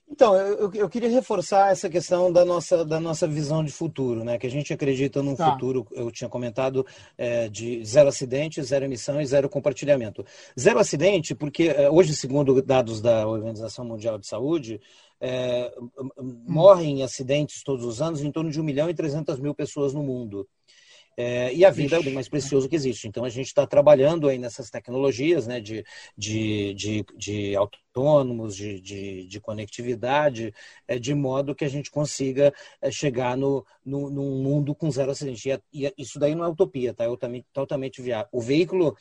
Então, 0.09 0.37
eu, 0.37 0.73
eu, 0.73 0.89
queria 0.89 1.09
reforçar 1.09 1.73
essa 1.73 1.91
questão 1.91 2.33
da 2.33 2.45
nossa, 2.45 2.85
da 2.85 3.01
nossa 3.01 3.27
visão 3.27 3.65
de 3.65 3.73
futuro, 3.73 4.23
né? 4.23 4.39
Que 4.39 4.47
a 4.47 4.51
gente 4.51 4.73
acredita 4.73 5.21
num 5.21 5.35
tá. 5.35 5.51
futuro, 5.51 5.85
eu 5.91 6.13
tinha 6.13 6.31
comentado, 6.31 6.87
é, 7.19 7.49
de 7.49 7.85
zero 7.85 8.09
acidente, 8.09 8.63
zero 8.63 8.85
emissão 8.85 9.21
e 9.21 9.27
zero 9.27 9.49
compartilhamento. 9.49 10.25
Zero 10.57 10.79
acidente, 10.79 11.35
porque 11.35 11.65
é, 11.65 11.91
hoje, 11.91 12.15
segundo 12.15 12.63
dados 12.63 13.01
da 13.01 13.27
Organização 13.27 13.85
Mundial 13.85 14.17
de 14.17 14.29
Saúde, 14.29 14.81
é, 15.21 15.75
hum. 16.17 16.45
morrem 16.47 17.01
em 17.01 17.03
acidentes 17.03 17.65
todos 17.65 17.85
os 17.85 18.01
anos 18.01 18.23
em 18.23 18.31
torno 18.31 18.51
de 18.51 18.61
1 18.61 18.63
milhão 18.63 18.89
e 18.89 18.95
300 18.95 19.41
mil 19.41 19.55
pessoas 19.57 19.93
no 19.93 20.05
mundo. 20.05 20.47
É, 21.17 21.55
e 21.55 21.65
a 21.65 21.71
vida 21.71 21.97
é 21.97 21.99
o 21.99 22.03
bem 22.03 22.13
mais 22.13 22.29
precioso 22.29 22.69
que 22.69 22.77
existe. 22.77 23.07
Então 23.07 23.25
a 23.25 23.29
gente 23.29 23.47
está 23.47 23.67
trabalhando 23.67 24.29
aí 24.29 24.39
nessas 24.39 24.71
tecnologias 24.71 25.47
né, 25.47 25.61
de, 25.61 25.85
de, 26.17 26.75
de, 26.75 27.05
de 27.17 27.57
autônomos, 27.57 28.57
de, 28.57 28.81
de, 28.81 29.27
de 29.27 29.41
conectividade, 29.41 30.53
é, 30.89 30.99
de 30.99 31.15
modo 31.15 31.55
que 31.55 31.65
a 31.65 31.69
gente 31.69 31.91
consiga 31.91 32.53
é, 32.81 32.91
chegar 32.91 33.37
no, 33.37 33.65
no, 33.85 34.11
num 34.11 34.43
mundo 34.43 34.75
com 34.75 34.91
zero 34.91 35.13
acidente. 35.13 35.49
E, 35.73 35.87
e, 35.87 35.95
isso 35.97 36.19
daí 36.19 36.35
não 36.35 36.45
é 36.45 36.49
utopia, 36.49 36.93
tá? 36.93 37.05
É 37.05 37.09
totalmente, 37.09 37.47
totalmente 37.53 38.03
viável. 38.03 38.29
O 38.33 38.41
veículo 38.41 38.97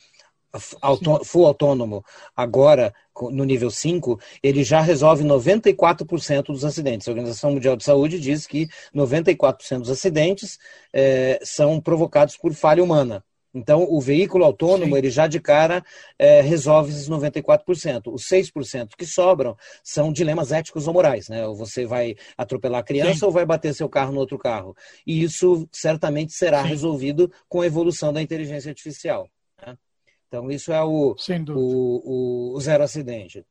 full 1.24 1.46
autônomo 1.46 2.04
agora 2.36 2.94
no 3.30 3.44
nível 3.44 3.70
5, 3.70 4.18
ele 4.42 4.64
já 4.64 4.80
resolve 4.80 5.22
94% 5.22 6.46
dos 6.46 6.64
acidentes. 6.64 7.06
A 7.06 7.10
Organização 7.12 7.52
Mundial 7.52 7.76
de 7.76 7.84
Saúde 7.84 8.18
diz 8.18 8.46
que 8.46 8.68
94% 8.94 9.78
dos 9.78 9.90
acidentes 9.90 10.58
é, 10.92 11.38
são 11.42 11.80
provocados 11.80 12.36
por 12.36 12.52
falha 12.52 12.82
humana. 12.82 13.24
Então, 13.54 13.86
o 13.88 14.00
veículo 14.00 14.44
autônomo, 14.44 14.94
Sim. 14.94 14.98
ele 14.98 15.10
já 15.10 15.28
de 15.28 15.38
cara 15.38 15.84
é, 16.18 16.40
resolve 16.40 16.90
esses 16.90 17.08
94%. 17.08 18.12
Os 18.12 18.24
6% 18.24 18.96
que 18.98 19.06
sobram 19.06 19.56
são 19.82 20.12
dilemas 20.12 20.50
éticos 20.50 20.88
ou 20.88 20.94
morais, 20.94 21.28
né? 21.28 21.46
Ou 21.46 21.54
você 21.54 21.86
vai 21.86 22.16
atropelar 22.36 22.80
a 22.80 22.84
criança 22.84 23.20
Sim. 23.20 23.26
ou 23.26 23.30
vai 23.30 23.46
bater 23.46 23.72
seu 23.72 23.88
carro 23.88 24.12
no 24.12 24.18
outro 24.18 24.36
carro. 24.36 24.76
E 25.06 25.22
isso 25.22 25.68
certamente 25.70 26.32
será 26.32 26.62
Sim. 26.62 26.68
resolvido 26.68 27.30
com 27.48 27.60
a 27.60 27.66
evolução 27.66 28.12
da 28.12 28.20
inteligência 28.20 28.70
artificial. 28.70 29.28
Então, 30.34 30.50
isso 30.50 30.72
é 30.72 30.82
o, 30.82 31.14
o, 31.54 32.54
o, 32.56 32.60
zero 32.60 32.82
acidente. 32.82 33.46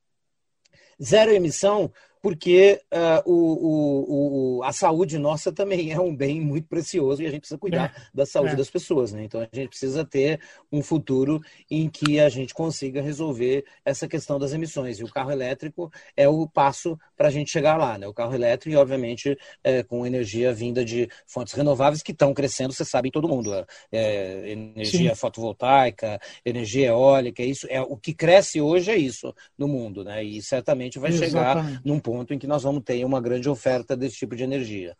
Zero 1.01 1.31
emissão 1.31 1.89
porque 2.23 2.81
uh, 2.89 3.29
o, 3.29 3.35
o, 3.35 4.59
o, 4.59 4.63
a 4.63 4.71
saúde 4.71 5.17
nossa 5.17 5.51
também 5.51 5.91
é 5.91 5.99
um 5.99 6.15
bem 6.15 6.39
muito 6.39 6.69
precioso 6.69 7.21
e 7.21 7.27
a 7.27 7.29
gente 7.29 7.41
precisa 7.41 7.57
cuidar 7.57 7.93
é, 7.93 8.01
da 8.13 8.25
saúde 8.25 8.53
é. 8.53 8.55
das 8.55 8.69
pessoas. 8.69 9.11
Né? 9.11 9.25
Então 9.25 9.41
a 9.41 9.47
gente 9.53 9.67
precisa 9.67 10.05
ter 10.05 10.39
um 10.71 10.81
futuro 10.81 11.41
em 11.69 11.89
que 11.89 12.21
a 12.21 12.29
gente 12.29 12.53
consiga 12.53 13.01
resolver 13.01 13.65
essa 13.83 14.07
questão 14.07 14.39
das 14.39 14.53
emissões. 14.53 14.99
E 14.99 15.03
o 15.03 15.11
carro 15.11 15.31
elétrico 15.31 15.91
é 16.15 16.25
o 16.25 16.47
passo 16.47 16.97
para 17.17 17.27
a 17.27 17.29
gente 17.29 17.51
chegar 17.51 17.75
lá. 17.75 17.97
Né? 17.97 18.07
O 18.07 18.13
carro 18.13 18.33
elétrico, 18.33 18.73
e 18.73 18.77
obviamente, 18.77 19.37
é, 19.61 19.83
com 19.83 20.07
energia 20.07 20.53
vinda 20.53 20.85
de 20.85 21.09
fontes 21.27 21.53
renováveis 21.53 22.01
que 22.01 22.13
estão 22.13 22.33
crescendo, 22.33 22.71
você 22.71 22.85
sabe, 22.85 23.09
em 23.09 23.11
todo 23.11 23.27
mundo. 23.27 23.51
É, 23.91 24.49
energia 24.49 25.09
Sim. 25.09 25.15
fotovoltaica, 25.15 26.21
energia 26.45 26.87
eólica, 26.87 27.43
isso 27.43 27.67
é 27.69 27.81
o 27.81 27.97
que 27.97 28.13
cresce 28.13 28.61
hoje 28.61 28.91
é 28.91 28.97
isso 28.97 29.35
no 29.57 29.67
mundo, 29.67 30.05
né? 30.05 30.23
E 30.23 30.41
certamente 30.41 30.97
vai 30.97 31.11
Exatamente. 31.11 31.31
chegar 31.31 31.81
num 31.83 31.99
ponto 31.99 32.12
ponto 32.13 32.33
em 32.33 32.37
que 32.37 32.45
nós 32.45 32.61
vamos 32.61 32.83
ter 32.83 33.03
uma 33.03 33.19
grande 33.19 33.49
oferta 33.49 33.97
desse 33.97 34.17
tipo 34.17 34.35
de 34.35 34.43
energia. 34.43 34.95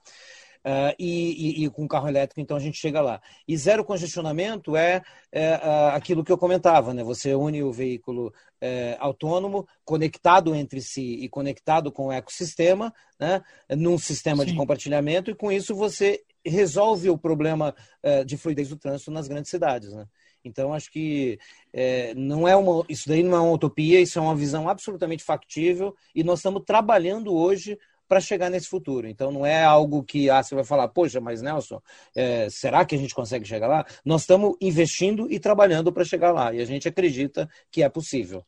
Uh, 0.65 0.95
e, 0.97 1.61
e, 1.61 1.65
e, 1.65 1.69
com 1.69 1.85
carro 1.85 2.07
elétrico, 2.07 2.39
então 2.39 2.55
a 2.55 2.59
gente 2.59 2.77
chega 2.77 3.01
lá. 3.01 3.21
E 3.45 3.57
zero 3.57 3.83
congestionamento 3.83 4.77
é, 4.77 5.01
é 5.29 5.55
aquilo 5.93 6.23
que 6.23 6.31
eu 6.31 6.37
comentava, 6.37 6.93
né? 6.93 7.03
Você 7.03 7.35
une 7.35 7.61
o 7.61 7.71
veículo 7.71 8.33
é, 8.61 8.95
autônomo, 8.97 9.67
conectado 9.83 10.55
entre 10.55 10.81
si 10.81 11.15
e 11.15 11.27
conectado 11.27 11.91
com 11.91 12.07
o 12.07 12.11
ecossistema, 12.13 12.93
né? 13.19 13.43
Num 13.77 13.97
sistema 13.97 14.45
Sim. 14.45 14.51
de 14.51 14.55
compartilhamento, 14.55 15.29
e 15.29 15.35
com 15.35 15.51
isso 15.51 15.75
você 15.75 16.23
resolve 16.45 17.09
o 17.09 17.17
problema 17.17 17.75
é, 18.01 18.23
de 18.23 18.37
fluidez 18.37 18.69
do 18.69 18.77
trânsito 18.77 19.11
nas 19.11 19.27
grandes 19.27 19.51
cidades, 19.51 19.91
né? 19.91 20.05
Então, 20.43 20.73
acho 20.73 20.91
que 20.91 21.39
é, 21.71 22.13
não 22.15 22.47
é 22.47 22.55
uma, 22.55 22.85
isso 22.89 23.07
daí 23.07 23.23
não 23.23 23.35
é 23.35 23.39
uma 23.39 23.53
utopia, 23.53 23.99
isso 24.01 24.19
é 24.19 24.21
uma 24.21 24.35
visão 24.35 24.67
absolutamente 24.67 25.23
factível 25.23 25.95
e 26.13 26.23
nós 26.23 26.39
estamos 26.39 26.63
trabalhando 26.65 27.33
hoje 27.33 27.77
para 28.07 28.19
chegar 28.19 28.49
nesse 28.49 28.67
futuro. 28.67 29.07
Então, 29.07 29.31
não 29.31 29.45
é 29.45 29.63
algo 29.63 30.03
que 30.03 30.29
ah, 30.29 30.43
você 30.43 30.53
vai 30.53 30.63
falar, 30.63 30.87
poxa, 30.89 31.19
mas 31.19 31.41
Nelson, 31.41 31.81
é, 32.15 32.49
será 32.49 32.85
que 32.85 32.95
a 32.95 32.97
gente 32.97 33.15
consegue 33.15 33.47
chegar 33.47 33.67
lá? 33.67 33.85
Nós 34.05 34.21
estamos 34.21 34.55
investindo 34.61 35.31
e 35.31 35.39
trabalhando 35.39 35.91
para 35.91 36.03
chegar 36.03 36.31
lá 36.31 36.53
e 36.53 36.61
a 36.61 36.65
gente 36.65 36.87
acredita 36.87 37.49
que 37.71 37.81
é 37.81 37.89
possível. 37.89 38.45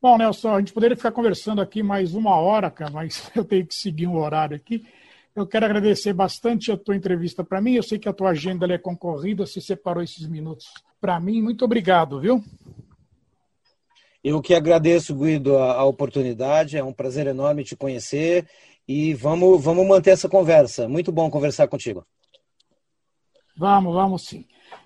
Bom, 0.00 0.18
Nelson, 0.18 0.54
a 0.54 0.58
gente 0.58 0.72
poderia 0.72 0.96
ficar 0.96 1.12
conversando 1.12 1.62
aqui 1.62 1.82
mais 1.82 2.12
uma 2.12 2.36
hora, 2.36 2.70
cara, 2.70 2.90
mas 2.90 3.30
eu 3.36 3.44
tenho 3.44 3.66
que 3.66 3.74
seguir 3.74 4.06
um 4.06 4.16
horário 4.16 4.56
aqui. 4.56 4.84
Eu 5.34 5.46
quero 5.46 5.64
agradecer 5.64 6.12
bastante 6.12 6.70
a 6.70 6.76
tua 6.76 6.94
entrevista 6.94 7.42
para 7.42 7.58
mim. 7.60 7.74
Eu 7.74 7.82
sei 7.82 7.98
que 7.98 8.08
a 8.08 8.12
tua 8.12 8.30
agenda 8.30 8.66
é 8.66 8.76
concorrida, 8.76 9.46
você 9.46 9.60
separou 9.60 10.02
esses 10.02 10.28
minutos 10.28 10.66
para 11.00 11.18
mim. 11.18 11.40
Muito 11.40 11.64
obrigado, 11.64 12.20
viu? 12.20 12.44
Eu 14.22 14.42
que 14.42 14.54
agradeço, 14.54 15.16
Guido, 15.16 15.56
a, 15.56 15.72
a, 15.74 15.84
oportunidade. 15.84 16.76
É 16.76 16.84
um 16.84 16.92
prazer 16.92 17.26
enorme 17.26 17.64
te 17.64 17.74
conhecer 17.74 18.46
e 18.86 19.14
vamos, 19.14 19.64
vamos 19.64 19.86
manter 19.86 20.10
essa 20.10 20.28
conversa. 20.28 20.86
Muito 20.86 21.10
bom 21.10 21.30
conversar 21.30 21.66
contigo. 21.66 22.04
Vamos, 23.56 23.94
vamos 23.94 24.26
sim. 24.26 24.44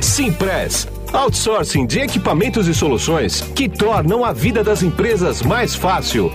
Simpress. 0.04 0.86
Outsourcing 1.12 1.86
de 1.86 2.00
equipamentos 2.00 2.68
e 2.68 2.74
soluções 2.74 3.40
que 3.54 3.68
tornam 3.68 4.24
a 4.24 4.32
vida 4.32 4.62
das 4.62 4.82
empresas 4.82 5.40
mais 5.42 5.74
fácil. 5.74 6.30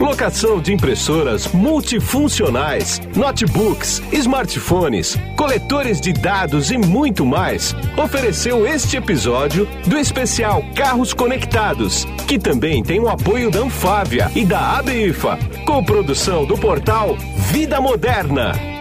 locação 0.00 0.60
de 0.60 0.72
impressoras 0.72 1.46
multifuncionais, 1.52 3.00
notebooks, 3.14 4.02
smartphones, 4.10 5.16
coletores 5.36 6.00
de 6.00 6.12
dados 6.12 6.70
e 6.70 6.78
muito 6.78 7.24
mais, 7.24 7.76
ofereceu 7.96 8.66
este 8.66 8.96
episódio 8.96 9.68
do 9.86 9.96
especial 9.98 10.64
Carros 10.74 11.12
Conectados, 11.12 12.04
que 12.26 12.38
também 12.38 12.82
tem 12.82 12.98
o 12.98 13.08
apoio 13.08 13.50
da 13.50 13.60
Anfávia 13.60 14.30
e 14.34 14.44
da 14.44 14.78
ABIFA, 14.78 15.38
com 15.66 15.84
produção 15.84 16.44
do 16.44 16.56
portal 16.56 17.16
Vida 17.52 17.80
Moderna. 17.80 18.71